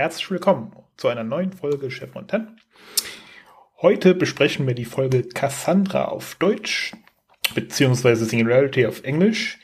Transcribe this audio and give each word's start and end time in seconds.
herzlich 0.00 0.30
willkommen 0.30 0.72
zu 0.96 1.08
einer 1.08 1.24
neuen 1.24 1.52
Folge 1.52 1.90
Chef 1.90 2.14
Montaigne. 2.14 2.56
Heute 3.82 4.14
besprechen 4.14 4.66
wir 4.66 4.72
die 4.72 4.86
Folge 4.86 5.24
Cassandra 5.24 6.06
auf 6.06 6.36
Deutsch, 6.36 6.94
beziehungsweise 7.54 8.24
Singularity 8.24 8.86
auf 8.86 9.04
Englisch. 9.04 9.58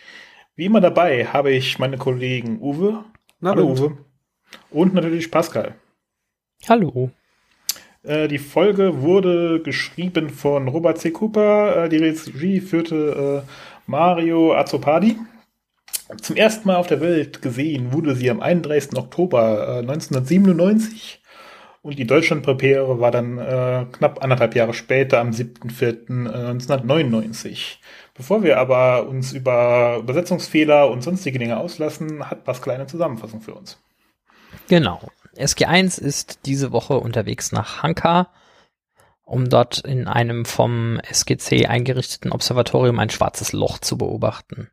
Wie 0.55 0.67
immer 0.67 0.83
dabei 0.83 1.25
habe 1.25 1.53
ich 1.53 1.79
meine 1.79 1.97
Kollegen 1.97 2.61
Uwe. 2.61 3.03
Na, 3.41 3.53
Hallo 3.53 3.71
Uwe. 3.71 3.97
Und 4.69 4.93
natürlich 4.93 5.31
Pascal. 5.31 5.75
Hallo. 6.69 7.11
Äh, 8.03 8.29
die 8.29 8.37
Folge 8.39 9.01
wurde 9.01 9.63
geschrieben 9.63 10.29
von 10.29 10.69
Robert 10.69 10.99
C. 10.99 11.13
Cooper. 11.13 11.85
Äh, 11.85 11.89
die 11.89 11.97
Regie 11.97 12.61
führte 12.61 13.43
äh, 13.47 13.51
Mario 13.87 14.55
Azzopardi. 14.55 15.17
Zum 16.21 16.37
ersten 16.37 16.69
Mal 16.69 16.77
auf 16.77 16.87
der 16.87 17.01
Welt 17.01 17.43
gesehen 17.43 17.93
wurde 17.93 18.15
sie 18.15 18.31
am 18.31 18.41
31. 18.41 18.97
Oktober 18.97 19.79
1997 19.79 21.21
und 21.87 21.99
die 22.01 22.07
Deutschlandpremiere 22.07 22.99
war 22.99 23.13
dann 23.13 23.39
äh, 23.39 23.87
knapp 23.93 24.21
anderthalb 24.21 24.57
Jahre 24.57 24.75
später 24.75 25.21
am 25.21 25.31
7.4.1999. 25.31 27.77
Bevor 28.13 28.43
wir 28.43 28.59
aber 28.59 29.07
uns 29.07 29.33
über 29.33 29.99
Übersetzungsfehler 30.01 30.91
und 30.91 31.03
sonstige 31.03 31.39
Dinge 31.39 31.59
auslassen, 31.59 32.29
hat 32.29 32.43
Pascal 32.43 32.75
eine 32.75 32.89
Zusammenfassung 32.89 33.41
für 33.41 33.55
uns. 33.55 33.79
Genau. 34.67 34.99
SG1 35.37 36.01
ist 36.01 36.41
diese 36.45 36.73
Woche 36.73 36.99
unterwegs 36.99 37.53
nach 37.53 37.85
Hanka, 37.85 38.31
um 39.25 39.49
dort 39.49 39.79
in 39.79 40.09
einem 40.09 40.45
vom 40.45 40.99
SGC 41.09 41.67
eingerichteten 41.67 42.33
Observatorium 42.33 42.99
ein 42.99 43.11
schwarzes 43.11 43.53
Loch 43.53 43.79
zu 43.79 43.97
beobachten. 43.97 44.71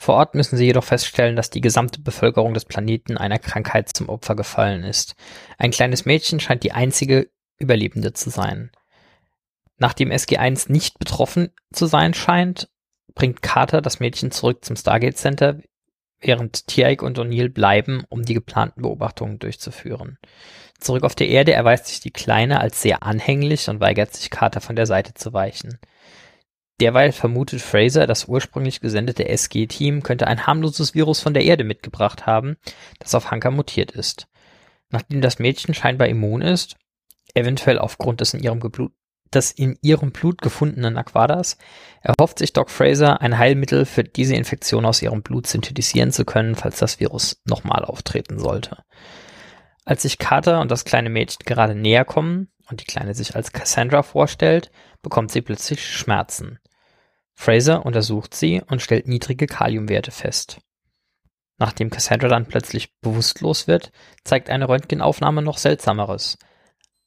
Vor 0.00 0.14
Ort 0.14 0.36
müssen 0.36 0.56
sie 0.56 0.64
jedoch 0.64 0.84
feststellen, 0.84 1.34
dass 1.34 1.50
die 1.50 1.60
gesamte 1.60 2.00
Bevölkerung 2.00 2.54
des 2.54 2.64
Planeten 2.64 3.18
einer 3.18 3.40
Krankheit 3.40 3.88
zum 3.88 4.08
Opfer 4.08 4.36
gefallen 4.36 4.84
ist. 4.84 5.16
Ein 5.58 5.72
kleines 5.72 6.04
Mädchen 6.04 6.38
scheint 6.38 6.62
die 6.62 6.72
einzige 6.72 7.28
Überlebende 7.58 8.12
zu 8.12 8.30
sein. 8.30 8.70
Nachdem 9.76 10.10
SG1 10.10 10.70
nicht 10.70 11.00
betroffen 11.00 11.50
zu 11.72 11.86
sein 11.86 12.14
scheint, 12.14 12.68
bringt 13.14 13.42
Carter 13.42 13.82
das 13.82 13.98
Mädchen 13.98 14.30
zurück 14.30 14.64
zum 14.64 14.76
Stargate 14.76 15.16
Center, 15.16 15.58
während 16.20 16.68
Tiaik 16.68 17.02
und 17.02 17.18
O'Neill 17.18 17.48
bleiben, 17.48 18.04
um 18.08 18.24
die 18.24 18.34
geplanten 18.34 18.82
Beobachtungen 18.82 19.40
durchzuführen. 19.40 20.18
Zurück 20.78 21.02
auf 21.02 21.16
der 21.16 21.28
Erde 21.28 21.52
erweist 21.52 21.86
sich 21.86 21.98
die 21.98 22.12
Kleine 22.12 22.60
als 22.60 22.82
sehr 22.82 23.02
anhänglich 23.02 23.68
und 23.68 23.80
weigert 23.80 24.14
sich 24.14 24.30
Carter 24.30 24.60
von 24.60 24.76
der 24.76 24.86
Seite 24.86 25.14
zu 25.14 25.32
weichen. 25.32 25.80
Derweil 26.80 27.10
vermutet 27.12 27.60
Fraser, 27.60 28.06
das 28.06 28.26
ursprünglich 28.26 28.80
gesendete 28.80 29.28
SG-Team 29.28 30.02
könnte 30.02 30.28
ein 30.28 30.46
harmloses 30.46 30.94
Virus 30.94 31.20
von 31.20 31.34
der 31.34 31.44
Erde 31.44 31.64
mitgebracht 31.64 32.26
haben, 32.26 32.56
das 33.00 33.14
auf 33.14 33.30
Hanka 33.30 33.50
mutiert 33.50 33.90
ist. 33.90 34.28
Nachdem 34.90 35.20
das 35.20 35.38
Mädchen 35.38 35.74
scheinbar 35.74 36.08
immun 36.08 36.40
ist, 36.40 36.76
eventuell 37.34 37.78
aufgrund 37.78 38.20
des 38.20 38.34
in 38.34 38.42
ihrem 38.42 38.60
Geblut 38.60 38.92
des 39.34 39.50
in 39.50 39.78
ihrem 39.82 40.10
Blut 40.10 40.40
gefundenen 40.40 40.96
Aquadas, 40.96 41.58
erhofft 42.00 42.38
sich 42.38 42.54
Doc 42.54 42.70
Fraser, 42.70 43.20
ein 43.20 43.36
Heilmittel 43.36 43.84
für 43.84 44.02
diese 44.02 44.34
Infektion 44.34 44.86
aus 44.86 45.02
ihrem 45.02 45.22
Blut 45.22 45.46
synthetisieren 45.46 46.12
zu 46.12 46.24
können, 46.24 46.54
falls 46.54 46.78
das 46.78 46.98
Virus 46.98 47.42
nochmal 47.44 47.84
auftreten 47.84 48.38
sollte. 48.38 48.78
Als 49.84 50.02
sich 50.02 50.16
Carter 50.18 50.60
und 50.60 50.70
das 50.70 50.84
kleine 50.84 51.10
Mädchen 51.10 51.44
gerade 51.44 51.74
näher 51.74 52.06
kommen 52.06 52.48
und 52.70 52.80
die 52.80 52.86
Kleine 52.86 53.14
sich 53.14 53.36
als 53.36 53.52
Cassandra 53.52 54.02
vorstellt, 54.02 54.70
bekommt 55.02 55.30
sie 55.30 55.42
plötzlich 55.42 55.86
Schmerzen. 55.86 56.58
Fraser 57.40 57.86
untersucht 57.86 58.34
sie 58.34 58.62
und 58.66 58.82
stellt 58.82 59.06
niedrige 59.06 59.46
Kaliumwerte 59.46 60.10
fest. 60.10 60.58
Nachdem 61.56 61.88
Cassandra 61.88 62.26
dann 62.26 62.46
plötzlich 62.46 62.98
bewusstlos 63.00 63.68
wird, 63.68 63.92
zeigt 64.24 64.50
eine 64.50 64.68
Röntgenaufnahme 64.68 65.40
noch 65.40 65.56
Seltsameres. 65.56 66.36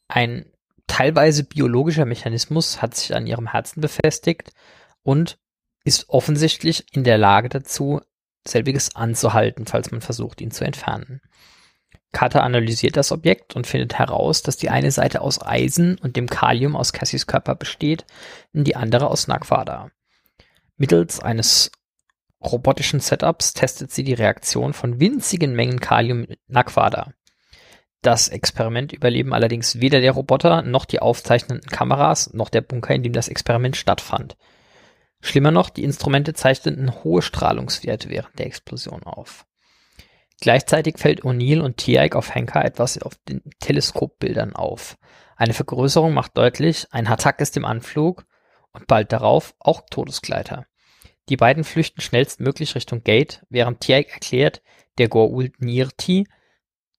Ein 0.07 0.45
teilweise 0.87 1.43
biologischer 1.43 2.05
Mechanismus 2.05 2.81
hat 2.81 2.95
sich 2.95 3.13
an 3.13 3.27
ihrem 3.27 3.51
Herzen 3.51 3.81
befestigt 3.81 4.53
und 5.03 5.37
ist 5.83 6.07
offensichtlich 6.07 6.85
in 6.93 7.03
der 7.03 7.17
Lage 7.17 7.49
dazu, 7.49 7.99
selbiges 8.47 8.95
anzuhalten, 8.95 9.65
falls 9.65 9.91
man 9.91 9.99
versucht, 9.99 10.39
ihn 10.39 10.51
zu 10.51 10.63
entfernen. 10.63 11.19
Carter 12.13 12.43
analysiert 12.43 12.95
das 12.95 13.11
Objekt 13.11 13.57
und 13.57 13.67
findet 13.67 13.99
heraus, 13.99 14.43
dass 14.43 14.55
die 14.55 14.69
eine 14.69 14.91
Seite 14.91 15.19
aus 15.19 15.41
Eisen 15.41 15.97
und 15.97 16.15
dem 16.15 16.27
Kalium 16.27 16.77
aus 16.77 16.93
Cassies 16.93 17.27
Körper 17.27 17.55
besteht 17.55 18.05
und 18.53 18.63
die 18.63 18.77
andere 18.77 19.09
aus 19.09 19.27
Nagvada. 19.27 19.91
Mittels 20.81 21.19
eines 21.19 21.71
robotischen 22.43 23.01
Setups 23.01 23.53
testet 23.53 23.91
sie 23.91 24.03
die 24.03 24.15
Reaktion 24.15 24.73
von 24.73 24.99
winzigen 24.99 25.53
Mengen 25.53 25.79
Kalium 25.79 26.21
mit 26.21 26.39
Nagvada. 26.47 27.13
Das 28.01 28.29
Experiment 28.29 28.91
überleben 28.91 29.31
allerdings 29.31 29.79
weder 29.79 30.01
der 30.01 30.13
Roboter 30.13 30.63
noch 30.63 30.85
die 30.85 30.99
aufzeichnenden 30.99 31.69
Kameras 31.69 32.33
noch 32.33 32.49
der 32.49 32.61
Bunker, 32.61 32.95
in 32.95 33.03
dem 33.03 33.13
das 33.13 33.27
Experiment 33.27 33.77
stattfand. 33.77 34.37
Schlimmer 35.19 35.51
noch, 35.51 35.69
die 35.69 35.83
Instrumente 35.83 36.33
zeichneten 36.33 37.03
hohe 37.03 37.21
Strahlungswerte 37.21 38.09
während 38.09 38.39
der 38.39 38.47
Explosion 38.47 39.03
auf. 39.03 39.45
Gleichzeitig 40.39 40.97
fällt 40.97 41.21
O'Neill 41.21 41.61
und 41.61 41.77
Tiaik 41.77 42.15
auf 42.15 42.33
Henker 42.33 42.65
etwas 42.65 42.99
auf 42.99 43.13
den 43.29 43.43
Teleskopbildern 43.59 44.55
auf. 44.55 44.97
Eine 45.35 45.53
Vergrößerung 45.53 46.15
macht 46.15 46.35
deutlich, 46.35 46.87
ein 46.89 47.07
Hatak 47.07 47.39
ist 47.39 47.55
im 47.55 47.65
Anflug 47.65 48.25
und 48.71 48.87
bald 48.87 49.11
darauf 49.11 49.53
auch 49.59 49.81
Todesgleiter. 49.87 50.65
Die 51.29 51.37
beiden 51.37 51.63
flüchten 51.63 52.01
schnellstmöglich 52.01 52.75
Richtung 52.75 53.03
Gate, 53.03 53.45
während 53.49 53.81
Tiaik 53.81 54.11
erklärt, 54.11 54.61
der 54.97 55.07
Gorul 55.07 55.51
Nirti 55.59 56.25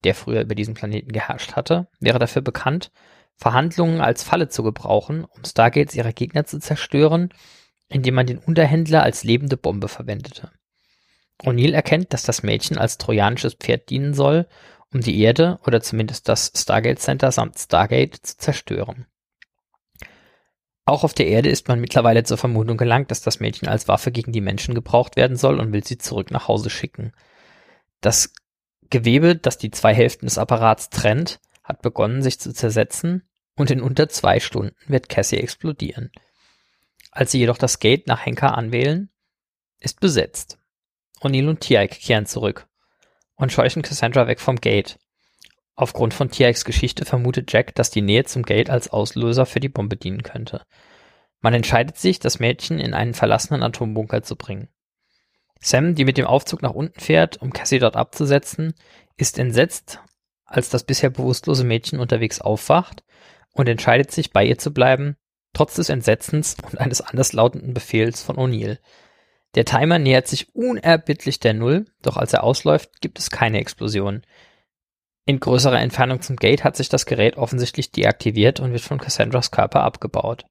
der 0.04 0.14
früher 0.14 0.42
über 0.42 0.54
diesen 0.54 0.74
Planeten 0.74 1.12
geherrscht 1.12 1.54
hatte, 1.54 1.88
wäre 2.00 2.18
dafür 2.18 2.42
bekannt, 2.42 2.90
Verhandlungen 3.36 4.00
als 4.00 4.22
Falle 4.22 4.48
zu 4.48 4.62
gebrauchen, 4.62 5.24
um 5.24 5.44
Stargates 5.44 5.94
ihrer 5.94 6.12
Gegner 6.12 6.44
zu 6.44 6.58
zerstören, 6.58 7.30
indem 7.88 8.14
man 8.14 8.26
den 8.26 8.38
Unterhändler 8.38 9.02
als 9.02 9.24
lebende 9.24 9.56
Bombe 9.56 9.88
verwendete. 9.88 10.50
O'Neill 11.42 11.72
erkennt, 11.72 12.12
dass 12.12 12.22
das 12.22 12.42
Mädchen 12.42 12.78
als 12.78 12.98
trojanisches 12.98 13.54
Pferd 13.54 13.90
dienen 13.90 14.14
soll, 14.14 14.46
um 14.92 15.00
die 15.00 15.20
Erde 15.20 15.58
oder 15.66 15.80
zumindest 15.80 16.28
das 16.28 16.52
Stargate 16.54 17.00
Center 17.00 17.32
samt 17.32 17.58
Stargate 17.58 18.14
zu 18.16 18.36
zerstören. 18.36 19.06
Auch 20.84 21.04
auf 21.04 21.14
der 21.14 21.26
Erde 21.28 21.48
ist 21.48 21.68
man 21.68 21.80
mittlerweile 21.80 22.24
zur 22.24 22.38
Vermutung 22.38 22.76
gelangt, 22.76 23.10
dass 23.10 23.22
das 23.22 23.40
Mädchen 23.40 23.68
als 23.68 23.86
Waffe 23.86 24.10
gegen 24.10 24.32
die 24.32 24.40
Menschen 24.40 24.74
gebraucht 24.74 25.16
werden 25.16 25.36
soll 25.36 25.60
und 25.60 25.72
will 25.72 25.84
sie 25.84 25.98
zurück 25.98 26.30
nach 26.30 26.48
Hause 26.48 26.70
schicken. 26.70 27.12
Das 28.00 28.32
Gewebe, 28.90 29.36
das 29.36 29.58
die 29.58 29.70
zwei 29.70 29.94
Hälften 29.94 30.26
des 30.26 30.38
Apparats 30.38 30.90
trennt, 30.90 31.40
hat 31.62 31.82
begonnen 31.82 32.22
sich 32.22 32.40
zu 32.40 32.52
zersetzen 32.52 33.28
und 33.56 33.70
in 33.70 33.80
unter 33.80 34.08
zwei 34.08 34.40
Stunden 34.40 34.74
wird 34.86 35.08
Cassie 35.08 35.38
explodieren. 35.38 36.10
Als 37.12 37.30
sie 37.30 37.38
jedoch 37.38 37.58
das 37.58 37.78
Gate 37.78 38.08
nach 38.08 38.26
Henker 38.26 38.56
anwählen, 38.56 39.10
ist 39.78 40.00
besetzt. 40.00 40.58
O'Neill 41.20 41.48
und 41.48 41.60
Tiaik 41.60 41.92
kehren 41.92 42.26
zurück 42.26 42.66
und 43.36 43.52
scheuchen 43.52 43.82
Cassandra 43.82 44.26
weg 44.26 44.40
vom 44.40 44.56
Gate. 44.56 44.98
Aufgrund 45.74 46.14
von 46.14 46.30
Tiaiks 46.30 46.64
Geschichte 46.64 47.04
vermutet 47.04 47.52
Jack, 47.52 47.74
dass 47.74 47.90
die 47.90 48.02
Nähe 48.02 48.24
zum 48.24 48.42
Gate 48.42 48.70
als 48.70 48.90
Auslöser 48.90 49.46
für 49.46 49.60
die 49.60 49.68
Bombe 49.70 49.96
dienen 49.96 50.22
könnte. 50.22 50.62
Man 51.40 51.54
entscheidet 51.54 51.96
sich, 51.96 52.18
das 52.18 52.38
Mädchen 52.38 52.78
in 52.78 52.94
einen 52.94 53.14
verlassenen 53.14 53.62
Atombunker 53.62 54.22
zu 54.22 54.36
bringen. 54.36 54.68
Sam, 55.60 55.94
die 55.94 56.04
mit 56.04 56.18
dem 56.18 56.26
Aufzug 56.26 56.62
nach 56.62 56.72
unten 56.72 57.00
fährt, 57.00 57.40
um 57.40 57.52
Cassie 57.52 57.78
dort 57.78 57.96
abzusetzen, 57.96 58.74
ist 59.16 59.38
entsetzt, 59.38 60.00
als 60.44 60.68
das 60.68 60.84
bisher 60.84 61.10
bewusstlose 61.10 61.64
Mädchen 61.64 62.00
unterwegs 62.00 62.40
aufwacht 62.40 63.02
und 63.52 63.68
entscheidet 63.68 64.10
sich, 64.10 64.32
bei 64.32 64.44
ihr 64.44 64.58
zu 64.58 64.72
bleiben, 64.72 65.16
trotz 65.52 65.74
des 65.74 65.88
Entsetzens 65.88 66.56
und 66.62 66.78
eines 66.78 67.00
anderslautenden 67.00 67.74
Befehls 67.74 68.22
von 68.22 68.36
O'Neill. 68.36 68.78
Der 69.54 69.64
Timer 69.64 69.98
nähert 69.98 70.26
sich 70.26 70.54
unerbittlich 70.54 71.38
der 71.38 71.54
Null, 71.54 71.86
doch 72.02 72.16
als 72.16 72.32
er 72.32 72.42
ausläuft, 72.42 73.00
gibt 73.00 73.18
es 73.18 73.30
keine 73.30 73.58
Explosion. 73.58 74.22
In 75.24 75.38
größerer 75.38 75.80
Entfernung 75.80 76.20
zum 76.20 76.36
Gate 76.36 76.64
hat 76.64 76.76
sich 76.76 76.88
das 76.88 77.06
Gerät 77.06 77.36
offensichtlich 77.36 77.92
deaktiviert 77.92 78.58
und 78.58 78.72
wird 78.72 78.82
von 78.82 78.98
Cassandras 78.98 79.50
Körper 79.50 79.82
abgebaut. 79.82 80.44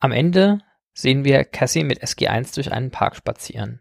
Am 0.00 0.12
Ende 0.12 0.58
sehen 0.94 1.24
wir 1.24 1.44
Cassie 1.44 1.84
mit 1.84 2.02
SG1 2.02 2.54
durch 2.54 2.72
einen 2.72 2.90
Park 2.90 3.16
spazieren. 3.16 3.80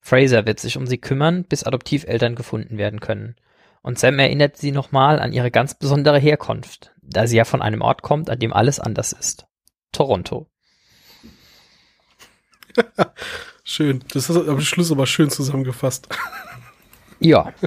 Fraser 0.00 0.46
wird 0.46 0.58
sich 0.58 0.76
um 0.76 0.86
sie 0.86 0.98
kümmern, 0.98 1.44
bis 1.44 1.64
Adoptiveltern 1.64 2.34
gefunden 2.34 2.78
werden 2.78 3.00
können. 3.00 3.36
Und 3.82 3.98
Sam 3.98 4.18
erinnert 4.18 4.56
sie 4.56 4.72
nochmal 4.72 5.20
an 5.20 5.32
ihre 5.32 5.50
ganz 5.50 5.74
besondere 5.74 6.18
Herkunft, 6.18 6.92
da 7.02 7.26
sie 7.26 7.36
ja 7.36 7.44
von 7.44 7.62
einem 7.62 7.82
Ort 7.82 8.02
kommt, 8.02 8.30
an 8.30 8.38
dem 8.38 8.52
alles 8.52 8.80
anders 8.80 9.12
ist. 9.12 9.46
Toronto. 9.92 10.50
schön. 13.64 14.04
Das 14.12 14.28
ist 14.28 14.36
am 14.36 14.60
Schluss 14.60 14.90
aber 14.90 15.06
schön 15.06 15.30
zusammengefasst. 15.30 16.08
Ja. 17.20 17.52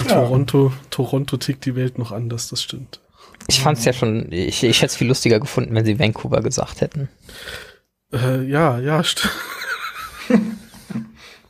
ja. 0.00 0.06
Toronto, 0.06 0.72
Toronto 0.90 1.36
tickt 1.36 1.64
die 1.64 1.76
Welt 1.76 1.98
noch 1.98 2.12
anders, 2.12 2.48
das 2.48 2.62
stimmt. 2.62 3.00
Ich 3.48 3.60
fand 3.60 3.78
es 3.78 3.84
ja 3.84 3.92
schon, 3.92 4.30
ich, 4.30 4.62
ich 4.62 4.78
hätte 4.78 4.86
es 4.86 4.96
viel 4.96 5.08
lustiger 5.08 5.40
gefunden, 5.40 5.74
wenn 5.74 5.84
sie 5.84 5.98
Vancouver 5.98 6.40
gesagt 6.42 6.80
hätten. 6.80 7.08
Äh, 8.12 8.44
ja, 8.44 8.78
ja, 8.78 9.02
stimmt. 9.02 9.34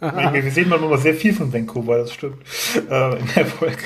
wir, 0.01 0.33
wir, 0.33 0.51
sehen 0.53 0.69
mal 0.69 0.79
immer 0.79 0.99
sehr 0.99 1.15
viel 1.15 1.35
von 1.35 1.53
Vancouver, 1.53 1.99
das 1.99 2.13
stimmt. 2.13 2.43
Äh, 2.89 3.19
in 3.19 3.29
der 3.35 3.47
Folge. 3.47 3.77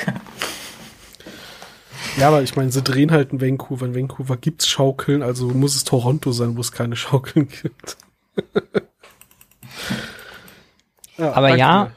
Ja, 2.16 2.28
aber 2.28 2.42
ich 2.42 2.56
meine, 2.56 2.72
sie 2.72 2.82
drehen 2.82 3.10
halt 3.10 3.32
in 3.32 3.40
Vancouver. 3.40 3.86
In 3.86 3.94
Vancouver 3.94 4.36
gibt's 4.36 4.68
Schaukeln, 4.68 5.22
also 5.22 5.48
muss 5.48 5.76
es 5.76 5.84
Toronto 5.84 6.32
sein, 6.32 6.56
wo 6.56 6.60
es 6.60 6.72
keine 6.72 6.96
Schaukeln 6.96 7.48
gibt. 7.48 7.96
Ja, 11.18 11.32
aber 11.32 11.56
ja, 11.56 11.90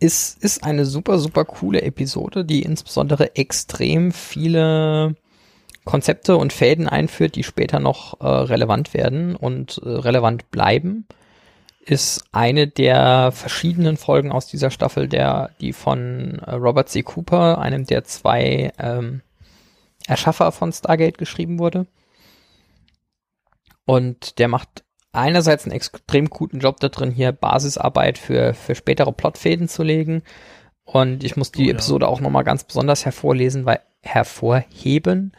ist, 0.00 0.42
ist 0.42 0.64
eine 0.64 0.86
super, 0.86 1.18
super 1.18 1.44
coole 1.44 1.82
Episode, 1.82 2.44
die 2.44 2.62
insbesondere 2.62 3.36
extrem 3.36 4.12
viele 4.12 5.16
Konzepte 5.84 6.36
und 6.36 6.52
Fäden 6.52 6.88
einführt, 6.88 7.34
die 7.34 7.44
später 7.44 7.80
noch 7.80 8.20
äh, 8.20 8.26
relevant 8.26 8.94
werden 8.94 9.34
und 9.34 9.80
äh, 9.84 9.88
relevant 9.88 10.50
bleiben 10.50 11.06
ist 11.88 12.24
eine 12.32 12.68
der 12.68 13.32
verschiedenen 13.32 13.96
Folgen 13.96 14.30
aus 14.30 14.46
dieser 14.46 14.70
Staffel, 14.70 15.08
der, 15.08 15.50
die 15.60 15.72
von 15.72 16.38
äh, 16.40 16.54
Robert 16.54 16.90
C. 16.90 17.02
Cooper, 17.02 17.58
einem 17.58 17.86
der 17.86 18.04
zwei 18.04 18.72
ähm, 18.78 19.22
Erschaffer 20.06 20.52
von 20.52 20.72
Stargate, 20.72 21.16
geschrieben 21.16 21.58
wurde. 21.58 21.86
Und 23.86 24.38
der 24.38 24.48
macht 24.48 24.84
einerseits 25.12 25.64
einen 25.64 25.74
extrem 25.74 26.28
guten 26.28 26.60
Job 26.60 26.80
da 26.80 26.88
drin, 26.88 27.10
hier 27.10 27.32
Basisarbeit 27.32 28.18
für, 28.18 28.54
für 28.54 28.74
spätere 28.74 29.12
Plotfäden 29.12 29.68
zu 29.68 29.82
legen. 29.82 30.22
Und 30.84 31.24
ich 31.24 31.36
muss 31.36 31.52
die 31.52 31.64
oh, 31.64 31.66
ja. 31.66 31.72
Episode 31.72 32.08
auch 32.08 32.20
nochmal 32.20 32.44
ganz 32.44 32.64
besonders 32.64 33.04
hervorlesen, 33.04 33.66
weil 33.66 33.80
hervorheben, 34.02 35.32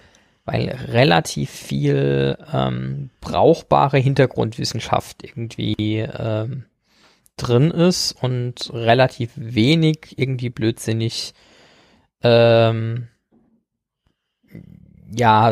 weil 0.46 0.70
relativ 0.70 1.50
viel 1.50 2.38
ähm, 2.54 3.10
brauchbare 3.22 3.98
Hintergrundwissenschaft 3.98 5.24
irgendwie 5.24 6.00
ähm, 6.00 6.66
drin 7.38 7.72
ist 7.72 8.12
und 8.22 8.72
relativ 8.74 9.32
wenig 9.36 10.18
irgendwie 10.18 10.50
blödsinnig 10.50 11.34
ähm, 12.22 13.08
ja 15.12 15.52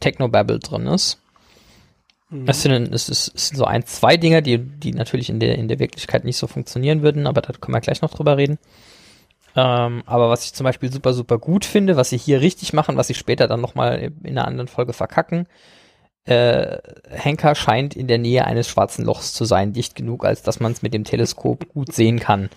Technobabble 0.00 0.58
drin 0.58 0.86
ist. 0.86 1.20
Mhm. 2.30 2.48
Es, 2.48 2.62
sind, 2.62 2.94
es, 2.94 3.08
ist, 3.08 3.32
es 3.34 3.48
sind 3.48 3.56
so 3.56 3.64
ein, 3.64 3.84
zwei 3.84 4.16
Dinge, 4.16 4.42
die, 4.42 4.58
die 4.58 4.92
natürlich 4.92 5.30
in 5.30 5.40
der, 5.40 5.56
in 5.56 5.68
der 5.68 5.78
Wirklichkeit 5.78 6.24
nicht 6.24 6.36
so 6.36 6.46
funktionieren 6.46 7.02
würden, 7.02 7.26
aber 7.26 7.42
da 7.42 7.52
können 7.52 7.74
wir 7.74 7.80
gleich 7.80 8.02
noch 8.02 8.14
drüber 8.14 8.36
reden. 8.36 8.58
Ähm, 9.56 10.04
aber 10.06 10.30
was 10.30 10.44
ich 10.44 10.54
zum 10.54 10.64
Beispiel 10.64 10.92
super, 10.92 11.12
super 11.12 11.38
gut 11.38 11.64
finde, 11.64 11.96
was 11.96 12.10
sie 12.10 12.18
hier 12.18 12.40
richtig 12.40 12.72
machen, 12.72 12.96
was 12.96 13.08
sie 13.08 13.14
später 13.14 13.48
dann 13.48 13.60
nochmal 13.60 14.12
in 14.22 14.38
einer 14.38 14.46
anderen 14.46 14.68
Folge 14.68 14.92
verkacken, 14.92 15.46
äh, 16.24 16.78
Henker 17.08 17.54
scheint 17.56 17.96
in 17.96 18.06
der 18.06 18.18
Nähe 18.18 18.44
eines 18.44 18.68
schwarzen 18.68 19.04
Lochs 19.04 19.32
zu 19.32 19.44
sein, 19.44 19.72
dicht 19.72 19.96
genug, 19.96 20.24
als 20.24 20.42
dass 20.42 20.60
man 20.60 20.70
es 20.70 20.82
mit 20.82 20.94
dem 20.94 21.04
Teleskop 21.04 21.68
gut 21.68 21.92
sehen 21.92 22.20
kann. 22.20 22.50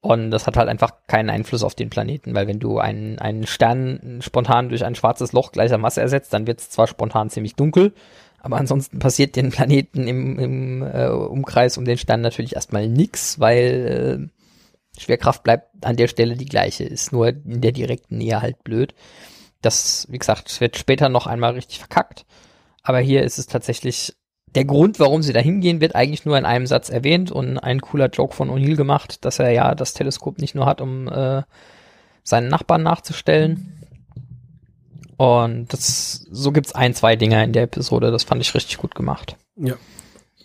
Und 0.00 0.30
das 0.32 0.46
hat 0.46 0.56
halt 0.56 0.68
einfach 0.68 0.90
keinen 1.06 1.30
Einfluss 1.30 1.62
auf 1.62 1.74
den 1.74 1.88
Planeten, 1.88 2.34
weil 2.34 2.48
wenn 2.48 2.58
du 2.58 2.78
einen, 2.78 3.18
einen 3.20 3.46
Stern 3.46 4.18
spontan 4.20 4.68
durch 4.68 4.84
ein 4.84 4.96
schwarzes 4.96 5.32
Loch 5.32 5.52
gleicher 5.52 5.78
Masse 5.78 6.00
ersetzt, 6.00 6.32
dann 6.32 6.46
wird 6.46 6.60
es 6.60 6.70
zwar 6.70 6.88
spontan 6.88 7.30
ziemlich 7.30 7.54
dunkel, 7.54 7.92
aber 8.42 8.56
ansonsten 8.56 8.98
passiert 8.98 9.36
den 9.36 9.50
Planeten 9.50 10.08
im, 10.08 10.38
im 10.38 10.82
äh, 10.82 11.06
Umkreis 11.06 11.78
um 11.78 11.84
den 11.84 11.96
Stern 11.96 12.22
natürlich 12.22 12.56
erstmal 12.56 12.88
nichts, 12.88 13.38
weil 13.38 14.28
äh, 14.96 15.00
Schwerkraft 15.00 15.44
bleibt 15.44 15.86
an 15.86 15.96
der 15.96 16.08
Stelle 16.08 16.36
die 16.36 16.46
gleiche, 16.46 16.82
ist 16.82 17.12
nur 17.12 17.28
in 17.28 17.60
der 17.60 17.70
direkten 17.70 18.18
Nähe 18.18 18.42
halt 18.42 18.64
blöd. 18.64 18.94
Das, 19.60 20.08
wie 20.10 20.18
gesagt, 20.18 20.60
wird 20.60 20.76
später 20.76 21.08
noch 21.08 21.28
einmal 21.28 21.52
richtig 21.52 21.78
verkackt. 21.78 22.26
Aber 22.82 22.98
hier 22.98 23.22
ist 23.22 23.38
es 23.38 23.46
tatsächlich 23.46 24.14
der 24.56 24.64
Grund, 24.64 24.98
warum 24.98 25.22
sie 25.22 25.32
da 25.32 25.38
hingehen, 25.38 25.80
wird 25.80 25.94
eigentlich 25.94 26.24
nur 26.24 26.36
in 26.36 26.44
einem 26.44 26.66
Satz 26.66 26.90
erwähnt 26.90 27.30
und 27.30 27.58
ein 27.58 27.80
cooler 27.80 28.08
Joke 28.08 28.34
von 28.34 28.50
O'Neill 28.50 28.74
gemacht, 28.74 29.24
dass 29.24 29.38
er 29.38 29.50
ja 29.50 29.76
das 29.76 29.94
Teleskop 29.94 30.38
nicht 30.38 30.56
nur 30.56 30.66
hat, 30.66 30.80
um 30.80 31.06
äh, 31.06 31.42
seinen 32.24 32.48
Nachbarn 32.48 32.82
nachzustellen. 32.82 33.81
Und 35.16 35.72
das, 35.72 36.26
so 36.30 36.52
gibt's 36.52 36.74
ein, 36.74 36.94
zwei 36.94 37.16
Dinge 37.16 37.42
in 37.44 37.52
der 37.52 37.64
Episode, 37.64 38.10
das 38.10 38.24
fand 38.24 38.40
ich 38.40 38.54
richtig 38.54 38.78
gut 38.78 38.94
gemacht. 38.94 39.36
Ja, 39.56 39.74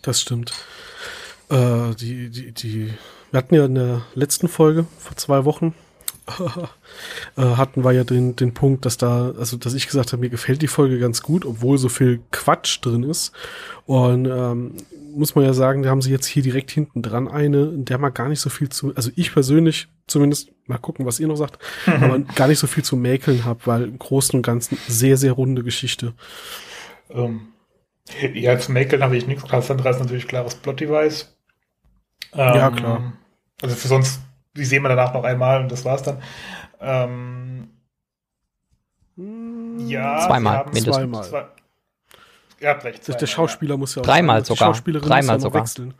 das 0.02 0.20
stimmt. 0.20 0.52
Äh, 1.50 1.94
die, 1.94 2.30
die, 2.30 2.52
die 2.52 2.92
wir 3.30 3.38
hatten 3.38 3.54
ja 3.54 3.66
in 3.66 3.74
der 3.74 4.02
letzten 4.14 4.48
Folge 4.48 4.86
vor 4.98 5.16
zwei 5.16 5.44
Wochen 5.44 5.74
hatten 7.36 7.84
wir 7.84 7.92
ja 7.92 8.04
den, 8.04 8.36
den 8.36 8.54
Punkt, 8.54 8.84
dass 8.84 8.96
da, 8.96 9.32
also 9.38 9.56
dass 9.56 9.74
ich 9.74 9.86
gesagt 9.86 10.12
habe, 10.12 10.20
mir 10.20 10.30
gefällt 10.30 10.62
die 10.62 10.68
Folge 10.68 10.98
ganz 10.98 11.22
gut, 11.22 11.44
obwohl 11.44 11.78
so 11.78 11.88
viel 11.88 12.20
Quatsch 12.30 12.78
drin 12.82 13.02
ist. 13.02 13.32
Und 13.86 14.26
ähm, 14.26 14.74
muss 15.14 15.34
man 15.34 15.44
ja 15.44 15.52
sagen, 15.52 15.82
da 15.82 15.90
haben 15.90 16.02
sie 16.02 16.10
jetzt 16.10 16.26
hier 16.26 16.42
direkt 16.42 16.70
hinten 16.70 17.02
dran 17.02 17.28
eine, 17.28 17.64
in 17.68 17.84
der 17.84 17.98
man 17.98 18.14
gar 18.14 18.28
nicht 18.28 18.40
so 18.40 18.50
viel 18.50 18.68
zu, 18.68 18.94
also 18.94 19.10
ich 19.16 19.32
persönlich 19.32 19.88
zumindest, 20.06 20.50
mal 20.66 20.78
gucken, 20.78 21.06
was 21.06 21.20
ihr 21.20 21.28
noch 21.28 21.36
sagt, 21.36 21.58
mhm. 21.86 21.92
aber 22.02 22.18
gar 22.34 22.48
nicht 22.48 22.58
so 22.58 22.66
viel 22.66 22.84
zu 22.84 22.96
mäkeln 22.96 23.44
habe, 23.44 23.60
weil 23.64 23.84
im 23.84 23.98
Großen 23.98 24.36
und 24.36 24.42
Ganzen 24.42 24.78
sehr, 24.86 25.16
sehr 25.16 25.32
runde 25.32 25.62
Geschichte. 25.62 26.14
Ähm, 27.10 27.48
ja, 28.34 28.58
zu 28.58 28.72
mäkeln 28.72 29.02
habe 29.02 29.16
ich 29.16 29.26
nichts. 29.26 29.46
Cassandra 29.46 29.90
ist 29.90 30.00
natürlich 30.00 30.28
klares 30.28 30.54
Plot-Device. 30.54 31.36
Ähm, 32.32 32.54
ja, 32.54 32.70
klar. 32.70 33.12
Also 33.62 33.74
für 33.74 33.88
sonst, 33.88 34.20
die 34.58 34.64
sehen 34.64 34.82
wir 34.82 34.88
danach 34.88 35.14
noch 35.14 35.24
einmal 35.24 35.62
und 35.62 35.72
das 35.72 35.84
war's 35.84 36.02
dann. 36.02 36.22
Ähm, 36.80 37.68
ja, 39.78 40.26
zweimal, 40.26 40.64
mindestens. 40.66 40.94
Zweimal. 40.96 41.24
Zwei, 41.24 41.46
ihr 42.60 42.68
habt 42.68 42.84
recht. 42.84 43.04
Zweimal, 43.04 43.20
der 43.20 43.26
Schauspieler 43.26 43.74
ja. 43.74 43.78
muss 43.78 43.94
ja 43.94 44.02
auch 44.02 44.06
dreimal 44.06 44.44
sogar. 44.44 44.72
Dreimal 44.72 45.40
sogar. 45.40 45.62
Wechseln. 45.62 45.94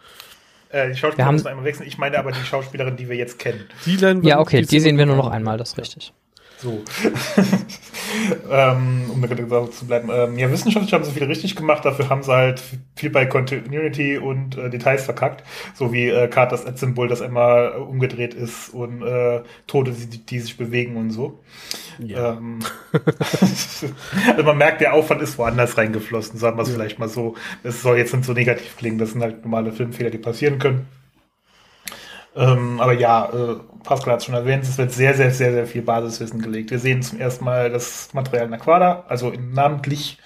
Äh, 0.70 0.90
die 0.90 0.96
Schauspielerin 0.96 1.34
muss 1.34 1.46
einmal 1.46 1.64
wechseln. 1.64 1.86
Ich 1.86 1.98
meine 1.98 2.18
aber 2.18 2.32
die 2.32 2.44
Schauspielerin, 2.44 2.96
die 2.96 3.08
wir 3.08 3.16
jetzt 3.16 3.38
kennen. 3.38 3.68
Die 3.86 3.96
ja, 3.96 4.38
okay, 4.38 4.60
die, 4.60 4.66
die 4.66 4.80
sehen 4.80 4.98
wir 4.98 5.06
nur 5.06 5.16
noch 5.16 5.30
einmal, 5.30 5.56
das 5.56 5.70
ist 5.70 5.78
richtig. 5.78 6.12
So. 6.60 6.82
ähm, 8.50 9.10
um 9.12 9.20
da 9.22 9.70
zu 9.70 9.86
bleiben. 9.86 10.08
Ähm, 10.12 10.38
ja, 10.38 10.50
wissenschaftlich 10.50 10.92
haben 10.92 11.04
sie 11.04 11.12
viel 11.12 11.24
richtig 11.24 11.54
gemacht, 11.54 11.84
dafür 11.84 12.08
haben 12.08 12.24
sie 12.24 12.32
halt 12.32 12.60
viel 12.96 13.10
bei 13.10 13.26
Continuity 13.26 14.18
und 14.18 14.58
äh, 14.58 14.68
Details 14.68 15.04
verkackt. 15.04 15.44
So 15.74 15.92
wie 15.92 16.08
äh, 16.08 16.26
Carters 16.26 16.66
Ad-Symbol, 16.66 17.06
das 17.06 17.22
einmal 17.22 17.74
äh, 17.74 17.78
umgedreht 17.78 18.34
ist 18.34 18.70
und 18.70 19.02
äh, 19.02 19.42
Tote, 19.68 19.92
die, 19.92 20.18
die 20.18 20.40
sich 20.40 20.56
bewegen 20.56 20.96
und 20.96 21.10
so. 21.10 21.38
Ja. 21.98 22.32
Ähm, 22.32 22.58
also 23.40 24.42
man 24.42 24.58
merkt, 24.58 24.80
der 24.80 24.94
Aufwand 24.94 25.22
ist 25.22 25.38
woanders 25.38 25.78
reingeflossen, 25.78 26.40
sagen 26.40 26.56
wir 26.56 26.62
es 26.62 26.68
ja. 26.68 26.74
vielleicht 26.74 26.98
mal 26.98 27.08
so. 27.08 27.34
Es 27.62 27.82
soll 27.82 27.98
jetzt 27.98 28.12
nicht 28.14 28.24
so 28.24 28.32
negativ 28.32 28.76
klingen, 28.76 28.98
das 28.98 29.12
sind 29.12 29.22
halt 29.22 29.44
normale 29.44 29.72
Filmfehler, 29.72 30.10
die 30.10 30.18
passieren 30.18 30.58
können. 30.58 30.88
Ähm, 32.38 32.80
aber 32.80 32.92
ja, 32.92 33.28
äh, 33.32 33.56
Pascal 33.82 34.12
hat 34.12 34.20
es 34.20 34.26
schon 34.26 34.34
erwähnt, 34.36 34.62
es 34.62 34.78
wird 34.78 34.92
sehr, 34.92 35.14
sehr, 35.14 35.32
sehr, 35.32 35.50
sehr 35.50 35.66
viel 35.66 35.82
Basiswissen 35.82 36.40
gelegt. 36.40 36.70
Wir 36.70 36.78
sehen 36.78 37.02
zum 37.02 37.18
ersten 37.18 37.44
Mal 37.44 37.68
das 37.68 38.14
Material 38.14 38.44
in 38.44 38.52
der 38.52 38.60
Quader, 38.60 39.04
also 39.08 39.30
in 39.30 39.52
namentlich. 39.52 40.18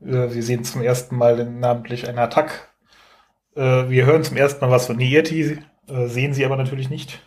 Äh, 0.00 0.32
wir 0.32 0.42
sehen 0.44 0.62
zum 0.62 0.80
ersten 0.82 1.16
Mal 1.16 1.40
in 1.40 1.58
namentlich 1.58 2.08
einen 2.08 2.18
Attack. 2.18 2.68
Äh, 3.56 3.88
wir 3.88 4.06
hören 4.06 4.22
zum 4.22 4.36
ersten 4.36 4.64
Mal 4.64 4.70
was 4.70 4.86
von 4.86 4.96
Nieti, 4.96 5.58
äh, 5.88 6.06
sehen 6.06 6.34
sie 6.34 6.44
aber 6.44 6.56
natürlich 6.56 6.88
nicht. 6.88 7.20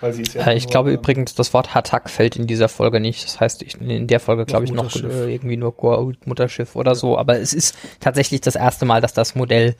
Weil 0.00 0.12
sie 0.12 0.22
ist 0.22 0.34
ja 0.34 0.44
äh, 0.44 0.56
ich 0.56 0.66
glaube 0.66 0.92
übrigens, 0.92 1.36
das 1.36 1.54
Wort 1.54 1.76
Hatak 1.76 2.10
fällt 2.10 2.34
in 2.34 2.48
dieser 2.48 2.68
Folge 2.68 2.98
nicht. 2.98 3.24
Das 3.24 3.38
heißt, 3.38 3.62
ich, 3.62 3.80
in 3.80 4.08
der 4.08 4.18
Folge 4.18 4.46
glaube 4.46 4.64
ich 4.64 4.72
noch 4.72 4.96
äh, 4.96 5.32
irgendwie 5.32 5.56
nur 5.56 5.74
Mutterschiff 6.24 6.74
oder 6.74 6.96
so. 6.96 7.16
Aber 7.16 7.38
es 7.38 7.52
ist 7.52 7.78
tatsächlich 8.00 8.40
das 8.40 8.56
erste 8.56 8.84
Mal, 8.84 9.00
dass 9.00 9.12
das 9.12 9.36
Modell 9.36 9.76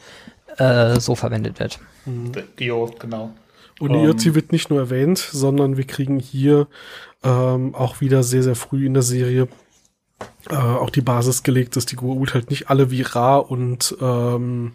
äh, 0.58 1.00
so 1.00 1.16
verwendet 1.16 1.58
wird. 1.58 1.80
Mhm. 2.06 2.32
Dio, 2.58 2.90
genau. 2.98 3.32
Und 3.80 3.92
die 3.92 3.99
IRC 3.99 4.26
um, 4.26 4.35
wird 4.35 4.52
nicht 4.52 4.70
nur 4.70 4.80
erwähnt, 4.80 5.18
sondern 5.18 5.76
wir 5.76 5.85
kriegen 5.85 6.18
hier 6.18 6.66
ähm, 7.23 7.75
auch 7.75 8.00
wieder 8.00 8.23
sehr, 8.23 8.42
sehr 8.42 8.56
früh 8.56 8.87
in 8.87 8.94
der 8.94 9.02
Serie 9.02 9.49
äh, 10.50 10.54
auch 10.54 10.90
die 10.90 11.00
Basis 11.00 11.42
gelegt, 11.42 11.76
dass 11.76 11.87
die 11.87 11.97
Goa'uld 11.97 12.35
halt 12.35 12.50
nicht 12.50 12.70
alle 12.70 12.90
wie 12.90 13.02
Ra 13.02 13.37
und 13.37 13.97
ähm, 14.00 14.73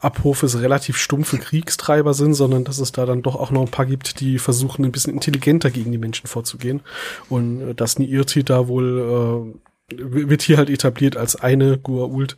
Apophis 0.00 0.60
relativ 0.60 0.96
stumpfe 0.98 1.38
Kriegstreiber 1.38 2.14
sind, 2.14 2.34
sondern 2.34 2.64
dass 2.64 2.78
es 2.78 2.92
da 2.92 3.06
dann 3.06 3.22
doch 3.22 3.34
auch 3.34 3.50
noch 3.50 3.62
ein 3.62 3.70
paar 3.70 3.86
gibt, 3.86 4.20
die 4.20 4.38
versuchen, 4.38 4.84
ein 4.84 4.92
bisschen 4.92 5.14
intelligenter 5.14 5.70
gegen 5.70 5.92
die 5.92 5.98
Menschen 5.98 6.26
vorzugehen. 6.26 6.82
Und 7.28 7.60
äh, 7.60 7.74
dass 7.74 7.98
Niirti 7.98 8.44
da 8.44 8.68
wohl 8.68 9.54
äh, 9.90 9.96
wird 9.96 10.42
hier 10.42 10.58
halt 10.58 10.70
etabliert 10.70 11.16
als 11.16 11.36
eine 11.36 11.76
Goa'uld, 11.76 12.36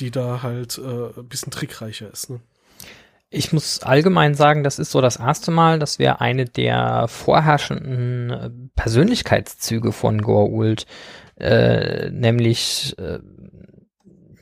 die 0.00 0.10
da 0.10 0.42
halt 0.42 0.78
äh, 0.78 1.20
ein 1.20 1.28
bisschen 1.28 1.52
trickreicher 1.52 2.10
ist. 2.12 2.30
Ne? 2.30 2.40
Ich 3.32 3.52
muss 3.52 3.80
allgemein 3.84 4.34
sagen, 4.34 4.64
das 4.64 4.80
ist 4.80 4.90
so 4.90 5.00
das 5.00 5.16
erste 5.16 5.52
Mal, 5.52 5.78
dass 5.78 6.00
wir 6.00 6.20
eine 6.20 6.46
der 6.46 7.06
vorherrschenden 7.06 8.30
äh, 8.30 8.50
Persönlichkeitszüge 8.74 9.92
von 9.92 10.20
Goa'uld, 10.20 10.84
äh, 11.36 12.10
nämlich 12.10 12.98
äh, 12.98 13.20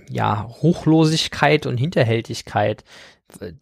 ja 0.09 0.41
Ruchlosigkeit 0.63 1.67
und 1.67 1.77
Hinterhältigkeit, 1.77 2.83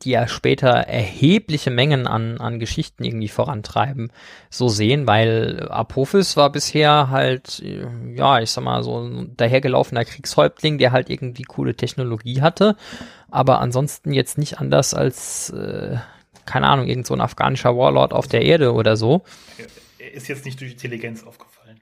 die 0.02 0.10
ja 0.10 0.28
später 0.28 0.68
erhebliche 0.68 1.72
Mengen 1.72 2.06
an, 2.06 2.38
an 2.38 2.60
Geschichten 2.60 3.02
irgendwie 3.02 3.26
vorantreiben, 3.26 4.12
so 4.48 4.68
sehen, 4.68 5.08
weil 5.08 5.66
Apophis 5.70 6.36
war 6.36 6.52
bisher 6.52 7.10
halt, 7.10 7.60
ja, 8.14 8.38
ich 8.38 8.52
sag 8.52 8.62
mal, 8.62 8.84
so 8.84 9.00
ein 9.00 9.36
dahergelaufener 9.36 10.04
Kriegshäuptling, 10.04 10.78
der 10.78 10.92
halt 10.92 11.10
irgendwie 11.10 11.42
coole 11.42 11.74
Technologie 11.74 12.42
hatte 12.42 12.76
aber 13.30 13.60
ansonsten 13.60 14.12
jetzt 14.12 14.38
nicht 14.38 14.58
anders 14.58 14.94
als, 14.94 15.50
äh, 15.50 15.96
keine 16.44 16.68
Ahnung, 16.68 16.86
irgend 16.86 17.06
so 17.06 17.14
ein 17.14 17.20
afghanischer 17.20 17.76
Warlord 17.76 18.12
auf 18.12 18.28
der 18.28 18.42
Erde 18.42 18.72
oder 18.72 18.96
so. 18.96 19.22
Er 19.98 20.12
ist 20.12 20.28
jetzt 20.28 20.44
nicht 20.44 20.60
durch 20.60 20.72
Intelligenz 20.72 21.24
aufgefallen. 21.24 21.80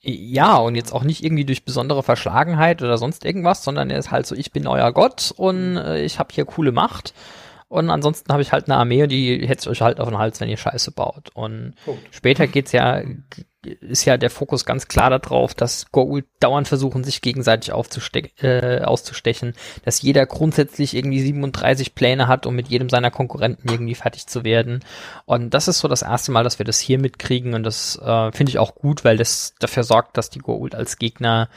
Ja, 0.00 0.56
und 0.56 0.74
jetzt 0.74 0.92
auch 0.92 1.02
nicht 1.02 1.24
irgendwie 1.24 1.44
durch 1.44 1.64
besondere 1.64 2.02
Verschlagenheit 2.02 2.82
oder 2.82 2.98
sonst 2.98 3.24
irgendwas, 3.24 3.64
sondern 3.64 3.90
er 3.90 3.98
ist 3.98 4.10
halt 4.10 4.26
so, 4.26 4.34
ich 4.34 4.52
bin 4.52 4.66
euer 4.66 4.92
Gott 4.92 5.32
und 5.36 5.76
äh, 5.76 6.02
ich 6.02 6.18
habe 6.18 6.32
hier 6.32 6.44
coole 6.44 6.72
Macht. 6.72 7.14
Und 7.68 7.90
ansonsten 7.90 8.32
habe 8.32 8.40
ich 8.40 8.52
halt 8.52 8.66
eine 8.68 8.78
Armee, 8.78 9.06
die 9.06 9.46
hetzt 9.46 9.68
euch 9.68 9.82
halt 9.82 10.00
auf 10.00 10.08
den 10.08 10.16
Hals, 10.18 10.40
wenn 10.40 10.48
ihr 10.48 10.56
Scheiße 10.56 10.92
baut. 10.92 11.30
Und 11.34 11.74
Punkt. 11.84 12.02
später 12.10 12.46
geht's 12.46 12.72
ja, 12.72 13.02
ist 13.64 14.04
ja 14.04 14.16
der 14.16 14.30
Fokus 14.30 14.64
ganz 14.64 14.86
klar 14.86 15.10
darauf, 15.10 15.52
dass 15.52 15.88
Goa'uld 15.92 16.24
dauernd 16.38 16.68
versuchen, 16.68 17.02
sich 17.02 17.20
gegenseitig 17.22 17.70
äh, 17.70 18.80
auszustechen, 18.82 19.54
dass 19.84 20.00
jeder 20.02 20.26
grundsätzlich 20.26 20.94
irgendwie 20.94 21.20
37 21.20 21.94
Pläne 21.94 22.28
hat, 22.28 22.46
um 22.46 22.54
mit 22.54 22.68
jedem 22.68 22.88
seiner 22.88 23.10
Konkurrenten 23.10 23.68
irgendwie 23.68 23.96
fertig 23.96 24.26
zu 24.26 24.44
werden. 24.44 24.84
Und 25.24 25.54
das 25.54 25.66
ist 25.66 25.80
so 25.80 25.88
das 25.88 26.02
erste 26.02 26.30
Mal, 26.30 26.44
dass 26.44 26.58
wir 26.58 26.66
das 26.66 26.78
hier 26.78 26.98
mitkriegen 26.98 27.54
und 27.54 27.64
das 27.64 27.96
äh, 28.00 28.32
finde 28.32 28.50
ich 28.50 28.58
auch 28.58 28.76
gut, 28.76 29.04
weil 29.04 29.16
das 29.16 29.54
dafür 29.58 29.82
sorgt, 29.82 30.16
dass 30.16 30.30
die 30.30 30.40
Goa'uld 30.40 30.76
als 30.76 30.96
Gegner 30.96 31.48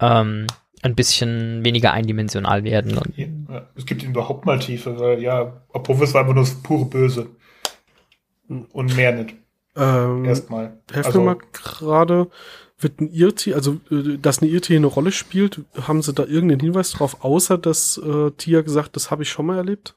ähm, 0.00 0.46
ein 0.82 0.94
bisschen 0.94 1.64
weniger 1.64 1.92
eindimensional 1.92 2.64
werden. 2.64 2.98
Ja, 3.48 3.66
es 3.76 3.86
gibt 3.86 4.02
überhaupt 4.02 4.46
mal 4.46 4.58
Tiefe, 4.58 4.98
weil 4.98 5.22
ja, 5.22 5.64
Apophis 5.72 6.12
war 6.12 6.22
einfach 6.22 6.34
nur 6.34 6.44
das 6.44 6.54
pure 6.62 6.86
Böse. 6.86 7.28
Und 8.48 8.94
mehr 8.94 9.12
nicht. 9.12 9.34
Ähm, 9.76 10.24
Erstmal. 10.24 10.78
helft 10.92 11.06
Also, 11.06 11.20
mir 11.20 11.24
mal 11.26 11.38
gerade, 11.52 12.28
wird 12.78 13.00
ein 13.00 13.10
Irti, 13.10 13.54
also 13.54 13.80
äh, 13.90 14.18
dass 14.18 14.40
eine 14.42 14.50
Irti 14.50 14.76
eine 14.76 14.86
Rolle 14.86 15.12
spielt, 15.12 15.62
haben 15.80 16.02
sie 16.02 16.12
da 16.14 16.24
irgendeinen 16.24 16.60
Hinweis 16.60 16.92
drauf, 16.92 17.24
außer 17.24 17.58
dass 17.58 17.98
äh, 17.98 18.30
Tia 18.32 18.62
gesagt, 18.62 18.96
das 18.96 19.10
habe 19.10 19.22
ich 19.22 19.30
schon 19.30 19.46
mal 19.46 19.56
erlebt? 19.56 19.96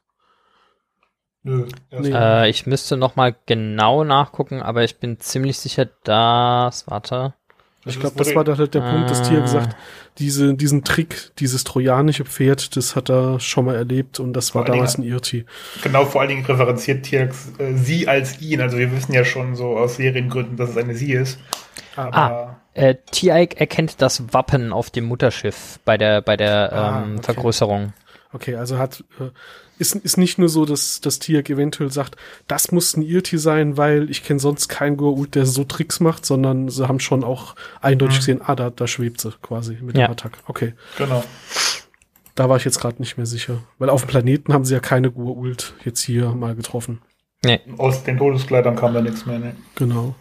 nö, 1.44 1.68
Nee. 1.92 2.12
äh, 2.14 2.50
ich 2.50 2.66
müsste 2.66 2.98
noch 2.98 3.16
mal 3.16 3.36
genau 3.46 4.04
nachgucken, 4.04 4.62
aber 4.62 4.84
ich 4.84 5.00
bin 5.00 5.20
ziemlich 5.20 5.58
sicher, 5.60 5.86
dass, 6.04 6.88
warte, 6.88 7.34
Ich 7.90 8.00
glaube, 8.00 8.16
das 8.18 8.34
war 8.36 8.44
da 8.44 8.58
halt 8.58 8.74
der 8.74 8.82
Punkt, 8.82 9.10
dass 9.10 9.22
Tia 9.28 9.40
Ah. 9.40 9.42
gesagt, 9.42 9.76
diese, 10.18 10.54
diesen 10.54 10.84
Trick, 10.84 11.32
dieses 11.40 11.64
trojanische 11.64 12.26
Pferd, 12.26 12.76
das 12.76 12.96
hat 12.96 13.10
er 13.10 13.40
schon 13.40 13.66
mal 13.66 13.76
erlebt 13.76 14.20
und 14.20 14.34
das 14.34 14.54
war 14.56 14.64
Vor 14.64 14.72
allen 14.72 14.80
damals 14.80 14.98
ein 14.98 15.02
Dingen- 15.04 15.14
Irti. 15.14 15.46
Genau, 15.84 16.06
vor 16.06 16.22
allen 16.22 16.30
Dingen 16.30 16.46
referenziert 16.46 17.04
Tierx 17.04 17.52
äh, 17.58 17.74
sie 17.76 18.08
als 18.08 18.42
ihn. 18.42 18.62
Also 18.62 18.78
wir 18.78 18.92
wissen 18.92 19.14
ja 19.14 19.24
schon 19.26 19.56
so 19.56 19.78
aus 19.78 19.96
Seriengründen, 19.98 20.58
dass 20.58 20.72
es 20.72 20.78
eine 20.78 20.96
sie 20.96 21.14
ist. 21.14 21.40
Aber 21.96 22.16
Ah. 22.18 22.56
äh, 22.74 22.96
T-Ike 23.12 23.60
erkennt 23.60 24.02
das 24.02 24.34
Wappen 24.34 24.72
auf 24.74 24.90
dem 24.90 25.06
Mutterschiff 25.06 25.80
bei 25.86 25.98
der, 25.98 26.22
bei 26.22 26.36
der 26.38 26.72
Ah, 26.74 27.04
ähm, 27.04 27.14
okay. 27.16 27.24
Vergrößerung. 27.24 27.94
Okay, 28.32 28.56
also 28.56 28.78
hat 28.78 29.04
äh, 29.20 29.30
ist, 29.80 29.96
ist 29.96 30.18
nicht 30.18 30.38
nur 30.38 30.50
so, 30.50 30.66
dass 30.66 31.02
das 31.02 31.18
Tiak 31.20 31.50
eventuell 31.50 31.92
sagt, 31.92 32.16
das 32.48 32.72
muss 32.72 32.96
ein 32.96 33.02
Irti 33.02 33.38
sein, 33.40 33.76
weil 33.78 34.10
ich 34.12 34.24
kenne 34.24 34.40
sonst 34.40 34.68
keinen 34.68 34.98
Goa'uld, 34.98 35.32
der 35.32 35.46
so 35.48 35.64
Tricks 35.64 36.00
macht, 36.00 36.26
sondern 36.26 36.70
sie 36.70 36.88
haben 36.88 37.00
schon 37.00 37.24
auch 37.24 37.56
eindeutig 37.82 38.18
Mhm. 38.18 38.20
gesehen, 38.20 38.42
ah, 38.46 38.56
da, 38.56 38.70
da 38.70 38.86
schwebt 38.88 39.20
sie 39.22 39.32
quasi 39.42 39.78
mit 39.82 39.98
Ja. 39.98 40.08
dem 40.08 40.12
Attack. 40.12 40.38
Okay, 40.48 40.74
genau. 40.98 41.24
da 42.36 42.48
war 42.50 42.58
ich 42.58 42.66
jetzt 42.66 42.80
gerade 42.80 43.02
nicht 43.02 43.18
mehr 43.18 43.26
sicher. 43.26 43.64
Weil 43.80 43.90
auf 43.90 44.04
dem 44.04 44.10
Planeten 44.10 44.54
haben 44.54 44.64
sie 44.64 44.74
ja 44.74 44.80
keine 44.80 45.10
Goa'uld 45.10 45.74
jetzt 45.84 46.02
hier 46.02 46.30
mal 46.30 46.56
getroffen. 46.56 47.02
Nee. 47.44 47.60
Aus 47.78 48.04
den 48.04 48.18
Todeskleidern 48.18 48.76
kam 48.76 48.94
da 48.94 49.02
nichts 49.02 49.26
mehr. 49.26 49.40
Ne? 49.40 49.56
Genau. 49.76 50.14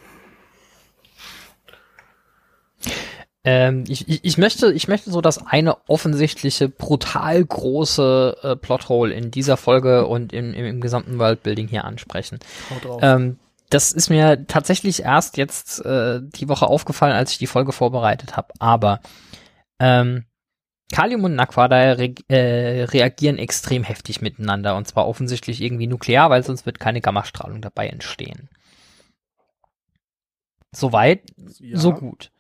Ähm, 3.45 3.85
ich, 3.89 4.09
ich, 4.09 4.25
ich 4.25 4.39
möchte, 4.39 4.73
ich 4.73 4.89
möchte 4.89 5.11
so 5.11 5.21
das 5.21 5.47
eine 5.47 5.77
offensichtliche, 5.89 6.69
brutal 6.69 7.45
große 7.45 8.37
äh, 8.43 8.57
Plothole 8.57 9.15
in 9.15 9.31
dieser 9.31 9.57
Folge 9.57 10.07
und 10.07 10.33
im, 10.33 10.53
im, 10.55 10.67
im 10.67 10.81
gesamten 10.81 11.19
Worldbuilding 11.19 11.69
hier 11.69 11.85
ansprechen. 11.85 12.41
Ähm, 13.01 13.39
das 13.71 13.93
ist 13.93 14.11
mir 14.11 14.47
tatsächlich 14.47 15.03
erst 15.03 15.37
jetzt 15.37 15.85
äh, 15.85 16.21
die 16.23 16.49
Woche 16.49 16.67
aufgefallen, 16.67 17.15
als 17.15 17.33
ich 17.33 17.39
die 17.39 17.47
Folge 17.47 17.73
vorbereitet 17.73 18.37
habe. 18.37 18.53
Aber 18.59 19.01
ähm, 19.79 20.25
Kalium 20.91 21.25
und 21.25 21.35
Naquada 21.35 21.93
re 21.93 22.15
äh, 22.29 22.85
reagieren 22.85 23.39
extrem 23.39 23.85
heftig 23.85 24.21
miteinander 24.23 24.75
und 24.77 24.89
zwar 24.89 25.07
offensichtlich 25.07 25.61
irgendwie 25.61 25.87
nuklear, 25.87 26.31
weil 26.31 26.43
sonst 26.43 26.67
wird 26.67 26.81
keine 26.81 27.01
Gammastrahlung 27.03 27.61
dabei 27.61 27.89
entstehen. 27.89 28.49
Soweit, 30.75 31.23
Ja. 31.61 31.79
so 31.79 31.93
gut. 31.93 32.31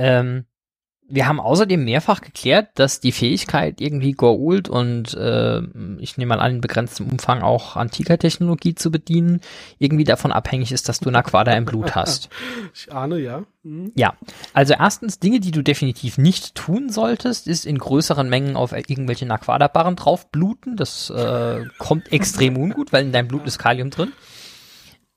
Ähm, 0.00 0.44
wir 1.10 1.26
haben 1.26 1.40
außerdem 1.40 1.84
mehrfach 1.84 2.20
geklärt, 2.20 2.68
dass 2.76 3.00
die 3.00 3.10
Fähigkeit, 3.10 3.80
irgendwie 3.80 4.14
Goa'uld 4.14 4.68
und 4.68 5.12
äh, 5.14 5.60
ich 5.98 6.16
nehme 6.16 6.36
mal 6.36 6.40
an, 6.40 6.56
in 6.56 6.60
begrenztem 6.60 7.08
Umfang 7.08 7.42
auch 7.42 7.76
antiker 7.76 8.16
Technologie 8.16 8.76
zu 8.76 8.92
bedienen, 8.92 9.40
irgendwie 9.78 10.04
davon 10.04 10.30
abhängig 10.30 10.70
ist, 10.70 10.88
dass 10.88 11.00
du 11.00 11.10
Naquada 11.10 11.52
im 11.52 11.64
Blut 11.64 11.94
hast. 11.94 12.30
Ich 12.72 12.92
ahne, 12.92 13.18
ja. 13.18 13.42
Mhm. 13.64 13.90
Ja, 13.96 14.14
also 14.52 14.74
erstens, 14.78 15.18
Dinge, 15.18 15.40
die 15.40 15.50
du 15.50 15.62
definitiv 15.62 16.18
nicht 16.18 16.54
tun 16.54 16.90
solltest, 16.90 17.48
ist 17.48 17.66
in 17.66 17.78
größeren 17.78 18.28
Mengen 18.28 18.56
auf 18.56 18.72
irgendwelche 18.72 19.26
Naquada-Barren 19.26 19.96
draufbluten. 19.96 20.76
Das 20.76 21.10
äh, 21.10 21.64
kommt 21.78 22.12
extrem 22.12 22.56
ungut, 22.56 22.92
weil 22.92 23.04
in 23.04 23.12
deinem 23.12 23.28
Blut 23.28 23.46
ist 23.46 23.58
Kalium 23.58 23.90
drin. 23.90 24.12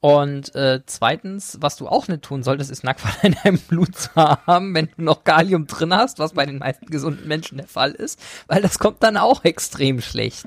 Und 0.03 0.53
äh, 0.53 0.81
zweitens, 0.85 1.59
was 1.61 1.77
du 1.77 1.87
auch 1.87 2.09
nicht 2.09 2.23
tun 2.23 2.43
solltest, 2.43 2.69
ist 2.69 2.83
Naquada 2.83 3.19
in 3.21 3.37
deinem 3.41 3.57
Blut 3.69 3.95
zu 3.95 4.13
haben, 4.15 4.75
wenn 4.75 4.89
du 4.97 5.01
noch 5.01 5.23
Kalium 5.23 5.65
drin 5.65 5.93
hast, 5.95 6.19
was 6.19 6.33
bei 6.33 6.45
den 6.45 6.57
meisten 6.57 6.87
gesunden 6.87 7.25
Menschen 7.25 7.57
der 7.57 7.69
Fall 7.69 7.91
ist, 7.91 8.19
weil 8.47 8.61
das 8.61 8.79
kommt 8.79 9.01
dann 9.01 9.15
auch 9.15 9.45
extrem 9.45 10.01
schlecht. 10.01 10.45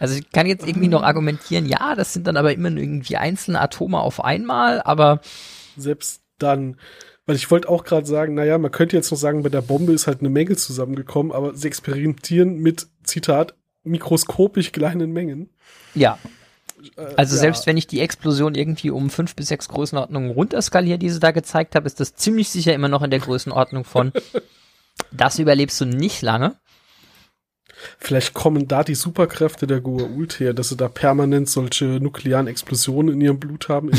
Also 0.00 0.16
ich 0.16 0.28
kann 0.32 0.48
jetzt 0.48 0.66
irgendwie 0.66 0.88
noch 0.88 1.04
argumentieren, 1.04 1.66
ja, 1.66 1.94
das 1.94 2.14
sind 2.14 2.26
dann 2.26 2.36
aber 2.36 2.52
immer 2.52 2.68
nur 2.68 2.82
irgendwie 2.82 3.16
einzelne 3.16 3.60
Atome 3.60 4.00
auf 4.00 4.24
einmal, 4.24 4.82
aber 4.82 5.20
Selbst 5.76 6.22
dann, 6.38 6.76
weil 7.26 7.36
ich 7.36 7.48
wollte 7.48 7.68
auch 7.68 7.84
gerade 7.84 8.06
sagen, 8.06 8.34
naja, 8.34 8.58
man 8.58 8.72
könnte 8.72 8.96
jetzt 8.96 9.12
noch 9.12 9.18
sagen, 9.18 9.44
bei 9.44 9.50
der 9.50 9.62
Bombe 9.62 9.92
ist 9.92 10.08
halt 10.08 10.18
eine 10.18 10.30
Menge 10.30 10.56
zusammengekommen, 10.56 11.30
aber 11.30 11.54
sie 11.54 11.68
experimentieren 11.68 12.58
mit, 12.58 12.88
Zitat, 13.04 13.54
mikroskopisch 13.84 14.72
kleinen 14.72 15.12
Mengen. 15.12 15.50
ja, 15.94 16.18
Also 17.16 17.34
ja. 17.34 17.40
selbst 17.40 17.66
wenn 17.66 17.76
ich 17.76 17.86
die 17.86 18.00
Explosion 18.00 18.54
irgendwie 18.54 18.90
um 18.90 19.10
fünf 19.10 19.34
bis 19.34 19.48
sechs 19.48 19.68
Größenordnungen 19.68 20.30
runterskaliere, 20.30 20.98
die 20.98 21.10
sie 21.10 21.20
da 21.20 21.30
gezeigt 21.30 21.74
habe, 21.74 21.86
ist 21.86 22.00
das 22.00 22.14
ziemlich 22.14 22.48
sicher 22.50 22.74
immer 22.74 22.88
noch 22.88 23.02
in 23.02 23.10
der 23.10 23.20
Größenordnung 23.20 23.84
von 23.84 24.12
das 25.10 25.38
überlebst 25.38 25.80
du 25.80 25.84
nicht 25.84 26.22
lange. 26.22 26.56
Vielleicht 27.98 28.32
kommen 28.32 28.68
da 28.68 28.84
die 28.84 28.94
Superkräfte 28.94 29.66
der 29.66 29.82
Goa'uld 29.82 30.38
her, 30.38 30.54
dass 30.54 30.70
sie 30.70 30.76
da 30.76 30.88
permanent 30.88 31.48
solche 31.48 31.84
nuklearen 31.84 32.46
Explosionen 32.46 33.14
in 33.14 33.20
ihrem 33.20 33.38
Blut 33.38 33.68
haben 33.68 33.90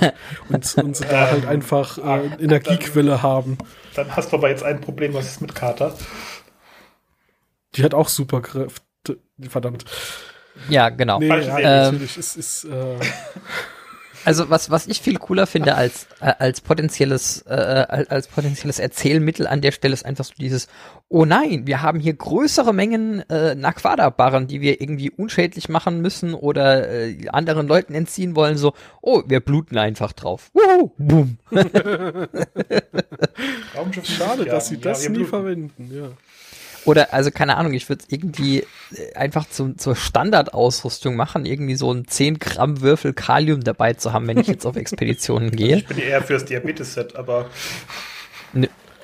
und, 0.48 0.74
und 0.78 0.96
sie 0.96 1.04
da 1.04 1.30
halt 1.30 1.46
einfach 1.46 1.98
äh, 1.98 2.42
Energiequelle 2.42 3.22
haben. 3.22 3.58
Dann 3.94 4.16
hast 4.16 4.32
du 4.32 4.36
aber 4.36 4.48
jetzt 4.48 4.62
ein 4.62 4.80
Problem, 4.80 5.12
was 5.12 5.26
ist 5.26 5.42
mit 5.42 5.54
Carter? 5.54 5.94
Die 7.74 7.82
hat 7.82 7.92
auch 7.92 8.08
Superkräfte. 8.08 8.82
Verdammt. 9.38 9.84
Ja, 10.68 10.88
genau. 10.88 11.18
Nee, 11.18 11.28
ja, 11.28 11.90
natürlich. 11.90 12.16
Es 12.16 12.36
ist, 12.36 12.64
äh, 12.64 12.98
Also 14.26 14.50
was 14.50 14.70
was 14.70 14.88
ich 14.88 15.00
viel 15.00 15.18
cooler 15.18 15.46
finde 15.46 15.76
als 15.76 16.08
äh, 16.20 16.32
als 16.40 16.60
potenzielles 16.60 17.42
äh, 17.42 17.52
als 17.52 18.10
als 18.10 18.26
potenzielles 18.26 18.80
Erzählmittel 18.80 19.46
an 19.46 19.60
der 19.60 19.70
Stelle 19.70 19.94
ist 19.94 20.04
einfach 20.04 20.24
so 20.24 20.34
dieses 20.36 20.66
oh 21.08 21.24
nein 21.24 21.68
wir 21.68 21.80
haben 21.80 22.00
hier 22.00 22.12
größere 22.14 22.74
Mengen 22.74 23.20
äh, 23.30 23.54
Naquada-Barren, 23.54 24.48
die 24.48 24.60
wir 24.60 24.80
irgendwie 24.80 25.10
unschädlich 25.10 25.68
machen 25.68 26.02
müssen 26.02 26.34
oder 26.34 26.90
äh, 26.90 27.28
anderen 27.28 27.68
Leuten 27.68 27.94
entziehen 27.94 28.34
wollen 28.34 28.56
so 28.56 28.72
oh 29.00 29.22
wir 29.28 29.38
bluten 29.38 29.78
einfach 29.78 30.12
drauf. 30.12 30.50
Wuhu, 30.54 30.90
boom. 30.98 31.38
Raumschiff 33.76 34.06
schade, 34.06 34.44
ja, 34.44 34.54
dass 34.54 34.66
sie 34.66 34.74
ja, 34.74 34.80
das 34.80 35.08
nie 35.08 35.14
bluten. 35.14 35.30
verwenden. 35.30 35.90
Ja. 35.94 36.08
Oder, 36.86 37.12
also 37.12 37.30
keine 37.30 37.56
Ahnung, 37.56 37.74
ich 37.74 37.88
würde 37.88 38.04
es 38.06 38.12
irgendwie 38.12 38.60
äh, 38.60 39.14
einfach 39.14 39.48
zum, 39.48 39.76
zur 39.76 39.96
Standardausrüstung 39.96 41.16
machen, 41.16 41.44
irgendwie 41.44 41.74
so 41.76 41.92
ein 41.92 42.06
10 42.06 42.38
Gramm 42.38 42.80
Würfel 42.80 43.12
Kalium 43.12 43.62
dabei 43.64 43.94
zu 43.94 44.12
haben, 44.12 44.26
wenn 44.28 44.38
ich 44.38 44.46
jetzt 44.46 44.66
auf 44.66 44.76
Expeditionen 44.76 45.50
gehe. 45.50 45.78
Ich 45.78 45.86
bin 45.86 45.98
eher 45.98 46.22
fürs 46.22 46.44
Diabetes-Set, 46.44 47.16
aber 47.16 47.50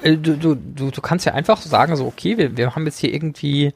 Äh, 0.03 0.17
Du, 0.17 0.37
du, 0.37 0.55
du, 0.57 0.91
du 0.91 1.01
kannst 1.01 1.27
ja 1.27 1.35
einfach 1.35 1.61
sagen, 1.63 1.95
so, 1.97 2.07
okay, 2.07 2.37
wir, 2.37 2.57
wir 2.57 2.75
haben 2.75 2.87
jetzt 2.87 2.99
hier 2.99 3.15
irgendwie, 3.15 3.73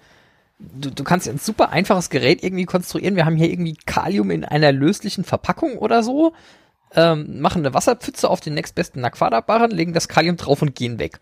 du, 0.59 0.91
du 0.91 1.05
kannst 1.05 1.27
ja 1.27 1.33
ein 1.33 1.39
super 1.39 1.71
einfaches 1.71 2.11
Gerät 2.11 2.43
irgendwie 2.43 2.65
konstruieren. 2.65 3.15
Wir 3.17 3.27
haben 3.27 3.37
hier 3.37 3.49
irgendwie 3.49 3.77
Kalium 3.87 4.31
in 4.33 4.45
einer 4.45 4.73
löslichen 4.73 5.23
Verpackung 5.25 5.79
oder 5.79 6.03
so, 6.03 6.33
ähm, 6.95 7.41
machen 7.41 7.65
eine 7.65 7.75
Wasserpfütze 7.75 8.29
auf 8.29 8.41
den 8.41 8.55
nächstbesten 8.55 9.01
Naquada-Barren, 9.03 9.71
legen 9.71 9.93
das 9.93 10.09
Kalium 10.09 10.37
drauf 10.37 10.63
und 10.63 10.75
gehen 10.75 10.99
weg. 10.99 11.21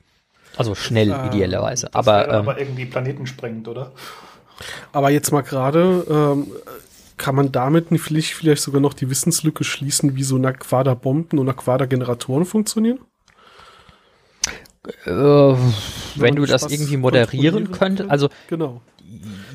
Also 0.57 0.75
schnell, 0.75 1.11
Ähm, 1.11 1.27
idealerweise. 1.27 1.87
das 1.87 1.95
Aber, 1.95 2.29
ähm, 2.29 2.35
aber 2.35 2.59
irgendwie 2.59 2.87
planetensprengend, 2.87 3.69
oder? 3.69 3.93
Aber 4.93 5.11
jetzt 5.11 5.33
mal 5.33 5.43
gerade, 5.43 6.07
ähm, 6.09 6.53
kann 7.17 7.35
man 7.35 7.53
damit 7.53 7.91
nicht 7.91 8.03
vielleicht, 8.03 8.35
vielleicht 8.35 8.63
sogar 8.63 8.81
noch 8.81 8.95
die 8.95 9.11
Wissenslücke 9.11 9.65
schließen, 9.65 10.17
wie 10.17 10.25
so 10.25 10.39
Naquada-Bomben 10.39 11.39
und 11.39 11.47
Naquada-Generatoren 11.47 12.45
funktionieren? 12.45 13.01
Äh, 15.07 15.11
wenn 16.17 16.37
du 16.37 16.45
das 16.45 16.71
irgendwie 16.71 16.97
moderieren 16.97 17.71
könntest, 17.71 18.11
also 18.11 18.29
genau. 18.49 18.83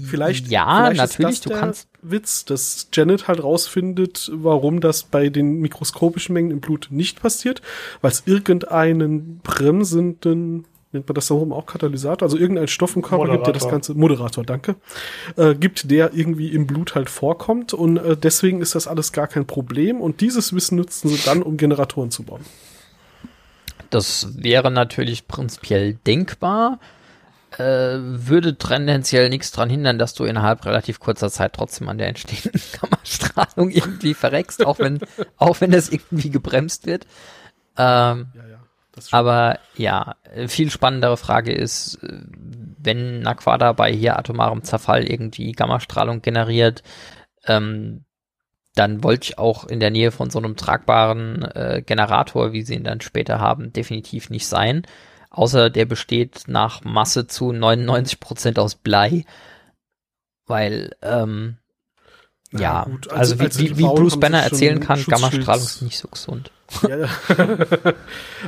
Vielleicht, 0.02 0.48
ja, 0.48 0.90
vielleicht 0.90 1.20
natürlich, 1.20 1.32
ist 1.32 1.40
das 1.40 1.42
du 1.42 1.50
der 1.50 1.60
kannst 1.60 1.90
Witz, 2.02 2.46
dass 2.46 2.88
Janet 2.94 3.28
halt 3.28 3.44
rausfindet, 3.44 4.32
warum 4.34 4.80
das 4.80 5.04
bei 5.04 5.30
den 5.30 5.60
mikroskopischen 5.60 6.34
Mengen 6.34 6.52
im 6.52 6.62
Blut 6.62 6.88
nicht 6.90 7.22
passiert, 7.22 7.62
weil 8.02 8.12
es 8.12 8.24
irgendeinen 8.26 9.40
bremsenden 9.40 10.66
nennt 10.92 11.08
man 11.08 11.16
das 11.16 11.28
da 11.28 11.36
oben 11.36 11.54
auch 11.54 11.66
Katalysator, 11.66 12.26
also 12.26 12.38
irgendein 12.38 12.68
Stoff 12.68 12.96
im 12.96 13.02
Körper 13.02 13.32
gibt, 13.32 13.46
der 13.46 13.54
das 13.54 13.64
Moderator. 13.64 13.72
ganze 13.72 13.94
Moderator, 13.94 14.44
danke, 14.44 14.76
äh, 15.38 15.54
gibt, 15.56 15.92
der 15.92 16.14
irgendwie 16.14 16.50
im 16.50 16.66
Blut 16.68 16.96
halt 16.96 17.10
vorkommt 17.10 17.74
und 17.74 17.98
äh, 17.98 18.18
deswegen 18.18 18.62
ist 18.62 18.76
das 18.76 18.88
alles 18.88 19.12
gar 19.12 19.28
kein 19.28 19.46
Problem 19.46 20.02
und 20.02 20.22
dieses 20.22 20.54
Wissen 20.54 20.78
nutzen 20.78 21.10
sie 21.10 21.22
dann, 21.24 21.44
um 21.44 21.58
Generatoren 21.58 22.12
zu 22.12 22.24
bauen. 22.24 22.42
Das 23.90 24.30
wäre 24.36 24.72
natürlich 24.72 25.28
prinzipiell 25.28 25.96
denkbar. 26.06 26.80
Äh, 27.58 27.98
würde 27.98 28.58
tendenziell 28.58 29.30
nichts 29.30 29.52
dran 29.52 29.72
hindern, 29.72 29.98
dass 29.98 30.14
du 30.14 30.24
innerhalb 30.24 30.66
relativ 30.66 31.00
kurzer 31.00 31.32
Zeit 31.32 31.54
trotzdem 31.54 31.90
an 31.90 31.98
der 31.98 32.08
entstehenden 32.08 32.62
Gammastrahlung 32.80 33.72
irgendwie 33.72 34.14
verreckst, 34.14 34.64
auch 34.64 34.78
wenn, 34.78 35.00
auch 35.38 35.60
wenn 35.60 35.72
das 35.72 35.90
irgendwie 35.90 36.30
gebremst 36.30 36.86
wird. 36.86 37.08
Ähm, 37.76 38.28
Ja, 38.36 38.48
ja. 38.48 38.49
Aber 39.12 39.60
ja, 39.76 40.16
äh, 40.34 40.48
viel 40.48 40.70
spannendere 40.70 41.18
Frage 41.18 41.52
ist, 41.54 41.96
äh, 42.04 42.22
wenn 42.78 43.22
Naquada 43.22 43.74
bei 43.74 43.92
hier 43.92 44.18
atomarem 44.18 44.64
Zerfall 44.64 45.04
irgendwie 45.04 45.52
Gammastrahlung 45.52 46.22
generiert, 46.22 46.84
ähm, 47.46 48.06
dann 48.76 49.04
wollte 49.04 49.26
ich 49.26 49.38
auch 49.38 49.66
in 49.66 49.80
der 49.80 49.92
Nähe 49.92 50.12
von 50.12 50.30
so 50.30 50.40
einem 50.40 50.56
tragbaren 50.56 51.44
äh, 51.44 51.84
Generator, 51.86 52.54
wie 52.54 52.62
sie 52.62 52.76
ihn 52.76 52.84
dann 52.84 53.02
später 53.02 53.40
haben, 53.40 53.74
definitiv 53.74 54.30
nicht 54.30 54.48
sein. 54.48 54.84
Außer 55.32 55.70
der 55.70 55.86
besteht 55.86 56.44
nach 56.48 56.84
Masse 56.84 57.28
zu 57.28 57.52
99% 57.52 58.58
aus 58.60 58.76
Blei. 58.76 59.26
Weil, 60.46 60.96
ähm, 61.02 61.58
Na 62.52 62.62
ja, 62.62 62.84
gut, 62.86 63.12
also, 63.12 63.36
also- 63.38 63.60
wie, 63.60 63.78
wie, 63.78 63.84
Bruce 63.84 64.20
Banner 64.20 64.42
erzählen 64.42 64.80
kann, 64.80 65.04
Gammastrahlung 65.04 65.64
ist 65.64 65.82
nicht 65.82 65.98
so 65.98 66.08
gesund. 66.08 66.52
Ja, 66.88 66.98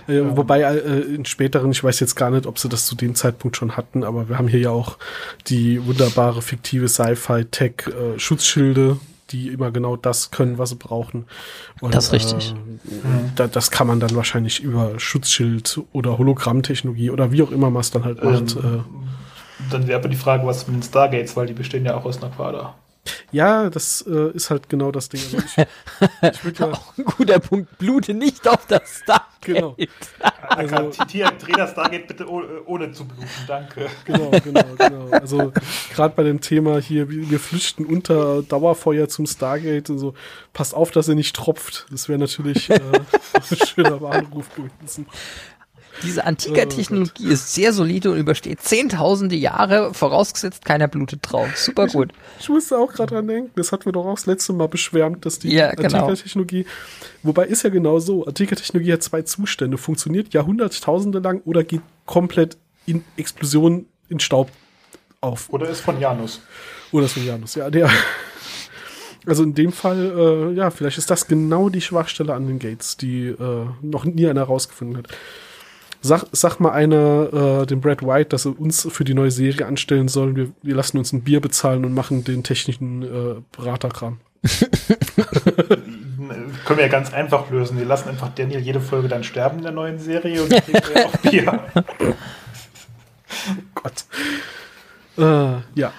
ja. 0.07 0.37
Wobei 0.37 0.61
äh, 0.61 0.99
in 1.01 1.25
späteren, 1.25 1.71
ich 1.71 1.83
weiß 1.83 1.99
jetzt 1.99 2.15
gar 2.15 2.29
nicht, 2.31 2.45
ob 2.45 2.59
sie 2.59 2.69
das 2.69 2.85
zu 2.85 2.95
dem 2.95 3.15
Zeitpunkt 3.15 3.57
schon 3.57 3.75
hatten, 3.77 4.03
aber 4.03 4.29
wir 4.29 4.37
haben 4.37 4.47
hier 4.47 4.59
ja 4.59 4.69
auch 4.69 4.97
die 5.47 5.83
wunderbare 5.85 6.41
fiktive 6.41 6.87
Sci-Fi-Tech-Schutzschilde, 6.87 8.97
die 9.31 9.49
immer 9.49 9.71
genau 9.71 9.95
das 9.95 10.31
können, 10.31 10.57
was 10.57 10.69
sie 10.69 10.75
brauchen. 10.75 11.25
Und, 11.79 11.95
Das 11.95 12.05
ist 12.05 12.13
richtig. 12.13 12.51
Äh, 12.51 12.55
da, 13.35 13.47
das 13.47 13.71
kann 13.71 13.87
man 13.87 13.99
dann 13.99 14.15
wahrscheinlich 14.15 14.61
über 14.61 14.99
Schutzschild 14.99 15.81
oder 15.91 16.17
Hologrammtechnologie 16.17 17.09
oder 17.09 17.31
wie 17.31 17.41
auch 17.43 17.51
immer 17.51 17.69
man 17.69 17.81
es 17.81 17.91
dann 17.91 18.03
halt 18.05 18.23
macht. 18.23 18.55
Ähm, 18.55 18.63
Äh, 18.63 19.69
Dann 19.69 19.87
wäre 19.87 19.99
aber 19.99 20.09
die 20.09 20.15
Frage, 20.17 20.45
was 20.45 20.67
mit 20.67 20.75
den 20.77 20.83
Stargates, 20.83 21.35
weil 21.35 21.47
die 21.47 21.53
bestehen 21.53 21.85
ja 21.85 21.95
auch 21.95 22.05
aus 22.05 22.21
Naquada. 22.21 22.75
Ja, 23.31 23.69
das 23.69 24.05
äh, 24.07 24.31
ist 24.31 24.49
halt 24.49 24.69
genau 24.69 24.91
das 24.91 25.09
Ding. 25.09 25.21
Also 25.21 25.37
ich, 25.37 25.57
ich 26.51 26.59
ja, 26.59 26.71
Auch 26.71 26.97
ein 26.97 27.05
guter 27.05 27.39
Punkt, 27.39 27.77
blute 27.77 28.13
nicht 28.13 28.47
auf 28.47 28.65
das 28.67 29.01
Stargate. 29.03 29.27
Genau. 29.41 29.75
Also, 30.47 30.91
Tia, 31.07 31.31
dreh 31.31 31.53
das 31.53 31.71
Stargate 31.71 32.07
bitte 32.07 32.29
oh- 32.29 32.43
ohne 32.65 32.91
zu 32.91 33.05
bluten, 33.05 33.27
danke. 33.47 33.87
Genau, 34.05 34.29
genau, 34.43 34.63
genau. 34.77 35.09
Also 35.09 35.51
gerade 35.93 36.13
bei 36.15 36.23
dem 36.23 36.41
Thema 36.41 36.79
hier, 36.79 37.09
wir 37.09 37.29
wir 37.29 37.39
flüchten 37.39 37.85
unter 37.85 38.43
Dauerfeuer 38.43 39.07
zum 39.07 39.25
Stargate 39.25 39.89
und 39.89 39.99
so, 39.99 40.13
passt 40.53 40.75
auf, 40.75 40.91
dass 40.91 41.07
er 41.07 41.15
nicht 41.15 41.35
tropft. 41.35 41.87
Das 41.89 42.07
wäre 42.09 42.19
natürlich 42.19 42.69
äh, 42.69 42.79
ein 43.33 43.67
schöner 43.67 44.01
Warnruf 44.01 44.49
gewesen. 44.53 45.07
Diese 46.03 46.21
Oh 46.21 46.25
Antiker-Technologie 46.25 47.27
ist 47.27 47.53
sehr 47.53 47.73
solide 47.73 48.11
und 48.11 48.17
übersteht 48.17 48.61
zehntausende 48.61 49.35
Jahre, 49.35 49.93
vorausgesetzt 49.93 50.65
keiner 50.65 50.87
blutet 50.87 51.19
drauf. 51.23 51.47
Super 51.55 51.87
gut. 51.87 52.11
Ich 52.39 52.49
musste 52.49 52.77
auch 52.77 52.91
gerade 52.91 53.15
dran 53.15 53.27
denken, 53.27 53.51
das 53.55 53.71
hatten 53.71 53.85
wir 53.85 53.91
doch 53.91 54.05
auch 54.05 54.15
das 54.15 54.25
letzte 54.25 54.53
Mal 54.53 54.67
beschwärmt, 54.67 55.25
dass 55.25 55.39
die 55.39 55.53
Ja, 55.53 55.71
genau. 55.73 56.05
Antiker-Technologie, 56.05 56.65
wobei 57.23 57.45
ist 57.45 57.63
ja 57.63 57.69
genau 57.69 57.99
so, 57.99 58.25
Antiker-Technologie 58.25 58.93
hat 58.93 59.03
zwei 59.03 59.21
Zustände, 59.21 59.77
funktioniert 59.77 60.33
Jahrhunderttausende 60.33 61.19
lang 61.19 61.41
oder 61.45 61.63
geht 61.63 61.81
komplett 62.05 62.57
in 62.85 63.03
Explosion 63.17 63.85
in 64.09 64.19
Staub 64.19 64.49
auf. 65.21 65.49
Oder 65.49 65.69
ist 65.69 65.81
von 65.81 65.99
Janus. 65.99 66.41
Oder 66.91 67.07
so 67.07 67.19
Janus, 67.19 67.55
ja, 67.55 67.69
der. 67.69 67.89
Also 69.25 69.43
in 69.43 69.53
dem 69.53 69.71
Fall, 69.71 70.51
äh, 70.51 70.57
ja, 70.57 70.71
vielleicht 70.71 70.97
ist 70.97 71.11
das 71.11 71.27
genau 71.27 71.69
die 71.69 71.81
Schwachstelle 71.81 72.33
an 72.33 72.47
den 72.47 72.57
Gates, 72.57 72.97
die 72.97 73.27
äh, 73.27 73.65
noch 73.81 74.03
nie 74.03 74.27
einer 74.27 74.41
herausgefunden 74.41 74.97
hat. 74.97 75.07
Sag, 76.03 76.25
sag 76.31 76.59
mal 76.59 76.71
einer 76.71 77.61
äh, 77.61 77.65
dem 77.67 77.79
Brad 77.79 78.01
White, 78.01 78.29
dass 78.29 78.45
er 78.45 78.59
uns 78.59 78.87
für 78.89 79.03
die 79.03 79.13
neue 79.13 79.29
Serie 79.29 79.67
anstellen 79.67 80.07
soll. 80.07 80.35
Wir, 80.35 80.51
wir 80.63 80.75
lassen 80.75 80.97
uns 80.97 81.13
ein 81.13 81.21
Bier 81.21 81.39
bezahlen 81.39 81.85
und 81.85 81.93
machen 81.93 82.23
den 82.23 82.43
technischen 82.43 83.03
äh, 83.03 83.41
Beraterkram. 83.55 84.19
Können 86.65 86.77
wir 86.77 86.85
ja 86.85 86.87
ganz 86.87 87.13
einfach 87.13 87.51
lösen. 87.51 87.77
Wir 87.77 87.85
lassen 87.85 88.09
einfach 88.09 88.29
Daniel 88.33 88.61
jede 88.61 88.79
Folge 88.81 89.07
dann 89.07 89.23
sterben 89.23 89.57
in 89.59 89.63
der 89.63 89.71
neuen 89.71 89.99
Serie 89.99 90.41
und 90.41 90.49
kriegen 90.49 90.81
wir 90.93 91.05
auch 91.05 91.17
Bier. 91.17 91.59
Gott. 93.75 94.05
Äh, 95.17 95.79
ja. 95.79 95.93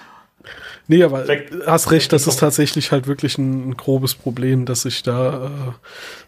Nee, 0.87 1.03
aber 1.03 1.27
Weg- 1.27 1.51
hast 1.65 1.91
recht, 1.91 2.11
das 2.11 2.27
ist 2.27 2.39
tatsächlich 2.39 2.91
halt 2.91 3.07
wirklich 3.07 3.37
ein, 3.37 3.69
ein 3.69 3.77
grobes 3.77 4.15
Problem, 4.15 4.65
dass 4.65 4.83
ich 4.83 5.01
da 5.01 5.45
äh, 5.45 5.49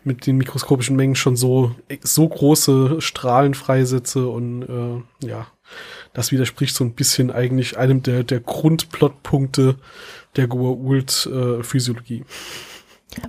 mit 0.04 0.26
den 0.26 0.38
mikroskopischen 0.38 0.96
Mengen 0.96 1.16
schon 1.16 1.36
so, 1.36 1.76
so 2.02 2.28
große 2.28 3.02
Strahlen 3.02 3.54
freisetze 3.54 4.28
und 4.28 4.64
äh, 4.64 5.28
ja, 5.28 5.48
das 6.14 6.32
widerspricht 6.32 6.74
so 6.74 6.86
ein 6.86 6.94
bisschen 6.94 7.32
eigentlich 7.32 7.78
einem 7.78 8.02
der, 8.02 8.24
der 8.24 8.40
Grundplotpunkte 8.40 9.76
der 10.38 10.48
Goa'uld-Physiologie. 10.48 12.24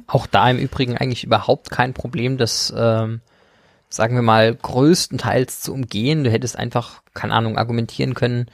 Auch 0.06 0.26
da 0.26 0.48
im 0.50 0.58
Übrigen 0.58 0.96
eigentlich 0.96 1.24
überhaupt 1.24 1.70
kein 1.70 1.92
Problem, 1.92 2.38
das, 2.38 2.72
ähm, 2.76 3.20
sagen 3.88 4.14
wir 4.14 4.22
mal, 4.22 4.54
größtenteils 4.54 5.60
zu 5.60 5.72
umgehen. 5.72 6.24
Du 6.24 6.30
hättest 6.30 6.56
einfach, 6.56 7.02
keine 7.14 7.34
Ahnung, 7.34 7.56
argumentieren 7.58 8.14
können, 8.14 8.46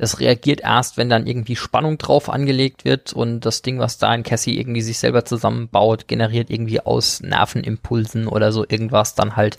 das 0.00 0.18
reagiert 0.18 0.62
erst, 0.62 0.96
wenn 0.96 1.10
dann 1.10 1.26
irgendwie 1.26 1.56
Spannung 1.56 1.98
drauf 1.98 2.30
angelegt 2.30 2.86
wird 2.86 3.12
und 3.12 3.40
das 3.40 3.60
Ding, 3.60 3.78
was 3.78 3.98
da 3.98 4.14
in 4.14 4.22
Cassie 4.22 4.58
irgendwie 4.58 4.80
sich 4.80 4.98
selber 4.98 5.26
zusammenbaut, 5.26 6.08
generiert 6.08 6.48
irgendwie 6.48 6.80
aus 6.80 7.20
Nervenimpulsen 7.20 8.26
oder 8.26 8.50
so 8.50 8.64
irgendwas 8.66 9.14
dann 9.14 9.36
halt 9.36 9.58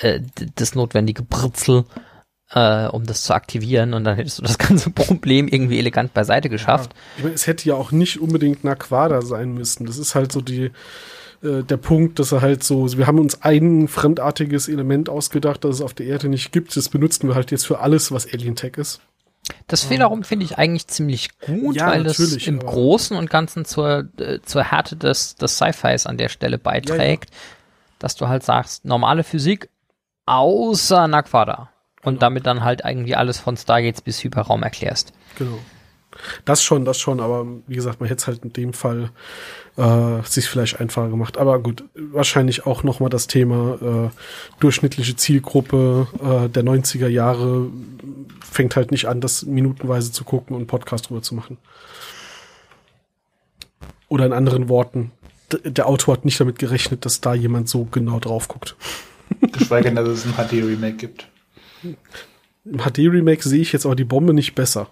äh, 0.00 0.20
das 0.56 0.74
notwendige 0.74 1.22
Britzel, 1.22 1.86
äh, 2.50 2.88
um 2.88 3.06
das 3.06 3.22
zu 3.22 3.32
aktivieren 3.32 3.94
und 3.94 4.04
dann 4.04 4.16
hättest 4.16 4.38
du 4.38 4.42
das 4.42 4.58
ganze 4.58 4.90
Problem 4.90 5.48
irgendwie 5.48 5.78
elegant 5.78 6.12
beiseite 6.12 6.50
geschafft. 6.50 6.94
Ich 7.16 7.22
meine, 7.22 7.34
es 7.34 7.46
hätte 7.46 7.66
ja 7.66 7.74
auch 7.74 7.90
nicht 7.90 8.20
unbedingt 8.20 8.64
Naquada 8.64 9.22
sein 9.22 9.54
müssen. 9.54 9.86
Das 9.86 9.96
ist 9.96 10.14
halt 10.14 10.30
so 10.30 10.42
die, 10.42 10.72
äh, 11.42 11.62
der 11.62 11.78
Punkt, 11.78 12.18
dass 12.18 12.32
er 12.32 12.42
halt 12.42 12.62
so, 12.62 12.98
wir 12.98 13.06
haben 13.06 13.18
uns 13.18 13.40
ein 13.40 13.88
fremdartiges 13.88 14.68
Element 14.68 15.08
ausgedacht, 15.08 15.64
das 15.64 15.76
es 15.76 15.80
auf 15.80 15.94
der 15.94 16.04
Erde 16.04 16.28
nicht 16.28 16.52
gibt. 16.52 16.76
Das 16.76 16.90
benutzen 16.90 17.28
wir 17.28 17.34
halt 17.34 17.50
jetzt 17.50 17.66
für 17.66 17.78
alles, 17.78 18.12
was 18.12 18.30
Alien 18.30 18.56
Tech 18.56 18.76
ist. 18.76 19.00
Das 19.66 19.88
wiederum 19.90 20.24
finde 20.24 20.44
ich 20.44 20.58
eigentlich 20.58 20.86
ziemlich 20.88 21.38
gut, 21.40 21.76
Ja, 21.76 21.86
weil 21.88 22.04
das 22.04 22.18
natürlich, 22.18 22.46
im 22.48 22.58
Großen 22.58 23.16
und 23.16 23.30
Ganzen 23.30 23.64
zur, 23.64 24.08
äh, 24.18 24.40
zur 24.42 24.62
Härte 24.64 24.96
des, 24.96 25.36
des 25.36 25.56
Sci-Fis 25.56 26.06
an 26.06 26.18
der 26.18 26.28
Stelle 26.28 26.58
beiträgt, 26.58 27.30
dass 27.98 28.14
du 28.16 28.28
halt 28.28 28.42
sagst, 28.42 28.84
normale 28.84 29.24
Physik 29.24 29.68
außer 30.26 31.08
Naquada. 31.08 31.70
Und 32.02 32.14
Genau. 32.14 32.20
damit 32.20 32.46
dann 32.46 32.62
halt 32.62 32.82
irgendwie 32.84 33.14
alles 33.16 33.38
von 33.38 33.56
Stargates 33.56 34.02
bis 34.02 34.22
Hyperraum 34.22 34.62
erklärst. 34.62 35.12
Genau. 35.38 35.58
Das 36.44 36.62
schon, 36.62 36.84
das 36.84 36.98
schon, 36.98 37.20
aber 37.20 37.46
wie 37.66 37.74
gesagt, 37.74 38.00
man 38.00 38.08
hätte 38.08 38.20
es 38.20 38.26
halt 38.26 38.44
in 38.44 38.52
dem 38.52 38.72
Fall 38.72 39.10
äh, 39.76 40.22
sich 40.24 40.48
vielleicht 40.48 40.80
einfacher 40.80 41.08
gemacht. 41.08 41.38
Aber 41.38 41.58
gut, 41.58 41.84
wahrscheinlich 41.94 42.66
auch 42.66 42.82
nochmal 42.82 43.10
das 43.10 43.26
Thema 43.26 44.10
äh, 44.10 44.60
durchschnittliche 44.60 45.16
Zielgruppe 45.16 46.06
äh, 46.20 46.48
der 46.48 46.64
90er 46.64 47.08
Jahre 47.08 47.68
fängt 48.50 48.76
halt 48.76 48.90
nicht 48.90 49.06
an, 49.06 49.20
das 49.20 49.44
minutenweise 49.44 50.12
zu 50.12 50.24
gucken 50.24 50.56
und 50.56 50.66
Podcast 50.66 51.08
drüber 51.08 51.22
zu 51.22 51.34
machen. 51.34 51.58
Oder 54.08 54.26
in 54.26 54.32
anderen 54.32 54.68
Worten, 54.68 55.10
der 55.64 55.86
Autor 55.86 56.14
hat 56.14 56.24
nicht 56.24 56.38
damit 56.38 56.58
gerechnet, 56.58 57.04
dass 57.04 57.20
da 57.20 57.34
jemand 57.34 57.68
so 57.68 57.84
genau 57.84 58.20
drauf 58.20 58.48
guckt. 58.48 58.76
Geschweige 59.40 59.84
denn, 59.84 59.96
dass 59.96 60.08
es 60.08 60.26
ein 60.26 60.34
HD-Remake 60.34 60.96
gibt. 60.96 61.28
Im 62.64 62.78
HD-Remake 62.78 63.42
sehe 63.42 63.60
ich 63.60 63.72
jetzt 63.72 63.84
aber 63.84 63.96
die 63.96 64.04
Bombe 64.04 64.34
nicht 64.34 64.54
besser. 64.54 64.88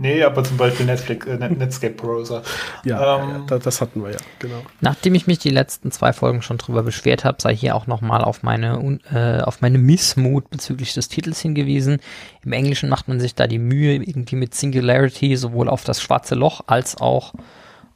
Nee, 0.00 0.22
aber 0.22 0.44
zum 0.44 0.56
Beispiel 0.56 0.86
Netflix, 0.86 1.26
äh, 1.26 1.36
Net- 1.36 1.58
Netscape 1.58 1.94
Browser. 1.94 2.42
Ja, 2.84 3.18
Ähm, 3.22 3.30
ja 3.30 3.40
da, 3.48 3.58
das 3.58 3.80
hatten 3.80 4.02
wir 4.02 4.12
ja, 4.12 4.18
genau. 4.38 4.62
Nachdem 4.80 5.14
ich 5.16 5.26
mich 5.26 5.38
die 5.40 5.50
letzten 5.50 5.90
zwei 5.90 6.12
Folgen 6.12 6.40
schon 6.40 6.56
drüber 6.58 6.84
beschwert 6.84 7.24
habe, 7.24 7.38
sei 7.40 7.54
hier 7.56 7.74
auch 7.74 7.86
nochmal 7.88 8.22
auf 8.22 8.42
meine, 8.44 8.98
äh, 9.12 9.42
auf 9.42 9.60
meine 9.60 9.78
Missmut 9.78 10.50
bezüglich 10.50 10.94
des 10.94 11.08
Titels 11.08 11.40
hingewiesen. 11.40 11.98
Im 12.44 12.52
Englischen 12.52 12.88
macht 12.88 13.08
man 13.08 13.18
sich 13.18 13.34
da 13.34 13.46
die 13.48 13.58
Mühe, 13.58 13.94
irgendwie 13.96 14.36
mit 14.36 14.54
Singularity 14.54 15.36
sowohl 15.36 15.68
auf 15.68 15.82
das 15.82 16.00
schwarze 16.00 16.36
Loch 16.36 16.60
als 16.68 16.96
auch 17.00 17.32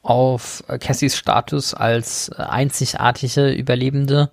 auf 0.01 0.63
äh, 0.67 0.77
Cassies 0.79 1.15
Status 1.15 1.73
als 1.73 2.29
äh, 2.37 2.41
einzigartige 2.41 3.51
Überlebende 3.51 4.29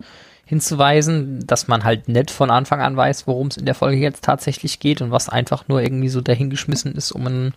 hinzuweisen, 0.51 1.47
dass 1.47 1.69
man 1.69 1.85
halt 1.85 2.09
nicht 2.09 2.33
von 2.33 2.51
Anfang 2.51 2.81
an 2.81 2.97
weiß, 2.97 3.29
worum 3.29 3.47
es 3.47 3.57
in 3.57 3.67
der 3.67 3.77
Folge 3.77 3.99
jetzt 3.99 4.25
tatsächlich 4.25 4.81
geht 4.81 5.01
und 5.01 5.13
was 5.13 5.29
einfach 5.29 5.69
nur 5.69 5.81
irgendwie 5.81 6.09
so 6.09 6.21
dahingeschmissen 6.21 6.93
ist, 6.97 7.13
um 7.13 7.25
ein, 7.29 7.55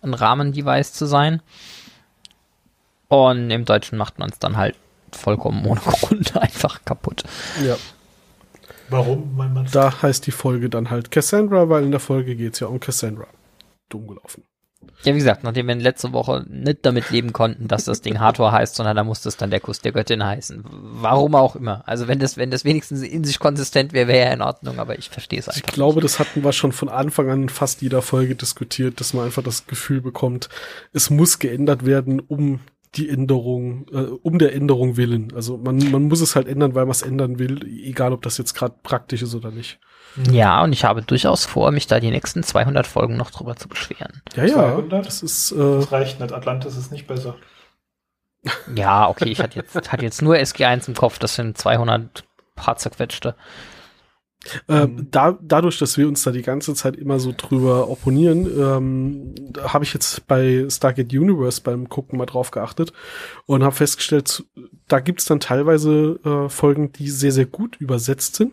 ein 0.00 0.12
Rahmendevice 0.12 0.92
zu 0.92 1.06
sein. 1.06 1.40
Und 3.06 3.52
im 3.52 3.64
Deutschen 3.64 3.96
macht 3.96 4.18
man 4.18 4.30
es 4.30 4.40
dann 4.40 4.56
halt 4.56 4.74
vollkommen 5.12 5.64
ohne 5.66 5.80
Grund 5.84 6.36
einfach 6.36 6.84
kaputt. 6.84 7.22
Ja. 7.64 7.76
Warum? 8.88 9.38
Weil 9.38 9.48
man 9.48 9.68
Da 9.70 10.02
heißt 10.02 10.26
die 10.26 10.32
Folge 10.32 10.68
dann 10.68 10.90
halt 10.90 11.12
Cassandra, 11.12 11.68
weil 11.68 11.84
in 11.84 11.92
der 11.92 12.00
Folge 12.00 12.34
geht's 12.34 12.58
ja 12.58 12.66
um 12.66 12.80
Cassandra. 12.80 13.28
Dumm 13.88 14.08
gelaufen. 14.08 14.42
Ja, 15.04 15.14
wie 15.14 15.18
gesagt, 15.18 15.42
nachdem 15.42 15.66
wir 15.66 15.74
letzte 15.74 16.12
Woche 16.12 16.44
nicht 16.48 16.78
damit 16.82 17.10
leben 17.10 17.32
konnten, 17.32 17.66
dass 17.66 17.84
das 17.84 18.02
Ding 18.02 18.20
Hathor 18.20 18.52
heißt, 18.52 18.76
sondern 18.76 18.96
da 18.96 19.02
musste 19.02 19.28
es 19.28 19.36
dann 19.36 19.50
der 19.50 19.58
Kuss 19.60 19.80
der 19.80 19.92
Göttin 19.92 20.24
heißen. 20.24 20.64
Warum 20.70 21.34
auch 21.34 21.56
immer. 21.56 21.82
Also 21.86 22.06
wenn 22.06 22.20
das, 22.20 22.36
wenn 22.36 22.50
das 22.50 22.64
wenigstens 22.64 23.02
in 23.02 23.24
sich 23.24 23.40
konsistent 23.40 23.92
wäre, 23.92 24.06
wäre 24.06 24.26
ja 24.28 24.32
in 24.32 24.42
Ordnung, 24.42 24.78
aber 24.78 24.98
ich 24.98 25.10
verstehe 25.10 25.40
es 25.40 25.48
Ich 25.48 25.56
einfach. 25.56 25.72
glaube, 25.72 26.00
das 26.00 26.18
hatten 26.18 26.44
wir 26.44 26.52
schon 26.52 26.72
von 26.72 26.88
Anfang 26.88 27.30
an 27.30 27.42
in 27.42 27.48
fast 27.48 27.82
jeder 27.82 28.00
Folge 28.02 28.36
diskutiert, 28.36 29.00
dass 29.00 29.12
man 29.12 29.24
einfach 29.24 29.42
das 29.42 29.66
Gefühl 29.66 30.00
bekommt, 30.00 30.48
es 30.92 31.10
muss 31.10 31.38
geändert 31.40 31.84
werden, 31.84 32.20
um 32.20 32.60
die 32.94 33.08
Änderung, 33.08 33.86
äh, 33.92 33.96
um 34.22 34.38
der 34.38 34.54
Änderung 34.54 34.96
willen. 34.96 35.32
Also 35.34 35.56
man, 35.56 35.78
man 35.90 36.04
muss 36.04 36.20
es 36.20 36.36
halt 36.36 36.46
ändern, 36.46 36.74
weil 36.74 36.84
man 36.84 36.90
es 36.92 37.02
ändern 37.02 37.38
will, 37.38 37.66
egal 37.66 38.12
ob 38.12 38.22
das 38.22 38.38
jetzt 38.38 38.54
gerade 38.54 38.74
praktisch 38.82 39.22
ist 39.22 39.34
oder 39.34 39.50
nicht. 39.50 39.78
Ja, 40.30 40.62
und 40.62 40.74
ich 40.74 40.84
habe 40.84 41.00
durchaus 41.02 41.46
vor, 41.46 41.70
mich 41.70 41.86
da 41.86 41.98
die 42.00 42.10
nächsten 42.10 42.42
200 42.42 42.86
Folgen 42.86 43.16
noch 43.16 43.30
drüber 43.30 43.56
zu 43.56 43.68
beschweren. 43.68 44.20
Ja, 44.36 44.44
ja, 44.44 44.54
200? 44.54 45.06
das 45.06 45.22
ist, 45.22 45.52
äh, 45.52 45.56
Das 45.56 45.90
reicht 45.90 46.20
nicht. 46.20 46.32
Atlantis 46.32 46.76
ist 46.76 46.92
nicht 46.92 47.06
besser. 47.06 47.36
Ja, 48.74 49.08
okay, 49.08 49.30
ich 49.30 49.38
hatte 49.40 49.58
jetzt, 49.58 49.92
hatte 49.92 50.04
jetzt 50.04 50.20
nur 50.20 50.34
SG1 50.34 50.88
im 50.88 50.94
Kopf, 50.94 51.18
das 51.18 51.36
sind 51.36 51.56
200 51.56 52.24
paar 52.56 52.76
zerquetschte. 52.76 53.36
Äh, 54.68 54.86
Mhm. 54.86 55.08
da, 55.10 55.38
dadurch, 55.40 55.78
dass 55.78 55.96
wir 55.96 56.08
uns 56.08 56.22
da 56.22 56.30
die 56.32 56.42
ganze 56.42 56.74
Zeit 56.74 56.96
immer 56.96 57.20
so 57.20 57.32
drüber 57.36 57.88
opponieren, 57.88 58.46
ähm, 58.58 59.34
habe 59.62 59.84
ich 59.84 59.94
jetzt 59.94 60.26
bei 60.26 60.66
Stargate 60.68 61.12
Universe 61.12 61.60
beim 61.62 61.88
Gucken 61.88 62.18
mal 62.18 62.26
drauf 62.26 62.50
geachtet 62.50 62.92
und 63.46 63.62
habe 63.62 63.74
festgestellt, 63.74 64.44
da 64.88 65.00
gibt's 65.00 65.24
dann 65.26 65.40
teilweise 65.40 66.18
äh, 66.24 66.48
Folgen, 66.48 66.92
die 66.92 67.08
sehr, 67.08 67.32
sehr 67.32 67.46
gut 67.46 67.76
übersetzt 67.76 68.36
sind. 68.36 68.52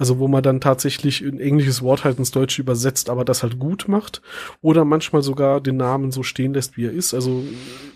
Also 0.00 0.20
wo 0.20 0.28
man 0.28 0.44
dann 0.44 0.60
tatsächlich 0.60 1.22
ein 1.22 1.40
englisches 1.40 1.82
Wort 1.82 2.04
halt 2.04 2.20
ins 2.20 2.30
Deutsche 2.30 2.62
übersetzt, 2.62 3.10
aber 3.10 3.24
das 3.24 3.42
halt 3.42 3.58
gut 3.58 3.86
macht. 3.88 4.22
Oder 4.62 4.84
manchmal 4.84 5.22
sogar 5.22 5.60
den 5.60 5.76
Namen 5.76 6.12
so 6.12 6.22
stehen 6.22 6.54
lässt, 6.54 6.76
wie 6.76 6.86
er 6.86 6.92
ist. 6.92 7.14
Also 7.14 7.42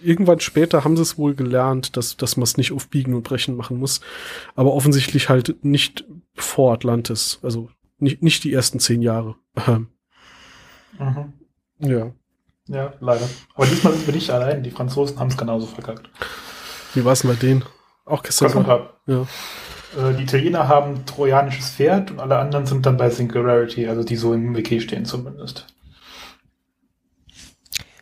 irgendwann 0.02 0.40
später 0.40 0.82
haben 0.82 0.96
sie 0.96 1.02
es 1.02 1.16
wohl 1.16 1.36
gelernt, 1.36 1.96
dass, 1.96 2.16
dass 2.16 2.36
man 2.36 2.42
es 2.42 2.56
nicht 2.56 2.72
auf 2.72 2.88
Biegen 2.88 3.14
und 3.14 3.22
Brechen 3.22 3.56
machen 3.56 3.78
muss. 3.78 4.00
Aber 4.56 4.74
offensichtlich 4.74 5.28
halt 5.28 5.64
nicht 5.64 6.04
vor 6.34 6.72
Atlantis. 6.72 7.38
Also 7.42 7.70
nicht, 7.98 8.22
nicht 8.22 8.44
die 8.44 8.52
ersten 8.52 8.80
zehn 8.80 9.02
Jahre. 9.02 9.36
Ähm, 9.66 9.88
Mhm. 10.98 11.32
ja. 11.78 12.12
Ja, 12.68 12.92
leider. 13.00 13.28
Aber 13.54 13.66
diesmal 13.66 13.92
sind 13.94 14.06
wir 14.06 14.14
nicht 14.14 14.30
allein. 14.30 14.62
Die 14.62 14.70
Franzosen 14.70 15.18
haben 15.18 15.28
es 15.28 15.36
genauso 15.36 15.66
verkackt. 15.66 16.08
Wie 16.94 17.04
war 17.04 17.12
es 17.12 17.22
bei 17.22 17.34
denen? 17.34 17.64
Auch? 18.04 18.22
Cassandra. 18.22 18.90
Ja. 19.06 19.22
Äh, 19.98 20.14
die 20.14 20.22
Italiener 20.24 20.68
haben 20.68 21.04
trojanisches 21.06 21.70
Pferd 21.70 22.10
und 22.10 22.20
alle 22.20 22.38
anderen 22.38 22.66
sind 22.66 22.84
dann 22.86 22.96
bei 22.98 23.10
Singularity, 23.10 23.88
also 23.88 24.04
die 24.04 24.16
so 24.16 24.32
im 24.34 24.54
Wiki 24.56 24.80
stehen 24.80 25.04
zumindest. 25.04 25.66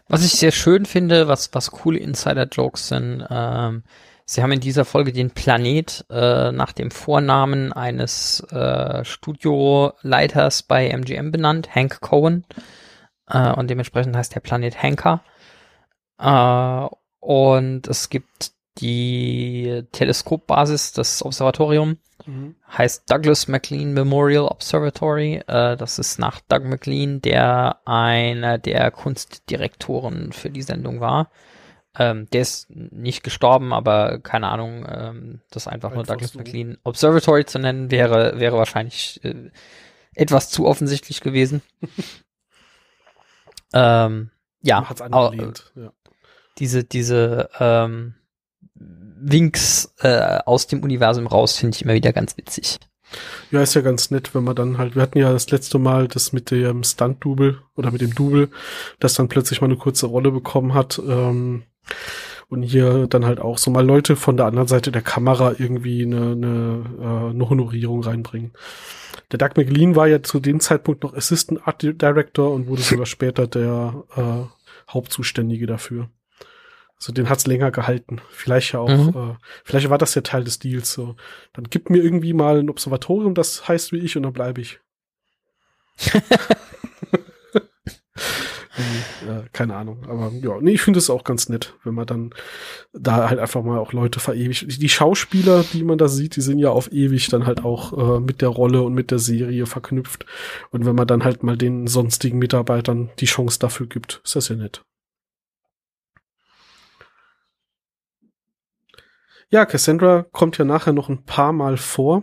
Was 0.08 0.24
ich 0.24 0.32
sehr 0.32 0.50
schön 0.52 0.86
finde, 0.86 1.28
was, 1.28 1.54
was 1.54 1.70
coole 1.70 1.98
Insider-Jokes 2.00 2.88
sind, 2.88 3.24
ähm, 3.30 3.84
sie 4.30 4.42
haben 4.42 4.52
in 4.52 4.60
dieser 4.60 4.84
Folge 4.84 5.12
den 5.12 5.30
Planet 5.30 6.04
äh, 6.08 6.52
nach 6.52 6.72
dem 6.72 6.90
Vornamen 6.90 7.72
eines 7.72 8.40
äh, 8.50 9.04
Studioleiters 9.04 10.62
bei 10.62 10.88
MGM 10.88 11.30
benannt, 11.32 11.74
Hank 11.74 12.00
Cohen. 12.00 12.44
Äh, 13.28 13.52
und 13.52 13.68
dementsprechend 13.68 14.16
heißt 14.16 14.34
der 14.34 14.40
Planet 14.40 14.82
Hanker. 14.82 15.22
Äh, 16.18 16.88
und 17.20 17.88
es 17.88 18.08
gibt 18.08 18.52
die 18.78 19.82
Teleskopbasis, 19.92 20.92
das 20.92 21.24
Observatorium, 21.24 21.98
Mhm. 22.26 22.54
heißt 22.76 23.10
Douglas 23.10 23.48
MacLean 23.48 23.92
Memorial 23.94 24.44
Observatory. 24.44 25.42
Äh, 25.46 25.76
das 25.76 25.98
ist 25.98 26.18
nach 26.18 26.40
Doug 26.48 26.64
MacLean, 26.64 27.20
der 27.22 27.78
einer 27.86 28.58
der 28.58 28.90
Kunstdirektoren 28.90 30.32
für 30.32 30.50
die 30.50 30.62
Sendung 30.62 31.00
war. 31.00 31.30
Ähm, 31.98 32.28
der 32.30 32.42
ist 32.42 32.70
nicht 32.70 33.24
gestorben, 33.24 33.72
aber 33.72 34.20
keine 34.20 34.48
Ahnung, 34.48 34.86
ähm, 34.88 35.40
das 35.50 35.66
einfach 35.66 35.90
nur 35.90 36.00
Einfach 36.00 36.14
Douglas 36.14 36.32
so. 36.32 36.38
MacLean 36.38 36.78
Observatory 36.84 37.44
zu 37.46 37.58
nennen, 37.58 37.90
wäre, 37.90 38.38
wäre 38.38 38.56
wahrscheinlich 38.56 39.20
äh, 39.24 39.50
etwas 40.14 40.50
zu 40.50 40.66
offensichtlich 40.66 41.20
gewesen. 41.20 41.62
ähm, 43.72 44.30
ja, 44.62 44.88
Hat's 44.88 45.00
au- 45.02 45.26
angelehnt. 45.26 45.72
Ja. 45.74 45.92
diese, 46.58 46.84
diese 46.84 47.48
ähm, 47.58 48.14
Winks 48.74 49.94
äh, 50.00 50.38
aus 50.46 50.66
dem 50.66 50.82
Universum 50.82 51.26
raus 51.26 51.56
finde 51.56 51.74
ich 51.76 51.82
immer 51.82 51.94
wieder 51.94 52.12
ganz 52.12 52.36
witzig. 52.36 52.78
ja, 53.50 53.62
ist 53.62 53.74
ja 53.74 53.80
ganz 53.80 54.10
nett, 54.10 54.34
wenn 54.34 54.44
man 54.44 54.54
dann 54.56 54.78
halt, 54.78 54.94
wir 54.94 55.02
hatten 55.02 55.18
ja 55.18 55.32
das 55.32 55.50
letzte 55.50 55.78
Mal 55.78 56.08
das 56.08 56.32
mit 56.32 56.50
dem 56.50 56.84
Stunt-Double 56.84 57.60
oder 57.76 57.90
mit 57.90 58.00
dem 58.00 58.14
Double, 58.14 58.48
das 59.00 59.14
dann 59.14 59.28
plötzlich 59.28 59.60
mal 59.60 59.66
eine 59.66 59.76
kurze 59.76 60.06
Rolle 60.06 60.30
bekommen 60.30 60.74
hat. 60.74 60.98
Ähm, 61.04 61.64
und 62.50 62.62
hier 62.62 63.06
dann 63.06 63.24
halt 63.24 63.40
auch 63.40 63.56
so 63.58 63.70
mal 63.70 63.86
Leute 63.86 64.16
von 64.16 64.36
der 64.36 64.46
anderen 64.46 64.68
Seite 64.68 64.90
der 64.92 65.02
Kamera 65.02 65.54
irgendwie 65.56 66.02
eine, 66.02 66.32
eine, 66.32 66.84
äh, 67.00 67.30
eine 67.30 67.48
Honorierung 67.48 68.02
reinbringen. 68.02 68.52
Der 69.30 69.38
Doug 69.38 69.50
McLean 69.56 69.94
war 69.96 70.08
ja 70.08 70.22
zu 70.22 70.40
dem 70.40 70.58
Zeitpunkt 70.60 71.04
noch 71.04 71.14
Assistant 71.14 71.66
Art 71.66 71.82
Director 71.82 72.52
und 72.52 72.66
wurde 72.66 72.82
sogar 72.82 73.06
später 73.16 73.46
der 73.46 74.04
äh, 74.16 74.92
Hauptzuständige 74.92 75.66
dafür. 75.66 76.10
Also 76.96 77.12
den 77.12 77.30
hat's 77.30 77.46
länger 77.46 77.70
gehalten. 77.70 78.20
Vielleicht 78.30 78.72
ja 78.72 78.80
auch, 78.80 78.88
Mhm. 78.88 79.08
äh, 79.16 79.36
vielleicht 79.64 79.88
war 79.88 79.96
das 79.98 80.14
ja 80.16 80.22
Teil 80.22 80.44
des 80.44 80.58
Deals. 80.58 80.92
So, 80.92 81.14
dann 81.52 81.64
gib 81.70 81.88
mir 81.88 82.02
irgendwie 82.02 82.34
mal 82.34 82.58
ein 82.58 82.68
Observatorium, 82.68 83.34
das 83.34 83.68
heißt 83.68 83.92
wie 83.92 83.98
ich, 83.98 84.16
und 84.16 84.24
dann 84.24 84.32
bleibe 84.32 84.60
ich. 84.60 84.80
Äh, 89.26 89.48
keine 89.52 89.76
Ahnung, 89.76 90.04
aber 90.08 90.32
ja, 90.40 90.58
nee, 90.60 90.72
ich 90.72 90.82
finde 90.82 90.98
es 90.98 91.10
auch 91.10 91.24
ganz 91.24 91.48
nett, 91.48 91.74
wenn 91.84 91.94
man 91.94 92.06
dann 92.06 92.34
da 92.92 93.28
halt 93.28 93.38
einfach 93.38 93.62
mal 93.62 93.78
auch 93.78 93.92
Leute 93.92 94.20
verewigt. 94.20 94.80
Die 94.80 94.88
Schauspieler, 94.88 95.64
die 95.72 95.84
man 95.84 95.98
da 95.98 96.08
sieht, 96.08 96.36
die 96.36 96.40
sind 96.40 96.58
ja 96.58 96.70
auf 96.70 96.92
ewig 96.92 97.28
dann 97.28 97.46
halt 97.46 97.64
auch 97.64 98.16
äh, 98.16 98.20
mit 98.20 98.42
der 98.42 98.48
Rolle 98.48 98.82
und 98.82 98.94
mit 98.94 99.10
der 99.10 99.18
Serie 99.18 99.66
verknüpft. 99.66 100.26
Und 100.70 100.86
wenn 100.86 100.96
man 100.96 101.06
dann 101.06 101.24
halt 101.24 101.42
mal 101.42 101.56
den 101.56 101.86
sonstigen 101.86 102.38
Mitarbeitern 102.38 103.10
die 103.18 103.26
Chance 103.26 103.58
dafür 103.58 103.86
gibt, 103.86 104.20
ist 104.24 104.36
das 104.36 104.48
ja 104.48 104.56
nett. 104.56 104.82
Ja, 109.52 109.66
Cassandra 109.66 110.24
kommt 110.30 110.58
ja 110.58 110.64
nachher 110.64 110.92
noch 110.92 111.08
ein 111.08 111.24
paar 111.24 111.52
Mal 111.52 111.76
vor. 111.76 112.22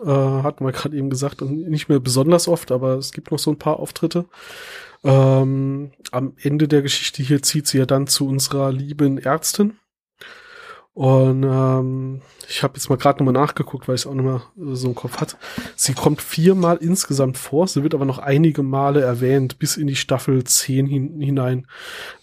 Äh, 0.00 0.06
hatten 0.06 0.64
wir 0.64 0.72
gerade 0.72 0.96
eben 0.96 1.10
gesagt, 1.10 1.42
und 1.42 1.68
nicht 1.68 1.88
mehr 1.88 1.98
besonders 1.98 2.46
oft, 2.46 2.70
aber 2.70 2.94
es 2.94 3.12
gibt 3.12 3.32
noch 3.32 3.40
so 3.40 3.50
ein 3.50 3.58
paar 3.58 3.80
Auftritte. 3.80 4.26
Ähm, 5.02 5.92
am 6.10 6.34
Ende 6.40 6.68
der 6.68 6.82
Geschichte 6.82 7.22
hier 7.22 7.42
zieht 7.42 7.66
sie 7.66 7.78
ja 7.78 7.86
dann 7.86 8.06
zu 8.06 8.26
unserer 8.26 8.72
lieben 8.72 9.18
Ärztin. 9.18 9.78
Und 10.92 11.44
ähm, 11.44 12.20
ich 12.48 12.64
habe 12.64 12.74
jetzt 12.74 12.90
mal 12.90 12.96
gerade 12.96 13.24
nochmal 13.24 13.40
nachgeguckt, 13.40 13.86
weil 13.86 13.94
ich 13.94 14.02
es 14.02 14.06
auch 14.06 14.14
nochmal 14.14 14.42
äh, 14.58 14.74
so 14.74 14.88
im 14.88 14.96
Kopf 14.96 15.20
hat. 15.20 15.38
Sie 15.76 15.94
kommt 15.94 16.20
viermal 16.20 16.78
insgesamt 16.78 17.38
vor, 17.38 17.68
sie 17.68 17.84
wird 17.84 17.94
aber 17.94 18.04
noch 18.04 18.18
einige 18.18 18.64
Male 18.64 19.00
erwähnt, 19.00 19.60
bis 19.60 19.76
in 19.76 19.86
die 19.86 19.94
Staffel 19.94 20.42
10 20.42 20.86
hin, 20.86 21.20
hinein 21.20 21.66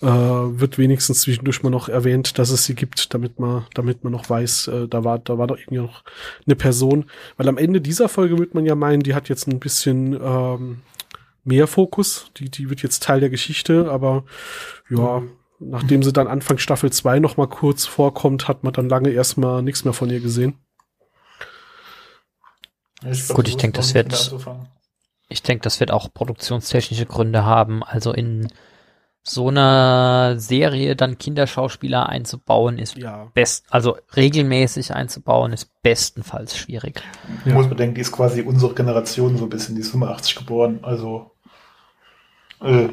äh, 0.02 0.06
wird 0.08 0.78
wenigstens 0.78 1.22
zwischendurch 1.22 1.64
mal 1.64 1.70
noch 1.70 1.88
erwähnt, 1.88 2.38
dass 2.38 2.50
es 2.50 2.66
sie 2.66 2.76
gibt, 2.76 3.14
damit 3.14 3.40
man, 3.40 3.66
damit 3.74 4.04
man 4.04 4.12
noch 4.12 4.30
weiß, 4.30 4.68
äh, 4.68 4.88
da 4.90 5.06
war, 5.06 5.18
da 5.20 5.38
war 5.38 5.48
doch 5.48 5.58
irgendwie 5.58 5.82
noch 5.82 6.04
eine 6.46 6.56
Person. 6.56 7.06
Weil 7.38 7.48
am 7.48 7.58
Ende 7.58 7.80
dieser 7.80 8.10
Folge 8.10 8.38
wird 8.38 8.54
man 8.54 8.66
ja 8.66 8.76
meinen, 8.76 9.02
die 9.02 9.16
hat 9.16 9.30
jetzt 9.30 9.48
ein 9.48 9.60
bisschen 9.60 10.14
ähm, 10.22 10.82
mehr 11.48 11.68
Fokus, 11.68 12.32
die, 12.38 12.50
die 12.50 12.70
wird 12.70 12.84
jetzt 12.84 13.04
Teil 13.04 13.20
der 13.20 13.30
Geschichte, 13.30 13.90
aber 13.90 14.24
ja, 14.90 15.24
nachdem 15.60 16.04
sie 16.04 16.14
dann 16.14 16.28
Anfang 16.28 16.58
Staffel 16.58 16.92
2 16.92 17.20
noch 17.20 17.38
mal 17.38 17.48
kurz 17.48 17.86
vorkommt, 17.86 18.48
hat 18.48 18.64
man 18.64 18.74
dann 18.74 18.90
lange 18.90 19.10
erstmal 19.10 19.62
nichts 19.62 19.84
mehr 19.84 19.94
von 19.94 20.10
ihr 20.10 20.20
gesehen. 20.20 20.56
Ich 23.10 23.28
Gut, 23.30 23.48
ich 23.48 23.58
denke, 23.58 23.78
das 23.78 23.94
wird-. 23.94 24.36
Ich 25.30 25.44
denke, 25.44 25.62
das 25.64 25.80
wird 25.80 25.92
auch 25.92 26.14
produktionstechnische 26.14 27.06
Gründe 27.06 27.44
haben. 27.44 27.84
Also 27.84 28.14
in 28.14 28.48
so 29.24 29.50
einer 29.50 30.40
Serie 30.40 30.96
dann 30.96 31.18
Kinderschauspieler 31.18 32.08
einzubauen 32.08 32.80
ist 32.80 32.98
Ja. 32.98 33.30
best, 33.34 33.66
also 33.70 33.98
regelmäßig 34.16 34.94
einzubauen 34.94 35.52
ist 35.52 35.70
bestenfalls 35.82 36.58
schwierig. 36.58 37.04
Man 37.44 37.56
muss 37.56 37.68
bedenken, 37.68 37.96
die 37.96 38.02
ist 38.02 38.14
quasi 38.14 38.42
unsere 38.42 38.74
Generation 38.74 39.38
so 39.38 39.44
ein 39.44 39.50
bisschen, 39.50 39.76
die 39.76 39.82
ist 39.82 39.92
85 39.92 40.36
geboren, 40.38 40.80
also 40.82 41.32
äh, 42.62 42.90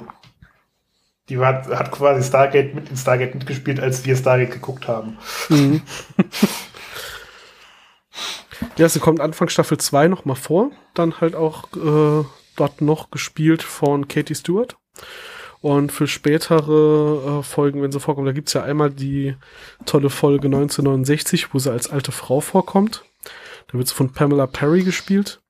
die 1.29 1.38
war, 1.38 1.66
hat 1.66 1.90
quasi 1.90 2.27
Stargate 2.27 2.74
mit 2.74 2.90
in 2.90 2.96
Stargate 2.96 3.35
mitgespielt, 3.35 3.81
als 3.81 4.05
wir 4.05 4.16
Stargate 4.16 4.53
geguckt 4.53 4.88
haben. 4.88 5.18
Mhm. 5.48 5.83
Ja, 8.77 8.88
sie 8.88 9.00
kommt 9.00 9.20
Anfang 9.20 9.48
Staffel 9.48 9.79
2 9.79 10.09
noch 10.09 10.24
mal 10.24 10.35
vor. 10.35 10.70
Dann 10.94 11.20
halt 11.20 11.35
auch 11.35 11.64
äh, 11.74 12.24
dort 12.57 12.81
noch 12.81 13.11
gespielt 13.11 13.62
von 13.62 14.09
Katie 14.09 14.35
Stewart. 14.35 14.77
Und 15.61 15.92
für 15.92 16.07
spätere 16.07 17.40
äh, 17.40 17.42
Folgen, 17.42 17.83
wenn 17.83 17.92
sie 17.92 18.00
vorkommen, 18.00 18.27
da 18.27 18.33
gibt's 18.33 18.53
ja 18.53 18.62
einmal 18.62 18.90
die 18.90 19.35
tolle 19.87 20.11
Folge 20.11 20.46
1969, 20.46 21.55
wo 21.55 21.59
sie 21.59 21.72
als 21.72 21.90
alte 21.90 22.12
Frau 22.12 22.40
vorkommt. 22.40 23.05
Da 23.68 23.79
wird 23.79 23.88
sie 23.88 23.94
von 23.94 24.12
Pamela 24.12 24.46
Perry 24.46 24.83
gespielt. 24.83 25.40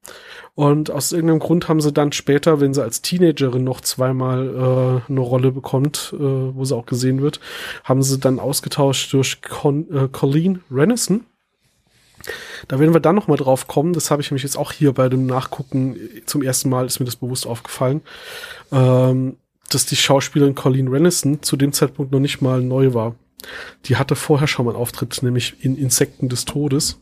Und 0.56 0.90
aus 0.90 1.10
irgendeinem 1.10 1.40
Grund 1.40 1.68
haben 1.68 1.80
sie 1.80 1.92
dann 1.92 2.12
später, 2.12 2.60
wenn 2.60 2.74
sie 2.74 2.82
als 2.82 3.02
Teenagerin 3.02 3.64
noch 3.64 3.80
zweimal 3.80 5.02
äh, 5.08 5.10
eine 5.10 5.20
Rolle 5.20 5.50
bekommt, 5.50 6.14
äh, 6.14 6.18
wo 6.18 6.64
sie 6.64 6.76
auch 6.76 6.86
gesehen 6.86 7.22
wird, 7.22 7.40
haben 7.82 8.02
sie 8.04 8.18
dann 8.18 8.38
ausgetauscht 8.38 9.12
durch 9.12 9.42
Con 9.42 9.90
äh, 9.92 10.08
Colleen 10.08 10.60
Renison. 10.70 11.24
Da 12.68 12.78
werden 12.78 12.94
wir 12.94 13.00
dann 13.00 13.16
noch 13.16 13.26
mal 13.26 13.36
drauf 13.36 13.66
kommen. 13.66 13.92
Das 13.92 14.10
habe 14.10 14.22
ich 14.22 14.30
nämlich 14.30 14.44
jetzt 14.44 14.56
auch 14.56 14.70
hier 14.72 14.92
bei 14.92 15.08
dem 15.08 15.26
Nachgucken 15.26 15.96
zum 16.24 16.42
ersten 16.42 16.70
Mal 16.70 16.86
ist 16.86 17.00
mir 17.00 17.06
das 17.06 17.16
bewusst 17.16 17.46
aufgefallen, 17.46 18.02
ähm, 18.70 19.36
dass 19.70 19.86
die 19.86 19.96
Schauspielerin 19.96 20.54
Colleen 20.54 20.88
Renison 20.88 21.42
zu 21.42 21.56
dem 21.56 21.72
Zeitpunkt 21.72 22.12
noch 22.12 22.20
nicht 22.20 22.40
mal 22.40 22.62
neu 22.62 22.94
war. 22.94 23.16
Die 23.86 23.96
hatte 23.96 24.16
vorher 24.16 24.46
schon 24.46 24.66
mal 24.66 24.72
einen 24.72 24.80
Auftritt, 24.80 25.22
nämlich 25.22 25.64
in 25.64 25.76
Insekten 25.76 26.28
des 26.28 26.44
Todes 26.44 27.00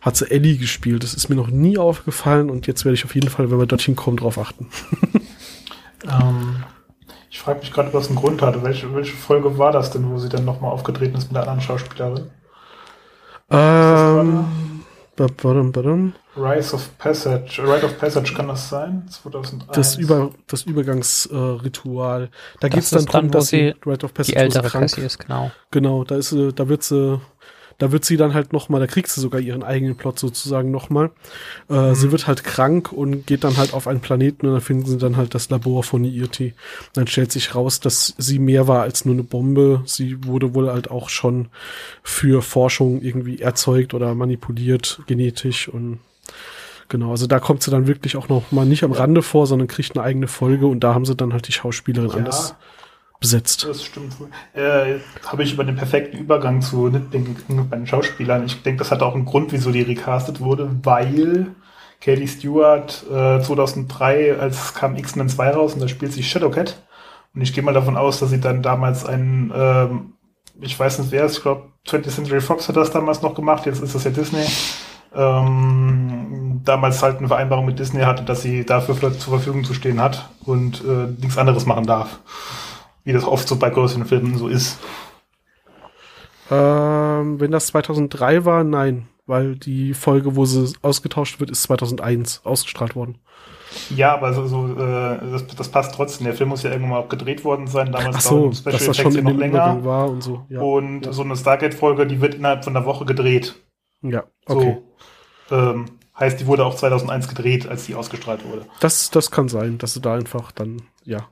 hat 0.00 0.16
sie 0.16 0.30
Ellie 0.30 0.58
gespielt. 0.58 1.02
Das 1.02 1.14
ist 1.14 1.28
mir 1.28 1.36
noch 1.36 1.48
nie 1.48 1.78
aufgefallen 1.78 2.50
und 2.50 2.66
jetzt 2.66 2.84
werde 2.84 2.94
ich 2.94 3.04
auf 3.04 3.14
jeden 3.14 3.30
Fall, 3.30 3.50
wenn 3.50 3.58
wir 3.58 3.66
dorthin 3.66 3.96
kommen, 3.96 4.18
drauf 4.18 4.38
achten. 4.38 4.68
ähm, 6.04 6.64
ich 7.30 7.40
frage 7.40 7.60
mich 7.60 7.72
gerade, 7.72 7.92
was 7.94 8.08
einen 8.08 8.16
Grund 8.16 8.42
hatte. 8.42 8.62
Welche, 8.62 8.94
welche 8.94 9.16
Folge 9.16 9.56
war 9.56 9.72
das 9.72 9.90
denn, 9.90 10.10
wo 10.10 10.18
sie 10.18 10.28
dann 10.28 10.44
nochmal 10.44 10.72
aufgetreten 10.72 11.16
ist 11.16 11.28
mit 11.28 11.36
der 11.36 11.42
anderen 11.42 11.62
Schauspielerin? 11.62 12.30
Ähm, 13.50 14.44
badum, 15.16 15.72
badum. 15.72 16.12
Rise 16.36 16.74
of 16.74 16.98
Passage, 16.98 17.62
Rite 17.62 17.86
of 17.86 17.98
Passage 17.98 18.34
kann 18.34 18.48
das 18.48 18.68
sein? 18.68 19.06
2001. 19.08 19.72
Das, 19.72 19.96
Über, 19.96 20.30
das 20.46 20.62
Übergangsritual. 20.62 22.24
Äh, 22.24 22.28
da 22.60 22.68
geht 22.68 22.82
es 22.82 22.90
dann 22.90 23.06
darum, 23.06 23.30
dass 23.30 23.48
sie 23.48 23.74
Rite 23.86 24.06
of 24.06 24.12
die 24.12 24.34
ältere 24.34 24.68
Cassie 24.68 25.02
ist, 25.02 25.18
genau. 25.18 25.50
Genau, 25.70 26.04
da 26.04 26.16
ist 26.16 26.30
sie, 26.30 26.52
da 26.52 26.68
wird 26.68 26.82
sie 26.82 27.20
da 27.78 27.92
wird 27.92 28.04
sie 28.04 28.16
dann 28.16 28.34
halt 28.34 28.52
nochmal, 28.52 28.80
da 28.80 28.86
kriegt 28.86 29.08
sie 29.08 29.20
sogar 29.20 29.40
ihren 29.40 29.62
eigenen 29.62 29.96
Plot 29.96 30.18
sozusagen 30.18 30.70
nochmal. 30.70 31.10
Äh, 31.68 31.90
mhm. 31.90 31.94
Sie 31.94 32.12
wird 32.12 32.26
halt 32.26 32.44
krank 32.44 32.92
und 32.92 33.26
geht 33.26 33.44
dann 33.44 33.56
halt 33.56 33.74
auf 33.74 33.88
einen 33.88 34.00
Planeten 34.00 34.46
und 34.46 34.52
dann 34.52 34.60
finden 34.60 34.86
sie 34.86 34.98
dann 34.98 35.16
halt 35.16 35.34
das 35.34 35.50
Labor 35.50 35.82
von 35.82 36.04
IRT. 36.04 36.52
Dann 36.92 37.06
stellt 37.06 37.32
sich 37.32 37.54
raus, 37.54 37.80
dass 37.80 38.14
sie 38.16 38.38
mehr 38.38 38.68
war 38.68 38.82
als 38.82 39.04
nur 39.04 39.14
eine 39.14 39.24
Bombe. 39.24 39.82
Sie 39.86 40.24
wurde 40.24 40.54
wohl 40.54 40.70
halt 40.70 40.90
auch 40.90 41.08
schon 41.08 41.48
für 42.02 42.42
Forschung 42.42 43.02
irgendwie 43.02 43.40
erzeugt 43.40 43.94
oder 43.94 44.14
manipuliert, 44.14 45.00
genetisch 45.06 45.68
und 45.68 45.98
Genau, 46.88 47.10
also 47.10 47.26
da 47.26 47.40
kommt 47.40 47.62
sie 47.62 47.70
dann 47.70 47.86
wirklich 47.86 48.16
auch 48.16 48.28
noch 48.28 48.52
mal 48.52 48.66
nicht 48.66 48.84
am 48.84 48.92
Rande 48.92 49.22
vor, 49.22 49.46
sondern 49.46 49.68
kriegt 49.68 49.96
eine 49.96 50.04
eigene 50.04 50.28
Folge 50.28 50.66
und 50.66 50.80
da 50.80 50.94
haben 50.94 51.04
sie 51.04 51.16
dann 51.16 51.32
halt 51.32 51.48
die 51.48 51.52
Schauspielerin 51.52 52.10
ja. 52.10 52.16
anders 52.16 52.54
besetzt. 53.20 53.64
Das 53.64 53.82
stimmt. 53.82 54.14
Äh, 54.52 54.98
Habe 55.26 55.42
ich 55.42 55.54
über 55.54 55.64
den 55.64 55.76
perfekten 55.76 56.18
Übergang 56.18 56.60
zu 56.60 56.88
Nitpicking 56.88 57.68
bei 57.70 57.76
den 57.76 57.86
Schauspielern. 57.86 58.44
Ich 58.44 58.62
denke, 58.62 58.80
das 58.80 58.90
hat 58.90 59.02
auch 59.02 59.14
einen 59.14 59.24
Grund, 59.24 59.52
wieso 59.52 59.70
die 59.70 59.82
recastet 59.82 60.40
wurde, 60.40 60.70
weil 60.82 61.54
Katie 62.02 62.28
Stewart 62.28 63.02
äh, 63.10 63.40
2003, 63.40 64.38
als 64.38 64.74
kam 64.74 64.96
X-Men 64.96 65.30
2 65.30 65.50
raus 65.50 65.72
und 65.72 65.80
da 65.80 65.88
spielt 65.88 66.12
sie 66.12 66.22
Shadowcat. 66.22 66.82
Und 67.34 67.40
ich 67.40 67.54
gehe 67.54 67.64
mal 67.64 67.72
davon 67.72 67.96
aus, 67.96 68.20
dass 68.20 68.28
sie 68.30 68.40
dann 68.40 68.62
damals 68.62 69.06
einen, 69.06 69.50
ähm, 69.54 70.12
ich 70.60 70.78
weiß 70.78 70.98
nicht 70.98 71.10
wer 71.10 71.24
es, 71.24 71.38
ich 71.38 71.42
glaube 71.42 71.70
20th 71.86 72.10
Century 72.10 72.40
Fox 72.40 72.68
hat 72.68 72.76
das 72.76 72.90
damals 72.90 73.22
noch 73.22 73.34
gemacht, 73.34 73.64
jetzt 73.66 73.82
ist 73.82 73.94
das 73.94 74.04
ja 74.04 74.10
Disney. 74.10 74.44
Ähm, 75.14 76.43
damals 76.64 77.02
halt 77.02 77.18
eine 77.18 77.28
Vereinbarung 77.28 77.66
mit 77.66 77.78
Disney 77.78 78.02
hatte, 78.02 78.24
dass 78.24 78.42
sie 78.42 78.64
dafür 78.64 78.96
zur 78.96 79.34
Verfügung 79.34 79.64
zu 79.64 79.74
stehen 79.74 80.00
hat 80.00 80.28
und 80.44 80.82
äh, 80.84 81.06
nichts 81.20 81.38
anderes 81.38 81.66
machen 81.66 81.86
darf 81.86 82.18
wie 83.04 83.12
das 83.12 83.24
oft 83.24 83.46
so 83.46 83.56
bei 83.56 83.70
großen 83.70 84.04
Filmen 84.06 84.36
so 84.36 84.48
ist. 84.48 84.78
Ähm, 86.50 87.40
wenn 87.40 87.50
das 87.50 87.68
2003 87.68 88.44
war, 88.44 88.64
nein, 88.64 89.08
weil 89.26 89.56
die 89.56 89.94
Folge, 89.94 90.36
wo 90.36 90.44
sie 90.44 90.74
ausgetauscht 90.82 91.40
wird, 91.40 91.50
ist 91.50 91.62
2001 91.62 92.42
ausgestrahlt 92.44 92.96
worden. 92.96 93.18
Ja, 93.94 94.14
aber 94.14 94.32
so, 94.34 94.46
so 94.46 94.66
äh, 94.74 95.18
das, 95.32 95.46
das, 95.48 95.68
passt 95.68 95.94
trotzdem. 95.94 96.26
Der 96.26 96.34
Film 96.34 96.50
muss 96.50 96.62
ja 96.62 96.70
irgendwann 96.70 96.90
mal 96.90 97.08
gedreht 97.08 97.44
worden 97.44 97.66
sein. 97.66 97.90
Damals 97.90 98.16
Ach 98.16 98.20
so, 98.20 98.52
Special 98.52 98.72
dass 98.72 98.86
das 98.86 98.96
schon 98.96 99.16
in 99.16 99.24
noch 99.24 99.36
länger 99.36 99.84
war 99.84 100.08
und 100.08 100.22
so. 100.22 100.44
Ja, 100.48 100.60
und 100.60 101.06
ja. 101.06 101.12
so 101.12 101.22
eine 101.22 101.34
Stargate-Folge, 101.34 102.06
die 102.06 102.20
wird 102.20 102.36
innerhalb 102.36 102.62
von 102.62 102.76
einer 102.76 102.86
Woche 102.86 103.04
gedreht. 103.04 103.56
Ja, 104.02 104.24
okay. 104.46 104.78
So, 105.48 105.56
ähm, 105.56 105.86
heißt, 106.18 106.40
die 106.40 106.46
wurde 106.46 106.64
auch 106.64 106.76
2001 106.76 107.28
gedreht, 107.28 107.68
als 107.68 107.86
die 107.86 107.94
ausgestrahlt 107.94 108.44
wurde. 108.44 108.66
Das, 108.80 109.10
das 109.10 109.30
kann 109.30 109.48
sein, 109.48 109.78
dass 109.78 109.94
sie 109.94 110.00
da 110.00 110.14
einfach 110.14 110.52
dann, 110.52 110.82
ja, 111.04 111.26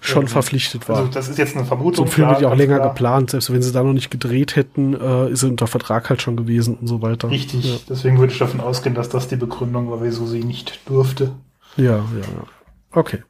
schon 0.00 0.22
ähm, 0.22 0.28
verpflichtet 0.28 0.88
war. 0.88 0.96
Also 0.96 1.10
das 1.10 1.28
ist 1.28 1.38
jetzt 1.38 1.56
eine 1.56 1.66
Vermutung. 1.66 1.96
So 1.96 2.02
ein 2.04 2.08
Film 2.08 2.28
wird 2.30 2.40
ja 2.40 2.48
auch 2.48 2.56
länger 2.56 2.76
klar. 2.76 2.88
geplant, 2.88 3.30
selbst 3.30 3.52
wenn 3.52 3.62
sie 3.62 3.72
da 3.72 3.82
noch 3.82 3.92
nicht 3.92 4.10
gedreht 4.10 4.56
hätten, 4.56 4.94
äh, 4.94 5.30
ist 5.30 5.40
sie 5.40 5.48
unter 5.48 5.66
Vertrag 5.66 6.08
halt 6.08 6.22
schon 6.22 6.36
gewesen 6.36 6.76
und 6.76 6.86
so 6.86 7.02
weiter. 7.02 7.30
Richtig, 7.30 7.64
ja. 7.64 7.78
deswegen 7.88 8.18
würde 8.18 8.32
ich 8.32 8.38
davon 8.38 8.60
ausgehen, 8.60 8.94
dass 8.94 9.08
das 9.08 9.28
die 9.28 9.36
Begründung 9.36 9.90
war, 9.90 10.02
wieso 10.02 10.26
sie 10.26 10.42
nicht 10.42 10.80
durfte. 10.88 11.32
Ja, 11.76 11.96
ja, 11.96 11.98
ja. 11.98 12.44
Okay. 12.92 13.22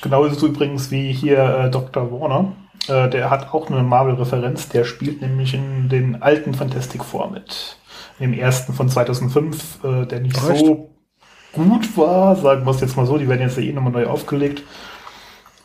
Genau 0.00 0.24
ist 0.24 0.36
es 0.36 0.42
übrigens 0.42 0.90
wie 0.90 1.12
hier 1.12 1.38
äh, 1.38 1.70
Dr. 1.70 2.10
Warner. 2.10 2.56
Äh, 2.88 3.08
der 3.08 3.30
hat 3.30 3.52
auch 3.52 3.70
eine 3.70 3.82
Marvel-Referenz. 3.82 4.68
Der 4.68 4.84
spielt 4.84 5.22
nämlich 5.22 5.54
in 5.54 5.88
den 5.88 6.22
alten 6.22 6.54
Fantastic 6.54 7.04
Four 7.04 7.30
mit. 7.30 7.76
Im 8.18 8.32
ersten 8.32 8.72
von 8.72 8.88
2005, 8.88 9.84
äh, 9.84 10.06
der 10.06 10.20
nicht 10.20 10.42
Recht. 10.48 10.64
so 10.64 10.90
gut 11.52 11.96
war, 11.96 12.36
sagen 12.36 12.64
wir 12.64 12.70
es 12.70 12.80
jetzt 12.80 12.96
mal 12.96 13.06
so, 13.06 13.18
die 13.18 13.28
werden 13.28 13.40
jetzt 13.40 13.56
ja 13.56 13.62
eh 13.62 13.72
nochmal 13.72 13.92
neu 13.92 14.06
aufgelegt, 14.06 14.62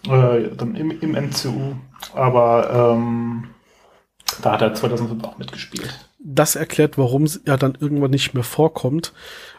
äh, 0.05 0.55
dann 0.55 0.75
im, 0.75 0.91
im 1.01 1.11
MCU, 1.11 1.75
aber 2.13 2.95
ähm, 2.97 3.45
da 4.41 4.53
hat 4.53 4.61
er 4.61 4.73
2005 4.73 5.23
auch 5.23 5.37
mitgespielt. 5.37 6.07
Das 6.19 6.55
erklärt, 6.55 6.97
warum 6.97 7.25
er 7.45 7.57
dann 7.57 7.77
irgendwann 7.79 8.11
nicht 8.11 8.33
mehr 8.33 8.43
vorkommt. 8.43 9.13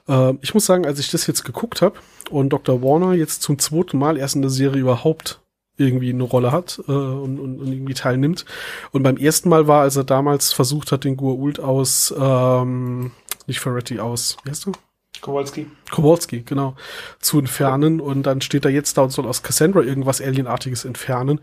Äh, 0.08 0.34
ich 0.42 0.54
muss 0.54 0.66
sagen, 0.66 0.86
als 0.86 0.98
ich 0.98 1.10
das 1.10 1.26
jetzt 1.26 1.44
geguckt 1.44 1.82
habe 1.82 1.98
und 2.30 2.50
Dr. 2.50 2.82
Warner 2.82 3.14
jetzt 3.14 3.42
zum 3.42 3.58
zweiten 3.58 3.98
Mal 3.98 4.18
erst 4.18 4.36
in 4.36 4.42
der 4.42 4.50
Serie 4.50 4.80
überhaupt 4.80 5.40
irgendwie 5.78 6.10
eine 6.10 6.24
Rolle 6.24 6.52
hat 6.52 6.82
äh, 6.88 6.92
und, 6.92 7.38
und, 7.38 7.60
und 7.60 7.72
irgendwie 7.72 7.94
teilnimmt. 7.94 8.44
Und 8.90 9.02
beim 9.02 9.16
ersten 9.16 9.48
Mal 9.48 9.66
war, 9.66 9.82
als 9.82 9.96
er 9.96 10.04
damals 10.04 10.52
versucht 10.52 10.92
hat, 10.92 11.04
den 11.04 11.16
Gua'uld 11.16 11.60
aus, 11.60 12.14
ähm, 12.18 13.12
nicht 13.46 13.60
Ferretti 13.60 14.00
aus, 14.00 14.36
wie 14.44 14.50
heißt 14.50 14.66
du? 14.66 14.72
Kowalski. 15.20 15.66
Kowalski, 15.90 16.42
genau. 16.42 16.76
Zu 17.20 17.38
entfernen 17.38 18.00
und 18.00 18.24
dann 18.24 18.40
steht 18.40 18.64
er 18.64 18.70
jetzt 18.70 18.98
da 18.98 19.02
und 19.02 19.10
soll 19.10 19.26
aus 19.26 19.42
Cassandra 19.42 19.80
irgendwas 19.80 20.20
Alienartiges 20.20 20.84
entfernen. 20.84 21.40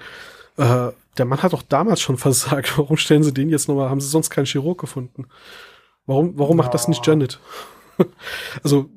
Äh, 0.57 0.91
der 1.17 1.25
Mann 1.25 1.41
hat 1.41 1.53
doch 1.53 1.61
damals 1.63 2.01
schon 2.01 2.17
versagt. 2.19 2.77
Warum 2.77 2.97
stellen 2.97 3.23
sie 3.23 3.33
den 3.33 3.49
jetzt 3.49 3.67
nochmal? 3.67 3.89
Haben 3.89 4.01
sie 4.01 4.09
sonst 4.09 4.29
keinen 4.29 4.45
Chirurg 4.45 4.79
gefunden? 4.79 5.27
Warum, 6.05 6.37
warum 6.37 6.57
ja. 6.57 6.63
macht 6.63 6.73
das 6.73 6.87
nicht 6.87 7.05
Janet? 7.05 7.39
also, 8.63 8.89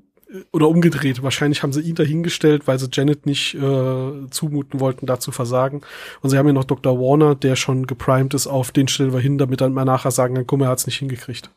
oder 0.52 0.68
umgedreht. 0.68 1.22
Wahrscheinlich 1.22 1.62
haben 1.62 1.72
sie 1.72 1.80
ihn 1.80 1.94
dahingestellt, 1.94 2.66
weil 2.66 2.78
sie 2.78 2.88
Janet 2.92 3.26
nicht 3.26 3.54
äh, 3.54 4.28
zumuten 4.30 4.80
wollten, 4.80 5.06
da 5.06 5.18
zu 5.18 5.32
versagen. 5.32 5.82
Und 6.20 6.30
sie 6.30 6.38
haben 6.38 6.46
ja 6.46 6.52
noch 6.52 6.64
Dr. 6.64 6.98
Warner, 6.98 7.34
der 7.34 7.56
schon 7.56 7.86
geprimed 7.86 8.34
ist 8.34 8.46
auf 8.46 8.70
den 8.70 8.88
stellen 8.88 9.12
wir 9.12 9.20
hin, 9.20 9.38
damit 9.38 9.60
dann 9.60 9.72
mal 9.72 9.84
nachher 9.84 10.10
sagen 10.10 10.34
kann, 10.34 10.46
guck 10.46 10.58
mal, 10.58 10.66
er 10.66 10.70
hat's 10.72 10.86
nicht 10.86 10.98
hingekriegt. 10.98 11.50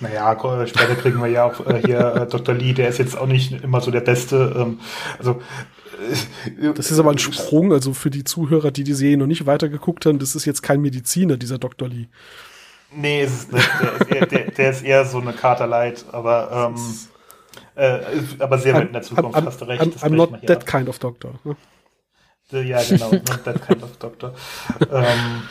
Naja, 0.00 0.36
später 0.66 0.94
kriegen 0.96 1.20
wir 1.20 1.28
ja 1.28 1.44
auch 1.44 1.66
äh, 1.66 1.82
hier 1.84 1.98
äh, 1.98 2.26
Dr. 2.26 2.54
Lee, 2.54 2.72
der 2.72 2.88
ist 2.88 2.98
jetzt 2.98 3.16
auch 3.16 3.26
nicht 3.26 3.52
immer 3.52 3.80
so 3.80 3.90
der 3.90 4.00
Beste. 4.00 4.54
Ähm, 4.56 4.80
also 5.18 5.40
äh, 6.60 6.72
das 6.74 6.90
ist 6.90 6.98
aber 6.98 7.10
ein 7.10 7.18
Sprung, 7.18 7.72
also 7.72 7.94
für 7.94 8.10
die 8.10 8.24
Zuhörer, 8.24 8.70
die 8.70 8.84
die 8.84 8.94
Serie 8.94 9.16
noch 9.16 9.26
nicht 9.26 9.46
weitergeguckt 9.46 10.06
haben, 10.06 10.18
das 10.18 10.34
ist 10.34 10.44
jetzt 10.44 10.62
kein 10.62 10.80
Mediziner, 10.80 11.36
dieser 11.36 11.58
Dr. 11.58 11.88
Lee. 11.88 12.06
Nee, 12.90 13.24
ist 13.24 13.52
nicht. 13.52 13.70
Der, 13.80 13.92
ist 13.92 14.10
eher, 14.10 14.26
der, 14.26 14.50
der 14.50 14.70
ist 14.70 14.82
eher 14.82 15.04
so 15.04 15.20
eine 15.20 15.32
Katerlight, 15.32 16.06
aber, 16.10 16.72
ähm, 16.74 17.07
äh, 17.78 18.00
aber 18.40 18.58
sehr 18.58 18.74
weit 18.74 18.88
in 18.88 18.92
der 18.92 19.02
Zukunft, 19.02 19.38
I'm, 19.38 19.46
hast 19.46 19.60
du 19.60 19.64
recht. 19.66 19.82
I'm, 19.82 19.94
I'm 20.02 20.16
not 20.16 20.46
that 20.46 20.66
kind 20.66 20.88
of 20.88 20.98
doctor. 20.98 21.34
Ne? 21.44 21.56
Ja, 22.50 22.82
genau, 22.82 23.12
not 23.12 23.44
that 23.44 23.66
kind 23.66 23.82
of 23.82 23.96
doctor. 23.98 24.34
ähm, 24.92 25.42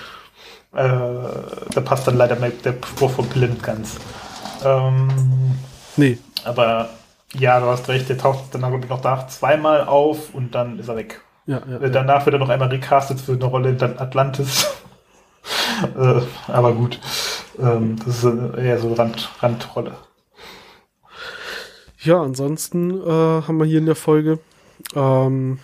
äh, 0.74 1.74
da 1.74 1.82
passt 1.82 2.08
dann 2.08 2.18
leider 2.18 2.36
der 2.36 2.74
Spruch 2.74 3.12
von 3.12 3.28
nicht 3.34 3.63
ganz. 3.63 3.98
Ähm, 4.66 5.08
nee. 5.96 6.18
Aber 6.44 6.90
ja, 7.34 7.60
du 7.60 7.68
hast 7.68 7.88
recht, 7.88 8.10
der 8.10 8.18
taucht 8.18 8.54
dann 8.54 8.62
noch 8.62 9.02
da 9.02 9.28
zweimal 9.28 9.86
auf 9.86 10.34
und 10.34 10.54
dann 10.54 10.80
ist 10.80 10.90
er 10.90 10.98
weg. 10.98 11.22
Ja, 11.46 11.62
ja, 11.66 11.78
äh, 11.78 11.92
Danach 11.92 12.26
wird 12.26 12.36
er 12.36 12.40
noch 12.40 12.50
einmal 12.50 12.68
recastet 12.68 13.22
für 13.22 13.34
eine 13.34 13.46
Rolle 13.46 13.70
in 13.70 13.82
Atlantis. 13.82 14.68
äh, 15.98 16.22
aber 16.48 16.74
gut, 16.74 17.00
ähm, 17.58 17.96
das 18.06 18.24
ist 18.24 18.58
eher 18.58 18.80
so 18.80 18.94
Rand, 18.94 19.30
Randrolle. 19.40 19.94
Ja, 22.08 22.22
ansonsten 22.22 23.02
äh, 23.02 23.06
haben 23.06 23.60
wir 23.60 23.65
hier 23.65 23.80
in 23.80 23.86
der 23.86 23.96
Folge 23.96 24.39
ähm, 24.96 25.60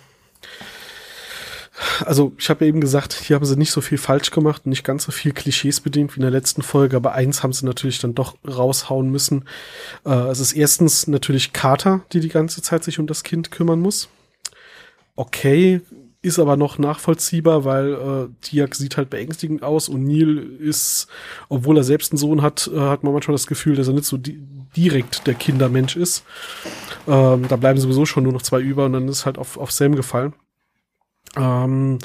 also 2.04 2.32
ich 2.38 2.50
habe 2.50 2.64
ja 2.64 2.68
eben 2.68 2.80
gesagt, 2.80 3.14
hier 3.14 3.36
haben 3.36 3.44
sie 3.44 3.56
nicht 3.56 3.72
so 3.72 3.80
viel 3.80 3.98
falsch 3.98 4.30
gemacht 4.30 4.62
und 4.64 4.70
nicht 4.70 4.84
ganz 4.84 5.04
so 5.04 5.12
viel 5.12 5.32
Klischees 5.32 5.80
bedient 5.80 6.12
wie 6.12 6.20
in 6.20 6.22
der 6.22 6.30
letzten 6.30 6.62
Folge, 6.62 6.96
aber 6.96 7.12
eins 7.12 7.42
haben 7.42 7.52
sie 7.52 7.66
natürlich 7.66 7.98
dann 7.98 8.14
doch 8.14 8.36
raushauen 8.46 9.10
müssen. 9.10 9.44
Äh, 10.04 10.10
es 10.28 10.40
ist 10.40 10.52
erstens 10.52 11.06
natürlich 11.06 11.52
Carter, 11.52 12.02
die 12.12 12.20
die 12.20 12.28
ganze 12.28 12.62
Zeit 12.62 12.84
sich 12.84 12.98
um 12.98 13.06
das 13.06 13.24
Kind 13.24 13.50
kümmern 13.50 13.80
muss. 13.80 14.08
Okay, 15.16 15.80
ist 16.24 16.38
aber 16.38 16.56
noch 16.56 16.78
nachvollziehbar, 16.78 17.64
weil 17.64 17.92
äh, 17.92 18.28
Tiak 18.40 18.74
sieht 18.74 18.96
halt 18.96 19.10
beängstigend 19.10 19.62
aus 19.62 19.88
und 19.88 20.04
Neil 20.04 20.38
ist, 20.58 21.06
obwohl 21.48 21.76
er 21.76 21.84
selbst 21.84 22.12
einen 22.12 22.18
Sohn 22.18 22.40
hat, 22.40 22.70
äh, 22.72 22.78
hat 22.78 23.04
man 23.04 23.12
manchmal 23.12 23.34
das 23.34 23.46
Gefühl, 23.46 23.76
dass 23.76 23.88
er 23.88 23.94
nicht 23.94 24.06
so 24.06 24.16
di 24.16 24.40
direkt 24.76 25.26
der 25.28 25.34
Kindermensch 25.34 25.94
ist. 25.94 26.24
Ähm, 27.06 27.46
da 27.48 27.54
bleiben 27.56 27.78
sowieso 27.78 28.06
schon 28.06 28.24
nur 28.24 28.32
noch 28.32 28.42
zwei 28.42 28.60
über 28.60 28.86
und 28.86 28.94
dann 28.94 29.06
ist 29.06 29.24
halt 29.24 29.38
auf, 29.38 29.56
auf 29.56 29.70
Sam 29.70 29.94
gefallen. 29.94 30.32
Ähm, 31.36 31.98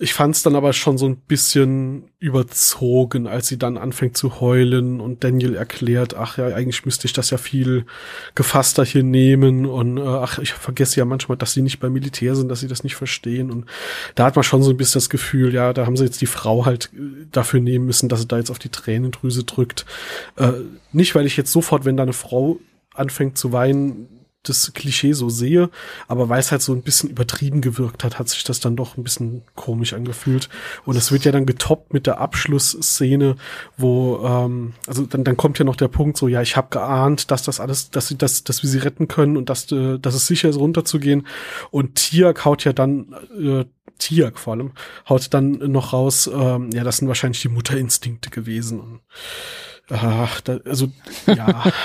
ich 0.00 0.14
fand 0.14 0.36
es 0.36 0.44
dann 0.44 0.54
aber 0.54 0.72
schon 0.72 0.96
so 0.96 1.06
ein 1.06 1.16
bisschen 1.16 2.04
überzogen, 2.20 3.26
als 3.26 3.48
sie 3.48 3.58
dann 3.58 3.76
anfängt 3.76 4.16
zu 4.16 4.40
heulen 4.40 5.00
und 5.00 5.24
Daniel 5.24 5.56
erklärt, 5.56 6.14
ach 6.14 6.38
ja, 6.38 6.46
eigentlich 6.46 6.84
müsste 6.84 7.06
ich 7.06 7.12
das 7.12 7.30
ja 7.30 7.38
viel 7.38 7.84
gefasster 8.36 8.84
hier 8.84 9.02
nehmen 9.02 9.66
und 9.66 9.98
äh, 9.98 10.02
ach, 10.02 10.38
ich 10.38 10.52
vergesse 10.52 11.00
ja 11.00 11.04
manchmal, 11.04 11.36
dass 11.36 11.52
sie 11.52 11.62
nicht 11.62 11.80
beim 11.80 11.92
Militär 11.92 12.36
sind, 12.36 12.48
dass 12.48 12.60
sie 12.60 12.68
das 12.68 12.84
nicht 12.84 12.94
verstehen 12.94 13.50
und 13.50 13.66
da 14.14 14.26
hat 14.26 14.36
man 14.36 14.44
schon 14.44 14.62
so 14.62 14.70
ein 14.70 14.76
bisschen 14.76 15.00
das 15.00 15.10
Gefühl, 15.10 15.52
ja, 15.52 15.72
da 15.72 15.84
haben 15.84 15.96
sie 15.96 16.04
jetzt 16.04 16.20
die 16.20 16.26
Frau 16.26 16.64
halt 16.64 16.90
äh, 16.94 17.26
dafür 17.32 17.58
nehmen 17.58 17.86
müssen, 17.86 18.08
dass 18.08 18.20
sie 18.20 18.28
da 18.28 18.38
jetzt 18.38 18.50
auf 18.50 18.60
die 18.60 18.68
Tränendrüse 18.68 19.42
drückt. 19.42 19.84
Äh, 20.36 20.52
nicht, 20.92 21.16
weil 21.16 21.26
ich 21.26 21.36
jetzt 21.36 21.50
sofort, 21.50 21.84
wenn 21.84 21.96
da 21.96 22.04
eine 22.04 22.12
Frau 22.12 22.60
anfängt 22.94 23.36
zu 23.36 23.52
weinen, 23.52 24.17
das 24.48 24.72
Klischee 24.74 25.12
so 25.12 25.28
sehe, 25.28 25.70
aber 26.06 26.28
weil 26.28 26.40
es 26.40 26.50
halt 26.50 26.62
so 26.62 26.72
ein 26.72 26.82
bisschen 26.82 27.10
übertrieben 27.10 27.60
gewirkt 27.60 28.04
hat, 28.04 28.18
hat 28.18 28.28
sich 28.28 28.44
das 28.44 28.60
dann 28.60 28.76
doch 28.76 28.96
ein 28.96 29.04
bisschen 29.04 29.42
komisch 29.54 29.92
angefühlt. 29.92 30.48
Und 30.84 30.96
es 30.96 31.12
wird 31.12 31.24
ja 31.24 31.32
dann 31.32 31.46
getoppt 31.46 31.92
mit 31.92 32.06
der 32.06 32.20
Abschlussszene, 32.20 33.36
wo, 33.76 34.20
ähm, 34.24 34.74
also 34.86 35.06
dann, 35.06 35.24
dann 35.24 35.36
kommt 35.36 35.58
ja 35.58 35.64
noch 35.64 35.76
der 35.76 35.88
Punkt 35.88 36.16
so, 36.16 36.28
ja, 36.28 36.42
ich 36.42 36.56
habe 36.56 36.68
geahnt, 36.70 37.30
dass 37.30 37.42
das 37.42 37.60
alles, 37.60 37.90
dass 37.90 38.08
sie 38.08 38.18
das, 38.18 38.44
dass 38.44 38.62
wir 38.62 38.70
sie 38.70 38.78
retten 38.78 39.08
können 39.08 39.36
und 39.36 39.48
dass, 39.48 39.70
äh, 39.72 39.98
dass 39.98 40.14
es 40.14 40.26
sicher 40.26 40.48
ist, 40.48 40.56
runterzugehen. 40.56 41.26
Und 41.70 41.94
Tiak 41.96 42.44
haut 42.44 42.64
ja 42.64 42.72
dann, 42.72 43.14
äh, 43.38 43.64
Tiak 43.98 44.38
vor 44.38 44.54
allem, 44.54 44.72
haut 45.08 45.32
dann 45.34 45.52
noch 45.52 45.92
raus, 45.92 46.30
ähm, 46.32 46.70
ja, 46.72 46.84
das 46.84 46.98
sind 46.98 47.08
wahrscheinlich 47.08 47.42
die 47.42 47.48
Mutterinstinkte 47.48 48.30
gewesen. 48.30 48.80
Und, 48.80 49.00
ach, 49.90 50.40
da, 50.40 50.58
also, 50.64 50.88
ja. 51.26 51.72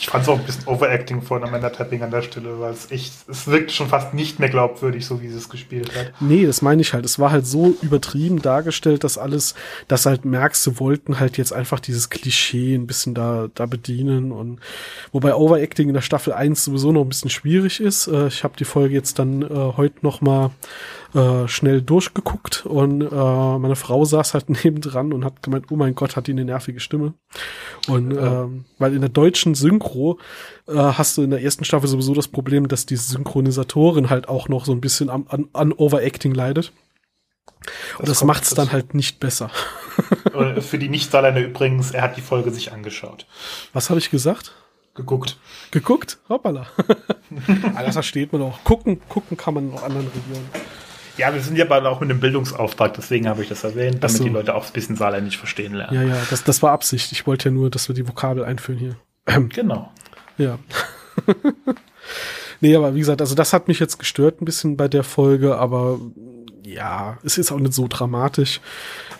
Ich 0.00 0.08
fand 0.08 0.22
es 0.22 0.28
auch 0.28 0.38
ein 0.38 0.44
bisschen 0.44 0.66
Overacting 0.66 1.22
von 1.22 1.42
Amanda 1.42 1.70
Tapping 1.70 2.02
an 2.02 2.10
der 2.10 2.22
Stelle, 2.22 2.60
weil 2.60 2.72
es 2.72 2.90
echt, 2.90 3.12
es 3.28 3.46
wirkt 3.46 3.72
schon 3.72 3.88
fast 3.88 4.14
nicht 4.14 4.38
mehr 4.38 4.48
glaubwürdig, 4.48 5.06
so 5.06 5.20
wie 5.20 5.28
sie 5.28 5.36
es 5.36 5.48
gespielt 5.48 5.94
hat. 5.96 6.12
Nee, 6.20 6.46
das 6.46 6.62
meine 6.62 6.82
ich 6.82 6.92
halt. 6.92 7.04
Es 7.04 7.18
war 7.18 7.30
halt 7.30 7.46
so 7.46 7.74
übertrieben 7.82 8.40
dargestellt, 8.42 9.04
dass 9.04 9.18
alles, 9.18 9.54
dass 9.88 10.06
halt 10.06 10.24
merkst, 10.24 10.62
sie 10.62 10.78
wollten 10.78 11.20
halt 11.20 11.38
jetzt 11.38 11.52
einfach 11.52 11.80
dieses 11.80 12.10
Klischee 12.10 12.74
ein 12.74 12.86
bisschen 12.86 13.14
da, 13.14 13.48
da 13.54 13.66
bedienen 13.66 14.32
und 14.32 14.60
wobei 15.12 15.34
Overacting 15.34 15.88
in 15.88 15.94
der 15.94 16.02
Staffel 16.02 16.32
1 16.32 16.64
sowieso 16.64 16.92
noch 16.92 17.02
ein 17.02 17.08
bisschen 17.08 17.30
schwierig 17.30 17.80
ist. 17.80 18.06
Äh, 18.06 18.28
ich 18.28 18.44
habe 18.44 18.56
die 18.56 18.64
Folge 18.64 18.94
jetzt 18.94 19.18
dann 19.18 19.42
äh, 19.42 19.48
heute 19.76 19.96
noch 20.02 20.20
mal 20.20 20.50
äh, 21.14 21.48
schnell 21.48 21.80
durchgeguckt 21.80 22.66
und 22.66 23.00
äh, 23.00 23.58
meine 23.58 23.76
Frau 23.76 24.04
saß 24.04 24.34
halt 24.34 24.50
nebendran 24.64 25.12
und 25.12 25.24
hat 25.24 25.42
gemeint, 25.42 25.66
oh 25.70 25.76
mein 25.76 25.94
Gott, 25.94 26.16
hat 26.16 26.26
die 26.26 26.32
eine 26.32 26.44
nervige 26.44 26.80
Stimme. 26.80 27.14
Und 27.86 28.12
ja. 28.14 28.44
ähm, 28.44 28.64
weil 28.78 28.94
in 28.94 29.00
der 29.00 29.08
deutschen 29.08 29.54
Synchro 29.54 30.18
äh, 30.66 30.74
hast 30.74 31.16
du 31.16 31.22
in 31.22 31.30
der 31.30 31.42
ersten 31.42 31.64
Staffel 31.64 31.88
sowieso 31.88 32.14
das 32.14 32.28
Problem, 32.28 32.68
dass 32.68 32.86
die 32.86 32.96
Synchronisatorin 32.96 34.10
halt 34.10 34.28
auch 34.28 34.48
noch 34.48 34.66
so 34.66 34.72
ein 34.72 34.80
bisschen 34.80 35.08
an, 35.08 35.24
an, 35.28 35.48
an 35.52 35.72
Overacting 35.72 36.34
leidet. 36.34 36.72
Und 37.98 38.08
das, 38.08 38.18
das 38.18 38.24
macht 38.24 38.44
es 38.44 38.50
dann 38.50 38.72
halt 38.72 38.94
nicht 38.94 39.18
besser. 39.20 39.50
Für 40.60 40.78
die 40.78 40.88
Nicht-Saarländer 40.88 41.40
übrigens, 41.40 41.90
er 41.90 42.02
hat 42.02 42.16
die 42.16 42.20
Folge 42.20 42.50
sich 42.50 42.72
angeschaut. 42.72 43.26
Was 43.72 43.90
habe 43.90 43.98
ich 43.98 44.10
gesagt? 44.10 44.52
Geguckt. 44.94 45.38
Geguckt? 45.70 46.18
Hoppala. 46.28 46.66
Ah, 47.74 47.82
das 47.82 47.94
versteht 47.94 48.32
man 48.32 48.40
auch. 48.40 48.64
Gucken, 48.64 49.00
gucken 49.06 49.36
kann 49.36 49.52
man 49.52 49.70
in 49.70 49.78
anderen 49.78 50.06
Regionen. 50.06 50.48
Ja, 51.18 51.34
wir 51.34 51.42
sind 51.42 51.56
ja 51.56 51.64
aber 51.64 51.88
auch 51.90 52.00
mit 52.00 52.10
einem 52.10 52.20
Bildungsauftrag, 52.20 52.94
deswegen 52.94 53.28
habe 53.28 53.42
ich 53.42 53.48
das 53.48 53.64
erwähnt, 53.64 54.02
damit 54.02 54.16
so. 54.16 54.24
die 54.24 54.30
Leute 54.30 54.54
auch 54.54 54.66
ein 54.66 54.72
bisschen 54.72 54.96
Saarländisch 54.96 55.36
verstehen 55.36 55.74
lernen. 55.74 55.94
Ja, 55.94 56.02
ja, 56.02 56.22
das, 56.30 56.44
das 56.44 56.62
war 56.62 56.72
Absicht. 56.72 57.12
Ich 57.12 57.26
wollte 57.26 57.48
ja 57.48 57.54
nur, 57.54 57.70
dass 57.70 57.88
wir 57.88 57.94
die 57.94 58.06
Vokabel 58.06 58.44
einführen 58.44 58.78
hier. 58.78 58.96
Genau. 59.50 59.92
Ja. 60.38 60.58
nee, 62.60 62.74
aber 62.74 62.94
wie 62.94 63.00
gesagt, 63.00 63.20
also 63.20 63.34
das 63.34 63.52
hat 63.52 63.68
mich 63.68 63.80
jetzt 63.80 63.98
gestört 63.98 64.40
ein 64.40 64.44
bisschen 64.44 64.76
bei 64.76 64.88
der 64.88 65.02
Folge, 65.02 65.58
aber 65.58 65.98
ja, 66.64 67.18
es 67.24 67.38
ist 67.38 67.50
auch 67.50 67.58
nicht 67.58 67.72
so 67.72 67.88
dramatisch. 67.88 68.60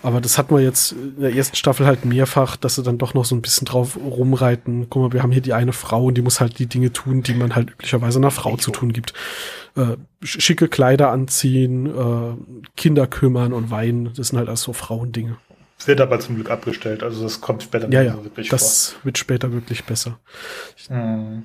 Aber 0.03 0.21
das 0.21 0.39
hatten 0.39 0.55
wir 0.55 0.63
jetzt 0.63 0.93
in 0.93 1.21
der 1.21 1.35
ersten 1.35 1.57
Staffel 1.57 1.85
halt 1.87 2.05
mehrfach, 2.05 2.57
dass 2.57 2.77
sie 2.77 2.83
dann 2.83 2.99
doch 2.99 3.15
noch 3.15 3.25
so 3.25 3.35
ein 3.35 3.43
bisschen 3.43 3.65
drauf 3.65 3.97
rumreiten. 3.97 4.87
Guck 4.89 5.03
mal, 5.03 5.13
wir 5.13 5.23
haben 5.23 5.33
hier 5.33 5.43
die 5.43 5.55
eine 5.55 5.73
Frau 5.73 6.05
und 6.05 6.15
die 6.15 6.23
muss 6.23 6.41
halt 6.41 6.59
die 6.59 6.67
Dinge 6.67 6.93
tun, 6.93 7.23
die 7.23 7.35
man 7.35 7.55
halt 7.57 7.71
üblicherweise 7.71 8.19
einer 8.19 8.31
Frau 8.31 8.57
zu 8.57 8.71
tun 8.71 8.93
gibt. 8.93 9.13
Äh, 9.77 9.97
schicke 10.23 10.69
Kleider 10.69 11.11
anziehen, 11.11 11.87
äh, 11.87 12.37
Kinder 12.77 13.07
kümmern 13.07 13.53
und 13.53 13.71
weinen. 13.71 14.13
Das 14.17 14.29
sind 14.29 14.39
halt 14.39 14.49
alles 14.49 14.63
so 14.63 14.73
Frauendinge. 14.73 15.37
Es 15.79 15.87
wird 15.87 16.01
aber 16.01 16.19
zum 16.19 16.35
Glück 16.35 16.51
abgestellt, 16.51 17.05
also 17.05 17.23
das 17.23 17.41
kommt 17.41 17.63
später 17.63 17.89
ja, 17.91 18.03
ja, 18.03 18.15
so 18.15 18.25
wirklich 18.25 18.49
das 18.49 18.91
vor. 18.91 19.05
wird 19.05 19.19
später 19.19 19.53
wirklich 19.53 19.85
besser. 19.85 20.19
Hm. 20.89 21.45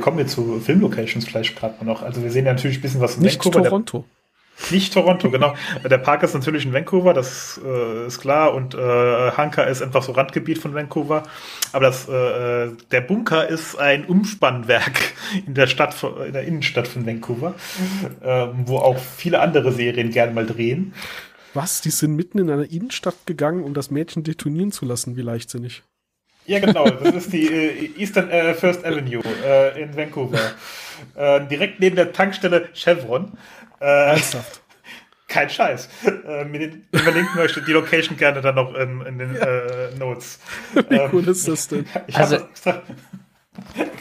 Kommen 0.00 0.18
wir 0.18 0.26
zu 0.26 0.60
Filmlocations 0.60 1.24
vielleicht 1.26 1.56
gerade 1.56 1.84
noch. 1.84 2.02
Also 2.02 2.22
wir 2.22 2.30
sehen 2.30 2.46
ja 2.46 2.52
natürlich 2.52 2.78
ein 2.78 2.82
bisschen 2.82 3.00
was 3.00 3.16
in 3.16 3.22
Nicht 3.22 3.44
Vancouver. 3.44 3.64
Toronto. 3.64 4.04
Nicht 4.70 4.92
Toronto, 4.92 5.30
genau. 5.30 5.54
Der 5.84 5.98
Park 5.98 6.22
ist 6.22 6.34
natürlich 6.34 6.64
in 6.64 6.72
Vancouver, 6.72 7.12
das 7.12 7.60
äh, 7.64 8.06
ist 8.06 8.20
klar. 8.20 8.54
Und 8.54 8.74
äh, 8.74 8.78
Hanka 8.78 9.64
ist 9.64 9.82
einfach 9.82 10.02
so 10.02 10.12
Randgebiet 10.12 10.58
von 10.58 10.74
Vancouver. 10.74 11.24
Aber 11.72 11.86
das, 11.86 12.08
äh, 12.08 12.70
der 12.90 13.00
Bunker 13.00 13.48
ist 13.48 13.76
ein 13.76 14.06
Umspannwerk 14.06 15.12
in 15.46 15.54
der 15.54 15.66
Stadt, 15.66 15.96
in 16.26 16.32
der 16.32 16.44
Innenstadt 16.44 16.88
von 16.88 17.06
Vancouver, 17.06 17.54
äh, 18.20 18.46
wo 18.64 18.78
auch 18.78 18.98
viele 18.98 19.40
andere 19.40 19.72
Serien 19.72 20.10
gerne 20.10 20.32
mal 20.32 20.46
drehen. 20.46 20.94
Was? 21.52 21.80
Die 21.80 21.90
sind 21.90 22.16
mitten 22.16 22.38
in 22.38 22.50
einer 22.50 22.70
Innenstadt 22.70 23.26
gegangen, 23.26 23.62
um 23.62 23.74
das 23.74 23.90
Mädchen 23.90 24.24
detonieren 24.24 24.72
zu 24.72 24.84
lassen? 24.84 25.16
Wie 25.16 25.22
leichtsinnig. 25.22 25.82
Ja, 26.46 26.58
genau. 26.58 26.88
Das 26.88 27.14
ist 27.14 27.32
die 27.32 27.46
äh, 27.46 27.90
Eastern 27.96 28.28
äh, 28.30 28.54
First 28.54 28.84
Avenue 28.84 29.22
äh, 29.44 29.82
in 29.82 29.96
Vancouver. 29.96 30.38
Äh, 31.16 31.46
direkt 31.48 31.80
neben 31.80 31.96
der 31.96 32.12
Tankstelle 32.12 32.68
Chevron. 32.72 33.32
Äh, 33.84 34.10
Ernsthaft? 34.10 34.62
Kein 35.28 35.50
Scheiß. 35.50 35.88
Äh, 36.04 36.42
überlinken 36.92 37.36
möchte, 37.36 37.60
die 37.62 37.72
Location 37.72 38.16
gerne 38.16 38.40
dann 38.40 38.54
noch 38.54 38.74
in, 38.74 39.00
in 39.02 39.18
den 39.18 39.34
ja. 39.34 39.40
äh, 39.40 39.94
Notes. 39.98 40.38
Wie 40.88 40.94
ähm, 40.94 41.10
cool 41.12 41.28
ist 41.28 41.46
das 41.46 41.68
denn? 41.68 41.86
Ich 42.06 42.16
also, 42.16 42.38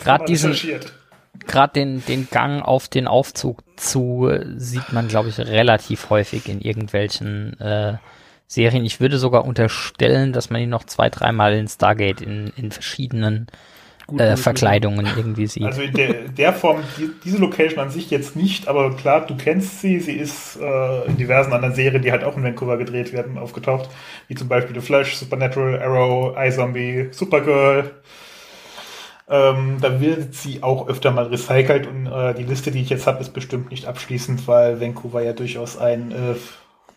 gerade 0.03 0.25
diesen, 0.25 0.55
gerade 1.47 1.73
den, 1.73 2.05
den 2.05 2.29
Gang 2.29 2.61
auf 2.63 2.87
den 2.87 3.07
Aufzug 3.07 3.63
zu 3.77 4.31
sieht 4.55 4.93
man, 4.93 5.07
glaube 5.07 5.29
ich, 5.29 5.39
relativ 5.39 6.09
häufig 6.09 6.47
in 6.47 6.61
irgendwelchen 6.61 7.59
äh, 7.59 7.97
Serien. 8.47 8.85
Ich 8.85 8.99
würde 8.99 9.17
sogar 9.17 9.45
unterstellen, 9.45 10.33
dass 10.33 10.49
man 10.49 10.61
ihn 10.61 10.69
noch 10.69 10.83
zwei, 10.85 11.09
dreimal 11.09 11.53
in 11.53 11.67
Stargate 11.67 12.21
in, 12.21 12.53
in 12.55 12.71
verschiedenen 12.71 13.47
äh, 14.17 14.35
Verkleidungen 14.37 15.07
irgendwie 15.17 15.47
sieht. 15.47 15.63
Also 15.63 15.81
in 15.81 15.93
der, 15.93 16.13
der 16.29 16.53
Form, 16.53 16.81
die, 16.97 17.09
diese 17.23 17.37
Location 17.37 17.79
an 17.79 17.89
sich 17.89 18.09
jetzt 18.09 18.35
nicht, 18.35 18.67
aber 18.67 18.95
klar, 18.95 19.25
du 19.25 19.35
kennst 19.35 19.81
sie. 19.81 19.99
Sie 19.99 20.13
ist 20.13 20.57
äh, 20.61 21.05
in 21.05 21.17
diversen 21.17 21.53
anderen 21.53 21.75
Serien, 21.75 22.01
die 22.01 22.11
halt 22.11 22.23
auch 22.23 22.37
in 22.37 22.43
Vancouver 22.43 22.77
gedreht 22.77 23.13
werden, 23.13 23.37
aufgetaucht. 23.37 23.89
Wie 24.27 24.35
zum 24.35 24.47
Beispiel 24.47 24.75
The 24.79 24.85
Flash, 24.85 25.15
Supernatural, 25.15 25.81
Arrow, 25.81 26.35
iZombie, 26.37 27.09
Supergirl. 27.11 27.91
Ähm, 29.29 29.77
da 29.79 30.01
wird 30.01 30.35
sie 30.35 30.61
auch 30.61 30.89
öfter 30.89 31.11
mal 31.11 31.25
recycelt 31.27 31.87
und 31.87 32.07
äh, 32.07 32.33
die 32.33 32.43
Liste, 32.43 32.71
die 32.71 32.81
ich 32.81 32.89
jetzt 32.89 33.07
habe, 33.07 33.21
ist 33.21 33.33
bestimmt 33.33 33.71
nicht 33.71 33.85
abschließend, 33.85 34.47
weil 34.47 34.81
Vancouver 34.81 35.23
ja 35.23 35.31
durchaus 35.31 35.77
ein 35.77 36.11
äh, 36.11 36.35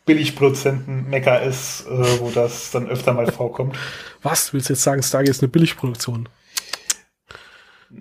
Billigproduzenten-Mecker 0.07 1.43
ist, 1.43 1.87
äh, 1.87 2.21
wo 2.21 2.31
das 2.31 2.73
dann 2.73 2.89
öfter 2.89 3.13
mal 3.13 3.31
vorkommt. 3.31 3.77
Was? 4.23 4.53
Willst 4.53 4.69
du 4.69 4.73
jetzt 4.73 4.83
sagen, 4.83 5.03
Stargate 5.03 5.31
ist 5.31 5.43
eine 5.43 5.49
Billigproduktion? 5.49 6.29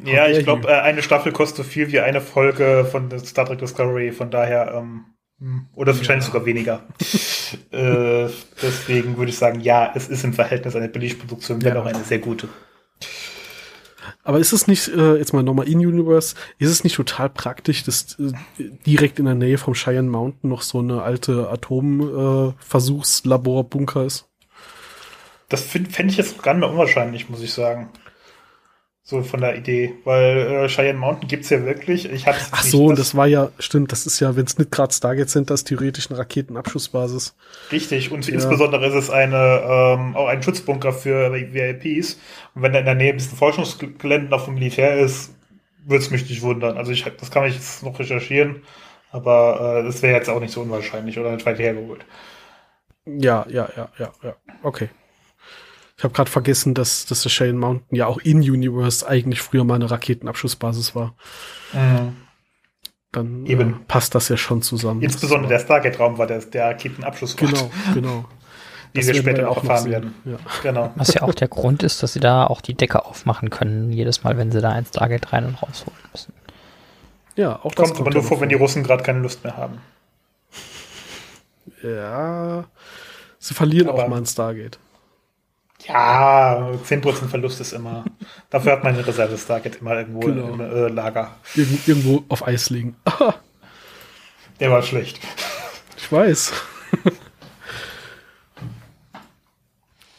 Ja, 0.03 0.27
ich 0.27 0.43
glaube, 0.43 0.67
äh, 0.67 0.81
eine 0.81 1.01
Staffel 1.01 1.31
kostet 1.31 1.57
so 1.57 1.63
viel 1.63 1.91
wie 1.91 1.99
eine 1.99 2.21
Folge 2.21 2.87
von 2.89 3.09
Star 3.19 3.45
Trek 3.45 3.59
Discovery, 3.59 4.11
von 4.11 4.29
daher, 4.29 4.73
ähm, 4.75 5.05
hm, 5.39 5.67
oder 5.73 5.95
wahrscheinlich 5.95 6.25
ja. 6.25 6.31
sogar 6.31 6.45
weniger. 6.45 6.83
äh, 7.71 8.27
deswegen 8.61 9.17
würde 9.17 9.29
ich 9.29 9.37
sagen, 9.37 9.61
ja, 9.61 9.91
es 9.95 10.09
ist 10.09 10.23
im 10.23 10.33
Verhältnis 10.33 10.75
eine 10.75 10.89
Billigproduktion, 10.89 11.63
wenn 11.63 11.75
ja. 11.75 11.81
auch 11.81 11.85
eine 11.85 12.03
sehr 12.03 12.19
gute. 12.19 12.49
Aber 14.23 14.39
ist 14.39 14.53
es 14.53 14.67
nicht, 14.67 14.87
äh, 14.87 15.17
jetzt 15.17 15.33
mal 15.33 15.43
nochmal 15.43 15.67
in 15.67 15.77
Universe, 15.77 16.35
ist 16.57 16.71
es 16.71 16.83
nicht 16.83 16.95
total 16.95 17.29
praktisch, 17.29 17.83
dass 17.83 18.17
äh, 18.19 18.31
direkt 18.85 19.19
in 19.19 19.25
der 19.25 19.35
Nähe 19.35 19.59
vom 19.59 19.75
Cheyenne 19.75 20.09
Mountain 20.09 20.49
noch 20.49 20.63
so 20.63 20.79
eine 20.79 21.03
alte 21.03 21.47
Atomversuchslabor-Bunker 21.49 24.01
äh, 24.01 24.07
ist? 24.07 24.27
Das 25.47 25.61
fände 25.61 26.07
ich 26.07 26.17
jetzt 26.17 26.41
gar 26.41 26.53
nicht 26.53 26.61
mehr 26.61 26.71
unwahrscheinlich, 26.71 27.29
muss 27.29 27.43
ich 27.43 27.53
sagen. 27.53 27.91
So 29.07 29.21
von 29.21 29.39
der 29.39 29.55
Idee, 29.55 29.93
weil 30.03 30.63
äh, 30.63 30.67
Cheyenne 30.67 30.97
Mountain 30.97 31.27
gibt's 31.27 31.51
ja 31.51 31.63
wirklich. 31.63 32.11
Ich 32.11 32.25
hab's 32.25 32.47
Ach 32.49 32.63
so, 32.63 32.85
und 32.85 32.97
das 32.97 33.13
war 33.13 33.27
ja, 33.27 33.51
stimmt, 33.59 33.91
das 33.91 34.07
ist 34.07 34.19
ja, 34.19 34.35
wenn 34.35 34.45
es 34.45 34.57
nicht 34.57 34.71
gerade 34.71 34.91
Stargate 34.91 35.29
Center 35.29 35.53
ist, 35.53 35.65
theoretisch 35.65 36.09
eine 36.09 36.17
Raketenabschussbasis. 36.17 37.35
Richtig, 37.71 38.11
und 38.11 38.25
ja. 38.25 38.33
insbesondere 38.33 38.87
ist 38.87 38.95
es 38.95 39.11
eine, 39.11 39.61
ähm, 39.63 40.15
auch 40.15 40.27
ein 40.27 40.41
Schutzbunker 40.41 40.91
für 40.91 41.31
VIPs. 41.31 42.17
Und 42.55 42.63
wenn 42.63 42.73
da 42.73 42.79
in 42.79 42.85
der 42.85 42.95
Nähe 42.95 43.11
ein 43.11 43.17
bisschen 43.17 43.37
Forschungsgelände 43.37 44.27
noch 44.29 44.45
vom 44.45 44.55
Militär 44.55 44.97
ist, 44.97 45.35
würde 45.85 46.03
es 46.03 46.09
mich 46.09 46.27
nicht 46.27 46.41
wundern. 46.41 46.75
Also 46.75 46.91
ich, 46.91 47.03
das 47.03 47.29
kann 47.29 47.45
ich 47.45 47.53
jetzt 47.53 47.83
noch 47.83 47.99
recherchieren, 47.99 48.63
aber 49.11 49.81
äh, 49.81 49.83
das 49.83 50.01
wäre 50.01 50.15
jetzt 50.15 50.29
auch 50.31 50.39
nicht 50.39 50.51
so 50.51 50.61
unwahrscheinlich 50.61 51.19
oder 51.19 51.29
halt 51.29 51.45
weit 51.45 51.59
hergeholt. 51.59 52.03
Ja, 53.05 53.45
ja, 53.49 53.69
ja, 53.77 53.87
ja, 53.99 54.11
ja. 54.23 54.35
Okay. 54.63 54.89
Ich 55.97 56.03
habe 56.03 56.13
gerade 56.13 56.29
vergessen, 56.29 56.73
dass, 56.73 57.05
dass 57.05 57.23
der 57.23 57.29
Shane 57.29 57.57
Mountain 57.57 57.95
ja 57.95 58.07
auch 58.07 58.17
in 58.17 58.37
Universe 58.37 59.07
eigentlich 59.07 59.41
früher 59.41 59.63
mal 59.63 59.75
eine 59.75 59.89
Raketenabschussbasis 59.89 60.93
war. 60.93 61.15
Mhm. 61.73 62.17
Dann 63.11 63.45
Eben. 63.45 63.69
Äh, 63.69 63.75
passt 63.87 64.13
das 64.13 64.27
ja 64.27 64.35
schon 64.35 64.61
zusammen. 64.61 65.01
Insbesondere 65.01 65.49
der 65.49 65.59
Stargate-Raum 65.59 66.17
war 66.17 66.27
der, 66.27 66.39
der 66.39 66.65
Raketenabschussort. 66.65 67.39
Genau, 67.39 67.71
genau. 67.93 68.25
Wie 68.91 68.99
das 68.99 69.07
wir 69.07 69.15
später 69.15 69.43
wir 69.43 69.49
auch 69.49 69.57
erfahren 69.57 69.89
werden. 69.89 70.15
Ja. 70.25 70.37
Genau. 70.63 70.91
Was 70.95 71.13
ja 71.13 71.21
auch 71.21 71.33
der 71.33 71.47
Grund 71.47 71.83
ist, 71.83 72.03
dass 72.03 72.13
sie 72.13 72.19
da 72.19 72.45
auch 72.45 72.61
die 72.61 72.73
Decke 72.73 73.05
aufmachen 73.05 73.49
können, 73.49 73.91
jedes 73.91 74.23
Mal, 74.23 74.37
wenn 74.37 74.51
sie 74.51 74.61
da 74.61 74.71
ein 74.71 74.85
Stargate 74.85 75.31
rein 75.31 75.45
und 75.45 75.61
rausholen 75.61 75.99
müssen. 76.11 76.33
Ja, 77.35 77.59
auch 77.63 77.73
das 77.75 77.89
kommt, 77.89 77.97
kommt 77.97 78.07
aber 78.07 78.13
nur 78.13 78.23
vor, 78.23 78.39
wenn 78.41 78.49
die 78.49 78.55
Russen 78.55 78.83
gerade 78.83 79.03
keine 79.03 79.19
Lust 79.19 79.43
mehr 79.43 79.57
haben. 79.57 79.79
Ja, 81.83 82.65
sie 83.37 83.53
verlieren 83.53 83.89
aber 83.89 84.03
auch 84.03 84.07
mal 84.07 84.17
ein 84.17 84.25
Stargate. 84.25 84.79
Ja, 85.83 86.71
10% 86.83 87.27
Verlust 87.27 87.61
ist 87.61 87.73
immer. 87.73 88.05
Dafür 88.49 88.73
hat 88.73 88.83
man 88.83 88.95
eine 88.95 89.05
Reserve 89.05 89.37
Stargate 89.37 89.77
immer 89.81 89.95
irgendwo 89.95 90.21
genau. 90.21 90.53
im 90.53 90.61
äh, 90.61 90.87
Lager. 90.87 91.35
Irgend, 91.53 91.87
irgendwo 91.87 92.23
auf 92.29 92.45
Eis 92.47 92.69
liegen. 92.69 92.95
Der 94.59 94.71
war 94.71 94.81
schlecht. 94.81 95.19
Ich 95.97 96.11
weiß. 96.11 96.53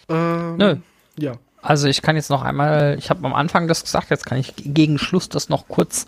ähm, 0.08 0.56
Nö. 0.56 0.76
Ja. 1.16 1.34
Also 1.62 1.86
ich 1.86 2.02
kann 2.02 2.16
jetzt 2.16 2.30
noch 2.30 2.42
einmal, 2.42 2.96
ich 2.98 3.08
habe 3.08 3.24
am 3.24 3.34
Anfang 3.34 3.68
das 3.68 3.84
gesagt, 3.84 4.10
jetzt 4.10 4.26
kann 4.26 4.38
ich 4.38 4.54
gegen 4.56 4.98
Schluss 4.98 5.28
das 5.28 5.48
noch 5.48 5.68
kurz 5.68 6.06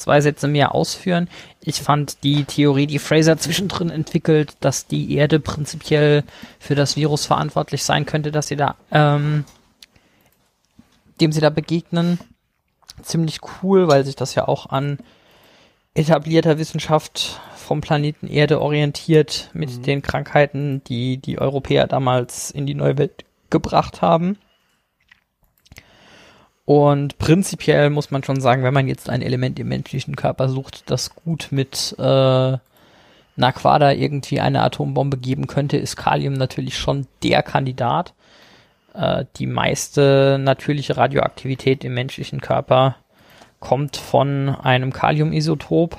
zwei 0.00 0.20
Sätze 0.20 0.48
mehr 0.48 0.74
ausführen. 0.74 1.28
Ich 1.60 1.80
fand 1.82 2.22
die 2.24 2.44
Theorie, 2.44 2.86
die 2.86 2.98
Fraser 2.98 3.36
zwischendrin 3.36 3.90
entwickelt, 3.90 4.54
dass 4.60 4.86
die 4.86 5.14
Erde 5.14 5.40
prinzipiell 5.40 6.24
für 6.58 6.74
das 6.74 6.96
Virus 6.96 7.26
verantwortlich 7.26 7.84
sein 7.84 8.06
könnte, 8.06 8.32
dass 8.32 8.48
sie 8.48 8.56
da, 8.56 8.76
ähm, 8.90 9.44
dem 11.20 11.32
sie 11.32 11.40
da 11.40 11.50
begegnen, 11.50 12.18
ziemlich 13.02 13.40
cool, 13.62 13.88
weil 13.88 14.04
sich 14.04 14.16
das 14.16 14.34
ja 14.34 14.48
auch 14.48 14.66
an 14.66 14.98
etablierter 15.94 16.58
Wissenschaft 16.58 17.40
vom 17.56 17.80
Planeten 17.80 18.26
Erde 18.26 18.60
orientiert 18.60 19.50
mit 19.52 19.70
mhm. 19.70 19.82
den 19.82 20.02
Krankheiten, 20.02 20.82
die 20.84 21.18
die 21.18 21.38
Europäer 21.38 21.86
damals 21.86 22.50
in 22.50 22.66
die 22.66 22.74
neue 22.74 22.98
Welt 22.98 23.24
gebracht 23.50 24.02
haben. 24.02 24.38
Und 26.70 27.18
prinzipiell 27.18 27.90
muss 27.90 28.12
man 28.12 28.22
schon 28.22 28.40
sagen, 28.40 28.62
wenn 28.62 28.72
man 28.72 28.86
jetzt 28.86 29.10
ein 29.10 29.22
Element 29.22 29.58
im 29.58 29.66
menschlichen 29.66 30.14
Körper 30.14 30.48
sucht, 30.48 30.88
das 30.88 31.16
gut 31.16 31.48
mit 31.50 31.96
äh, 31.98 32.58
Naquada 33.34 33.90
irgendwie 33.90 34.38
eine 34.38 34.62
Atombombe 34.62 35.16
geben 35.16 35.48
könnte, 35.48 35.78
ist 35.78 35.96
Kalium 35.96 36.34
natürlich 36.34 36.78
schon 36.78 37.08
der 37.24 37.42
Kandidat. 37.42 38.14
Äh, 38.94 39.24
die 39.38 39.48
meiste 39.48 40.38
natürliche 40.40 40.96
Radioaktivität 40.96 41.82
im 41.82 41.94
menschlichen 41.94 42.40
Körper 42.40 42.94
kommt 43.58 43.96
von 43.96 44.50
einem 44.50 44.92
Kaliumisotop. 44.92 45.96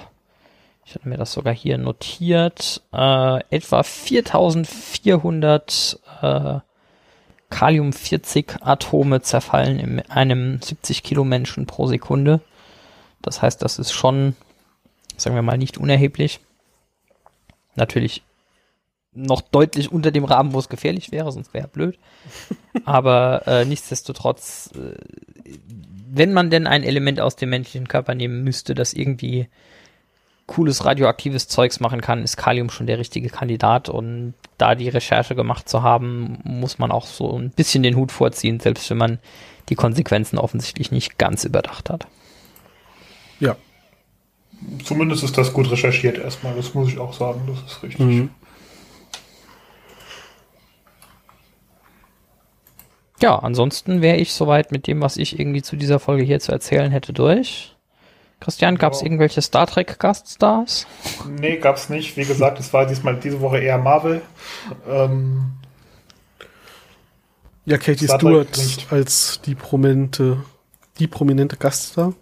Ich 0.86 0.95
hatte 0.95 1.09
mir 1.09 1.17
das 1.17 1.34
sogar 1.34 1.53
hier 1.53 1.80
notiert. 1.80 2.82
Äh, 2.93 3.41
etwa 3.49 3.84
4400 3.84 5.99
äh, 6.22 6.59
Kalium-40-Atome 7.52 9.22
zerfallen 9.22 9.80
in 9.80 9.99
einem 10.10 10.60
70 10.62 11.04
Kilo 11.04 11.24
Menschen 11.24 11.68
pro 11.68 11.86
Sekunde. 11.86 12.41
Das 13.22 13.43
heißt, 13.43 13.62
das 13.62 13.78
ist 13.78 13.91
schon, 13.91 14.36
sagen 15.18 15.36
wir 15.36 15.43
mal, 15.43 15.60
nicht 15.60 15.78
unerheblich. 15.78 16.39
Natürlich 17.76 18.24
noch 19.14 19.41
deutlich 19.41 19.91
unter 19.91 20.12
dem 20.12 20.24
Rahmen, 20.24 20.54
wo 20.54 20.60
es 20.60 20.70
gefährlich 20.70 21.12
wäre, 21.12 21.32
sonst 21.32 21.54
wäre 21.54 21.68
blöd. 21.68 21.99
Aber 22.86 23.43
äh, 23.45 23.66
nichtsdestotrotz, 23.66 24.72
äh, 24.76 24.95
wenn 26.10 26.34
man 26.34 26.49
denn 26.49 26.68
ein 26.68 26.84
Element 26.84 27.20
aus 27.20 27.36
dem 27.36 27.49
menschlichen 27.49 27.88
Körper 27.88 28.16
nehmen 28.16 28.43
müsste, 28.43 28.74
das 28.74 28.93
irgendwie 28.93 29.47
cooles 30.52 30.84
radioaktives 30.84 31.47
Zeugs 31.47 31.80
machen 31.80 32.02
kann, 32.02 32.24
ist 32.24 32.36
Kalium 32.36 32.70
schon 32.70 32.86
der 32.86 32.99
richtige 32.99 33.30
Kandidat. 33.30 33.88
Und 33.88 34.34
da 34.58 34.76
die 34.76 34.89
Recherche 34.89 35.34
gemacht 35.34 35.70
zu 35.70 35.82
haben, 35.82 36.39
muss 36.43 36.78
man 36.78 36.91
auch 36.91 37.06
so 37.06 37.38
ein 37.39 37.52
bisschen 37.52 37.84
den 37.84 37.95
Hut 37.95 38.12
vorziehen, 38.12 38.60
selbst 38.60 38.89
wenn 38.89 38.97
man 38.97 39.20
die 39.70 39.76
Konsequenzen 39.76 40.38
offensichtlich 40.38 40.91
nicht 40.91 41.18
ganz 41.18 41.45
überdacht 41.45 41.89
hat. 41.89 42.06
Ja. 43.39 43.56
Zumindest 44.84 45.24
ist 45.24 45.38
das 45.38 45.54
gut 45.54 45.72
recherchiert 45.72 46.18
erstmal, 46.18 46.54
das 46.54 46.74
muss 46.74 46.89
ich 46.89 46.99
auch 46.99 47.14
sagen, 47.14 47.41
das 47.47 47.72
ist 47.72 47.84
richtig. 47.84 47.99
Mhm. 47.99 48.30
Ja, 53.22 53.39
ansonsten 53.39 54.02
wäre 54.02 54.18
ich 54.18 54.34
soweit 54.34 54.72
mit 54.72 54.86
dem, 54.88 54.99
was 55.02 55.16
ich 55.16 55.39
irgendwie 55.39 55.62
zu 55.62 55.78
dieser 55.78 55.99
Folge 55.99 56.24
hier 56.24 56.39
zu 56.39 56.52
erzählen 56.52 56.91
hätte, 56.91 57.14
durch. 57.14 57.76
Christian, 58.41 58.77
gab 58.77 58.93
es 58.93 59.03
irgendwelche 59.03 59.41
Star 59.41 59.67
Trek 59.67 59.99
Gaststars? 59.99 60.87
Nee, 61.39 61.57
gab 61.57 61.77
es 61.77 61.89
nicht. 61.89 62.17
Wie 62.17 62.25
gesagt, 62.25 62.59
es 62.59 62.73
war 62.73 62.87
diesmal 62.87 63.15
diese 63.15 63.39
Woche 63.39 63.59
eher 63.59 63.77
Marvel. 63.77 64.23
Ähm, 64.89 65.53
ja, 67.65 67.77
Katie 67.77 68.05
Star 68.05 68.19
Stewart 68.19 68.59
als 68.89 69.41
die 69.45 69.53
prominente, 69.53 70.43
die 70.97 71.05
prominente 71.05 71.55
Gaststar. 71.55 72.13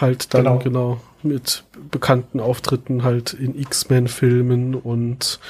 Halt 0.00 0.32
dann 0.34 0.44
genau, 0.44 0.58
genau 0.58 1.00
mit 1.24 1.64
bekannten 1.90 2.38
Auftritten 2.38 3.02
halt 3.02 3.32
in 3.32 3.58
X-Men-Filmen 3.58 4.76
und 4.76 5.40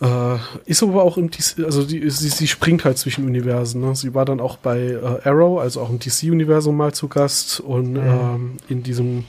äh, 0.00 0.36
ist 0.66 0.82
aber 0.82 1.02
auch 1.02 1.16
im 1.16 1.30
DC, 1.30 1.64
also 1.64 1.82
die, 1.82 2.08
sie, 2.10 2.28
sie 2.28 2.46
springt 2.46 2.84
halt 2.84 2.98
zwischen 2.98 3.24
Universen. 3.24 3.80
Ne? 3.80 3.94
Sie 3.96 4.14
war 4.14 4.24
dann 4.24 4.40
auch 4.40 4.58
bei 4.58 4.78
äh, 4.78 5.28
Arrow, 5.28 5.58
also 5.60 5.80
auch 5.80 5.88
im 5.88 5.98
DC-Universum 5.98 6.76
mal 6.76 6.92
zu 6.92 7.08
Gast 7.08 7.60
und 7.60 7.92
mhm. 7.92 8.00
ähm, 8.00 8.56
in 8.68 8.82
diesem 8.82 9.24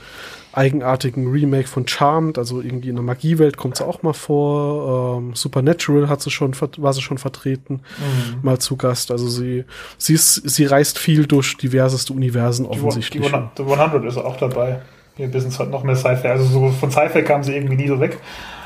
eigenartigen 0.51 1.31
Remake 1.31 1.67
von 1.67 1.87
Charmed, 1.87 2.37
also 2.37 2.61
irgendwie 2.61 2.89
in 2.89 2.95
der 2.95 3.03
Magiewelt 3.03 3.57
kommt 3.57 3.77
sie 3.77 3.85
auch 3.85 4.01
mal 4.01 4.13
vor. 4.13 5.19
Ähm, 5.19 5.35
Supernatural 5.35 6.09
hat 6.09 6.21
sie 6.21 6.31
schon, 6.31 6.53
war 6.77 6.93
sie 6.93 7.01
schon 7.01 7.19
vertreten, 7.19 7.81
mhm. 7.99 8.39
mal 8.41 8.57
zu 8.57 8.75
Gast. 8.75 9.11
Also 9.11 9.29
sie, 9.29 9.65
sie 9.97 10.13
ist, 10.13 10.33
sie 10.33 10.65
reist 10.65 10.97
viel 10.97 11.27
durch 11.27 11.55
diverseste 11.57 12.11
Universen 12.11 12.65
offensichtlich. 12.65 13.23
Die, 13.23 13.63
die 13.63 13.63
100 13.63 14.03
ist 14.05 14.17
auch 14.17 14.35
dabei. 14.37 14.81
Hier 15.15 15.27
ein 15.27 15.31
bisschen 15.31 15.71
noch 15.71 15.83
mehr 15.83 15.95
Sci-Fi. 15.95 16.27
Also 16.27 16.45
so 16.45 16.69
von 16.71 16.91
Sci-Fi 16.91 17.21
kam 17.23 17.43
sie 17.43 17.55
irgendwie 17.55 17.75
nie 17.75 17.87
so 17.87 17.99
weg. 17.99 18.17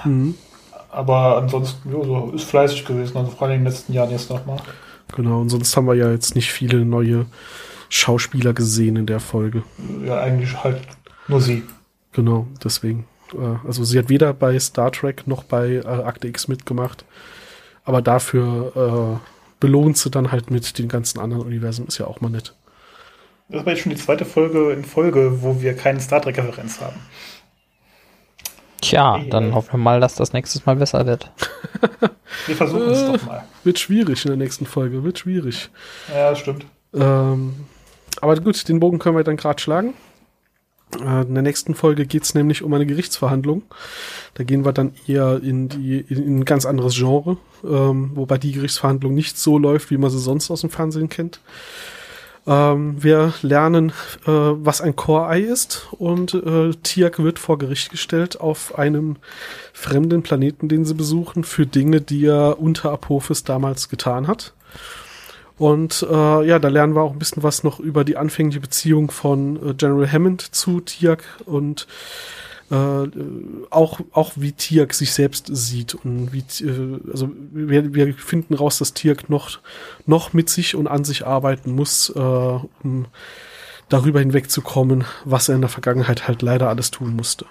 Mhm. 0.06 0.36
Aber 0.92 1.38
ansonsten, 1.38 1.89
ja, 1.92 2.04
so 2.04 2.32
ist 2.36 2.44
fleißig 2.44 2.86
gewesen, 2.86 3.18
also 3.18 3.32
vor 3.32 3.48
allem 3.48 3.58
in 3.58 3.64
den 3.64 3.72
letzten 3.72 3.94
Jahren 3.94 4.12
jetzt 4.12 4.30
nochmal. 4.30 4.60
Genau, 5.16 5.42
und 5.42 5.50
sonst 5.50 5.76
haben 5.76 5.88
wir 5.88 5.96
ja 5.96 6.12
jetzt 6.12 6.36
nicht 6.36 6.52
viele 6.52 6.86
neue 6.86 7.26
Schauspieler 7.89 8.54
gesehen 8.54 8.96
in 8.96 9.06
der 9.06 9.20
Folge. 9.20 9.64
Ja, 10.06 10.20
eigentlich 10.20 10.64
halt 10.64 10.82
nur 11.28 11.42
sie. 11.42 11.64
Genau, 12.14 12.48
deswegen. 12.64 13.06
Äh, 13.34 13.66
also 13.66 13.84
sie 13.84 13.98
hat 14.00 14.10
weder 14.10 14.34
bei 14.34 14.60
Star 14.60 14.92
Trek 14.92 15.28
noch 15.28 15.44
bei 15.44 15.76
äh, 15.76 15.86
Akte 15.86 16.28
X 16.28 16.48
mitgemacht. 16.48 17.06
Aber 17.84 18.02
dafür 18.02 19.20
äh, 19.22 19.30
belohnt 19.60 19.98
sie 19.98 20.10
dann 20.10 20.32
halt 20.32 20.52
mit 20.52 20.78
den 20.78 20.88
ganzen 20.88 21.20
anderen 21.20 21.44
Universen. 21.44 21.88
Ist 21.88 21.98
ja 21.98 22.08
auch 22.08 22.22
mal 22.22 22.30
nett. 22.30 22.54
Das 23.50 23.66
war 23.66 23.74
jetzt 23.74 23.84
schon 23.84 23.92
die 23.92 23.98
zweite 23.98 24.24
Folge 24.24 24.72
in 24.72 24.86
Folge, 24.86 25.42
wo 25.42 25.62
wir 25.62 25.76
keine 25.76 26.00
Star 26.00 26.22
Trek-Referenz 26.22 26.80
haben. 26.80 26.96
Tja, 28.82 29.20
dann 29.30 29.54
hoffen 29.54 29.74
wir 29.74 29.78
mal, 29.78 30.00
dass 30.00 30.16
das 30.16 30.34
nächstes 30.34 30.66
Mal 30.66 30.76
besser 30.76 31.06
wird. 31.06 31.32
wir 32.48 32.56
versuchen 32.56 32.90
es 32.90 33.06
doch 33.06 33.26
mal. 33.26 33.44
Wird 33.64 33.80
schwierig 33.80 34.26
in 34.26 34.30
der 34.30 34.38
nächsten 34.38 34.66
Folge, 34.66 35.04
wird 35.04 35.20
schwierig. 35.20 35.70
Ja, 36.14 36.32
das 36.32 36.40
stimmt. 36.40 36.66
Ähm, 36.94 37.54
aber 38.20 38.36
gut, 38.42 38.68
den 38.68 38.80
Bogen 38.80 39.00
können 39.00 39.16
wir 39.16 39.24
dann 39.24 39.38
gerade 39.38 39.62
schlagen. 39.62 39.94
Äh, 41.00 41.22
in 41.22 41.34
der 41.34 41.44
nächsten 41.44 41.76
Folge 41.76 42.06
geht 42.06 42.24
es 42.24 42.34
nämlich 42.34 42.64
um 42.64 42.74
eine 42.74 42.86
Gerichtsverhandlung. 42.86 43.64
Da 44.34 44.44
gehen 44.44 44.66
wir 44.66 44.74
dann 44.74 44.94
eher 45.08 45.40
in, 45.42 45.70
die, 45.70 46.00
in 46.00 46.40
ein 46.40 46.46
ganz 46.46 46.66
anderes 46.66 46.96
Genre, 46.96 47.38
ähm, 47.64 48.12
wobei 48.16 48.38
die 48.38 48.52
Gerichtsverhandlung 48.52 49.14
nicht 49.14 49.38
so 49.38 49.58
läuft, 49.58 49.92
wie 49.92 49.98
man 49.98 50.10
sie 50.10 50.20
sonst 50.20 50.50
aus 50.52 50.62
dem 50.62 50.70
Fernsehen 50.70 51.10
kennt. 51.10 51.40
Ähm, 52.48 53.04
wir 53.04 53.34
lernen, 53.44 53.89
äh, 54.26 54.32
was 54.32 54.82
ein 54.82 54.96
Core-Ei 54.96 55.42
ist 55.42 55.88
und 55.92 56.34
äh, 56.34 56.72
Tiak 56.82 57.20
wird 57.20 57.38
vor 57.38 57.60
Gericht 57.60 57.92
gestellt 57.92 58.42
auf 58.42 58.78
einem 58.78 59.18
fremden 59.74 60.24
Planeten, 60.24 60.68
den 60.68 60.86
sie 60.86 60.96
besuchen, 60.96 61.44
für 61.44 61.68
Dinge, 61.68 62.02
die 62.02 62.26
er 62.26 62.60
unter 62.60 62.92
Apophis 62.92 63.44
damals 63.44 63.89
getan 63.89 64.28
hat. 64.28 64.54
Und 65.60 66.04
äh, 66.10 66.48
ja, 66.48 66.58
da 66.58 66.70
lernen 66.70 66.96
wir 66.96 67.04
auch 67.04 67.14
ein 67.14 67.20
bisschen 67.20 67.44
was 67.44 67.64
noch 67.64 67.80
über 67.80 68.04
die 68.04 68.18
anfängliche 68.18 68.60
Beziehung 68.60 69.12
von 69.12 69.70
äh, 69.70 69.74
General 69.76 70.12
Hammond 70.12 70.42
zu 70.42 70.80
Tiak 70.80 71.24
und 71.46 71.86
äh, 72.72 73.09
auch, 73.69 73.99
auch 74.13 74.32
wie 74.36 74.53
Tiak 74.53 74.93
sich 74.93 75.13
selbst 75.13 75.49
sieht 75.51 75.93
und 75.93 76.32
wie, 76.32 76.43
äh, 76.63 76.99
also 77.11 77.30
wir, 77.51 77.93
wir 77.93 78.13
finden 78.13 78.53
raus, 78.53 78.78
dass 78.78 78.93
Tiak 78.93 79.30
noch, 79.30 79.59
noch 80.05 80.32
mit 80.34 80.49
sich 80.49 80.76
und 80.76 80.88
an 80.88 81.03
sich 81.03 81.28
arbeiten 81.28 81.72
muss, 81.72 82.09
äh, 82.09 82.19
um 82.19 83.07
darüber 83.89 84.19
hinwegzukommen, 84.22 85.03
was 85.26 85.49
er 85.49 85.55
in 85.55 85.61
der 85.61 85.69
Vergangenheit 85.69 86.28
halt 86.28 86.41
leider 86.41 86.69
alles 86.69 86.91
tun 86.91 87.13
musste. 87.15 87.45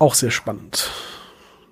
Auch 0.00 0.14
sehr 0.14 0.32
spannend. 0.32 0.90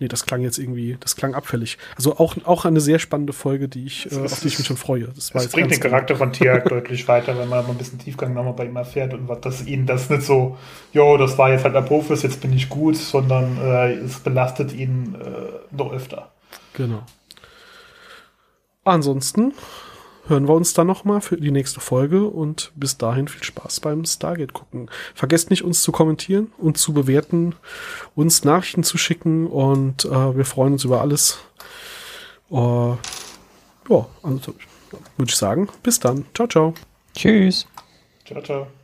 Nee, 0.00 0.08
das 0.08 0.24
klang 0.24 0.40
jetzt 0.40 0.58
irgendwie, 0.58 0.96
das 0.98 1.14
klang 1.14 1.34
abfällig. 1.34 1.76
Also 1.94 2.16
auch, 2.16 2.34
auch 2.44 2.64
eine 2.64 2.80
sehr 2.80 2.98
spannende 2.98 3.34
Folge, 3.34 3.68
die 3.68 3.84
ich, 3.84 4.10
äh, 4.10 4.18
auf 4.24 4.40
die 4.40 4.48
ich 4.48 4.58
mich 4.58 4.66
schon 4.66 4.78
freue. 4.78 5.08
Das, 5.14 5.28
das 5.28 5.48
bringt 5.48 5.70
den 5.70 5.78
Charakter 5.78 6.16
von 6.16 6.32
Tiag 6.32 6.64
deutlich 6.70 7.06
weiter, 7.06 7.38
wenn 7.38 7.50
man 7.50 7.66
mal 7.66 7.72
ein 7.72 7.76
bisschen 7.76 7.98
Tiefgang 7.98 8.32
nochmal 8.32 8.54
bei 8.54 8.64
ihm 8.64 8.76
erfährt 8.76 9.12
und 9.12 9.28
was, 9.28 9.42
dass 9.42 9.66
ihn 9.66 9.84
das 9.84 10.08
nicht 10.08 10.22
so, 10.22 10.56
jo, 10.94 11.18
das 11.18 11.36
war 11.36 11.50
jetzt 11.50 11.64
halt 11.64 11.76
Apophis, 11.76 12.22
jetzt 12.22 12.40
bin 12.40 12.54
ich 12.54 12.70
gut, 12.70 12.96
sondern 12.96 13.58
äh, 13.58 13.92
es 13.92 14.20
belastet 14.20 14.72
ihn 14.72 15.16
äh, 15.16 15.76
noch 15.76 15.92
öfter. 15.92 16.30
Genau. 16.72 17.02
Ansonsten 18.84 19.52
hören 20.30 20.48
wir 20.48 20.54
uns 20.54 20.72
dann 20.72 20.86
nochmal 20.86 21.20
für 21.20 21.36
die 21.36 21.50
nächste 21.50 21.80
Folge 21.80 22.24
und 22.24 22.72
bis 22.74 22.96
dahin 22.96 23.28
viel 23.28 23.44
Spaß 23.44 23.80
beim 23.80 24.04
Stargate 24.04 24.54
gucken. 24.54 24.88
Vergesst 25.14 25.50
nicht, 25.50 25.64
uns 25.64 25.82
zu 25.82 25.92
kommentieren 25.92 26.52
und 26.56 26.78
zu 26.78 26.94
bewerten, 26.94 27.54
uns 28.14 28.44
Nachrichten 28.44 28.84
zu 28.84 28.96
schicken 28.96 29.46
und 29.46 30.06
äh, 30.06 30.36
wir 30.36 30.44
freuen 30.44 30.74
uns 30.74 30.84
über 30.84 31.00
alles. 31.00 31.38
Uh, 32.50 32.96
ja, 33.88 34.06
also 34.22 34.54
würde 35.16 35.30
ich 35.30 35.36
sagen, 35.36 35.68
bis 35.82 36.00
dann. 36.00 36.24
Ciao, 36.34 36.48
ciao. 36.48 36.74
Tschüss. 37.14 37.66
Ciao, 38.24 38.40
ciao. 38.42 38.79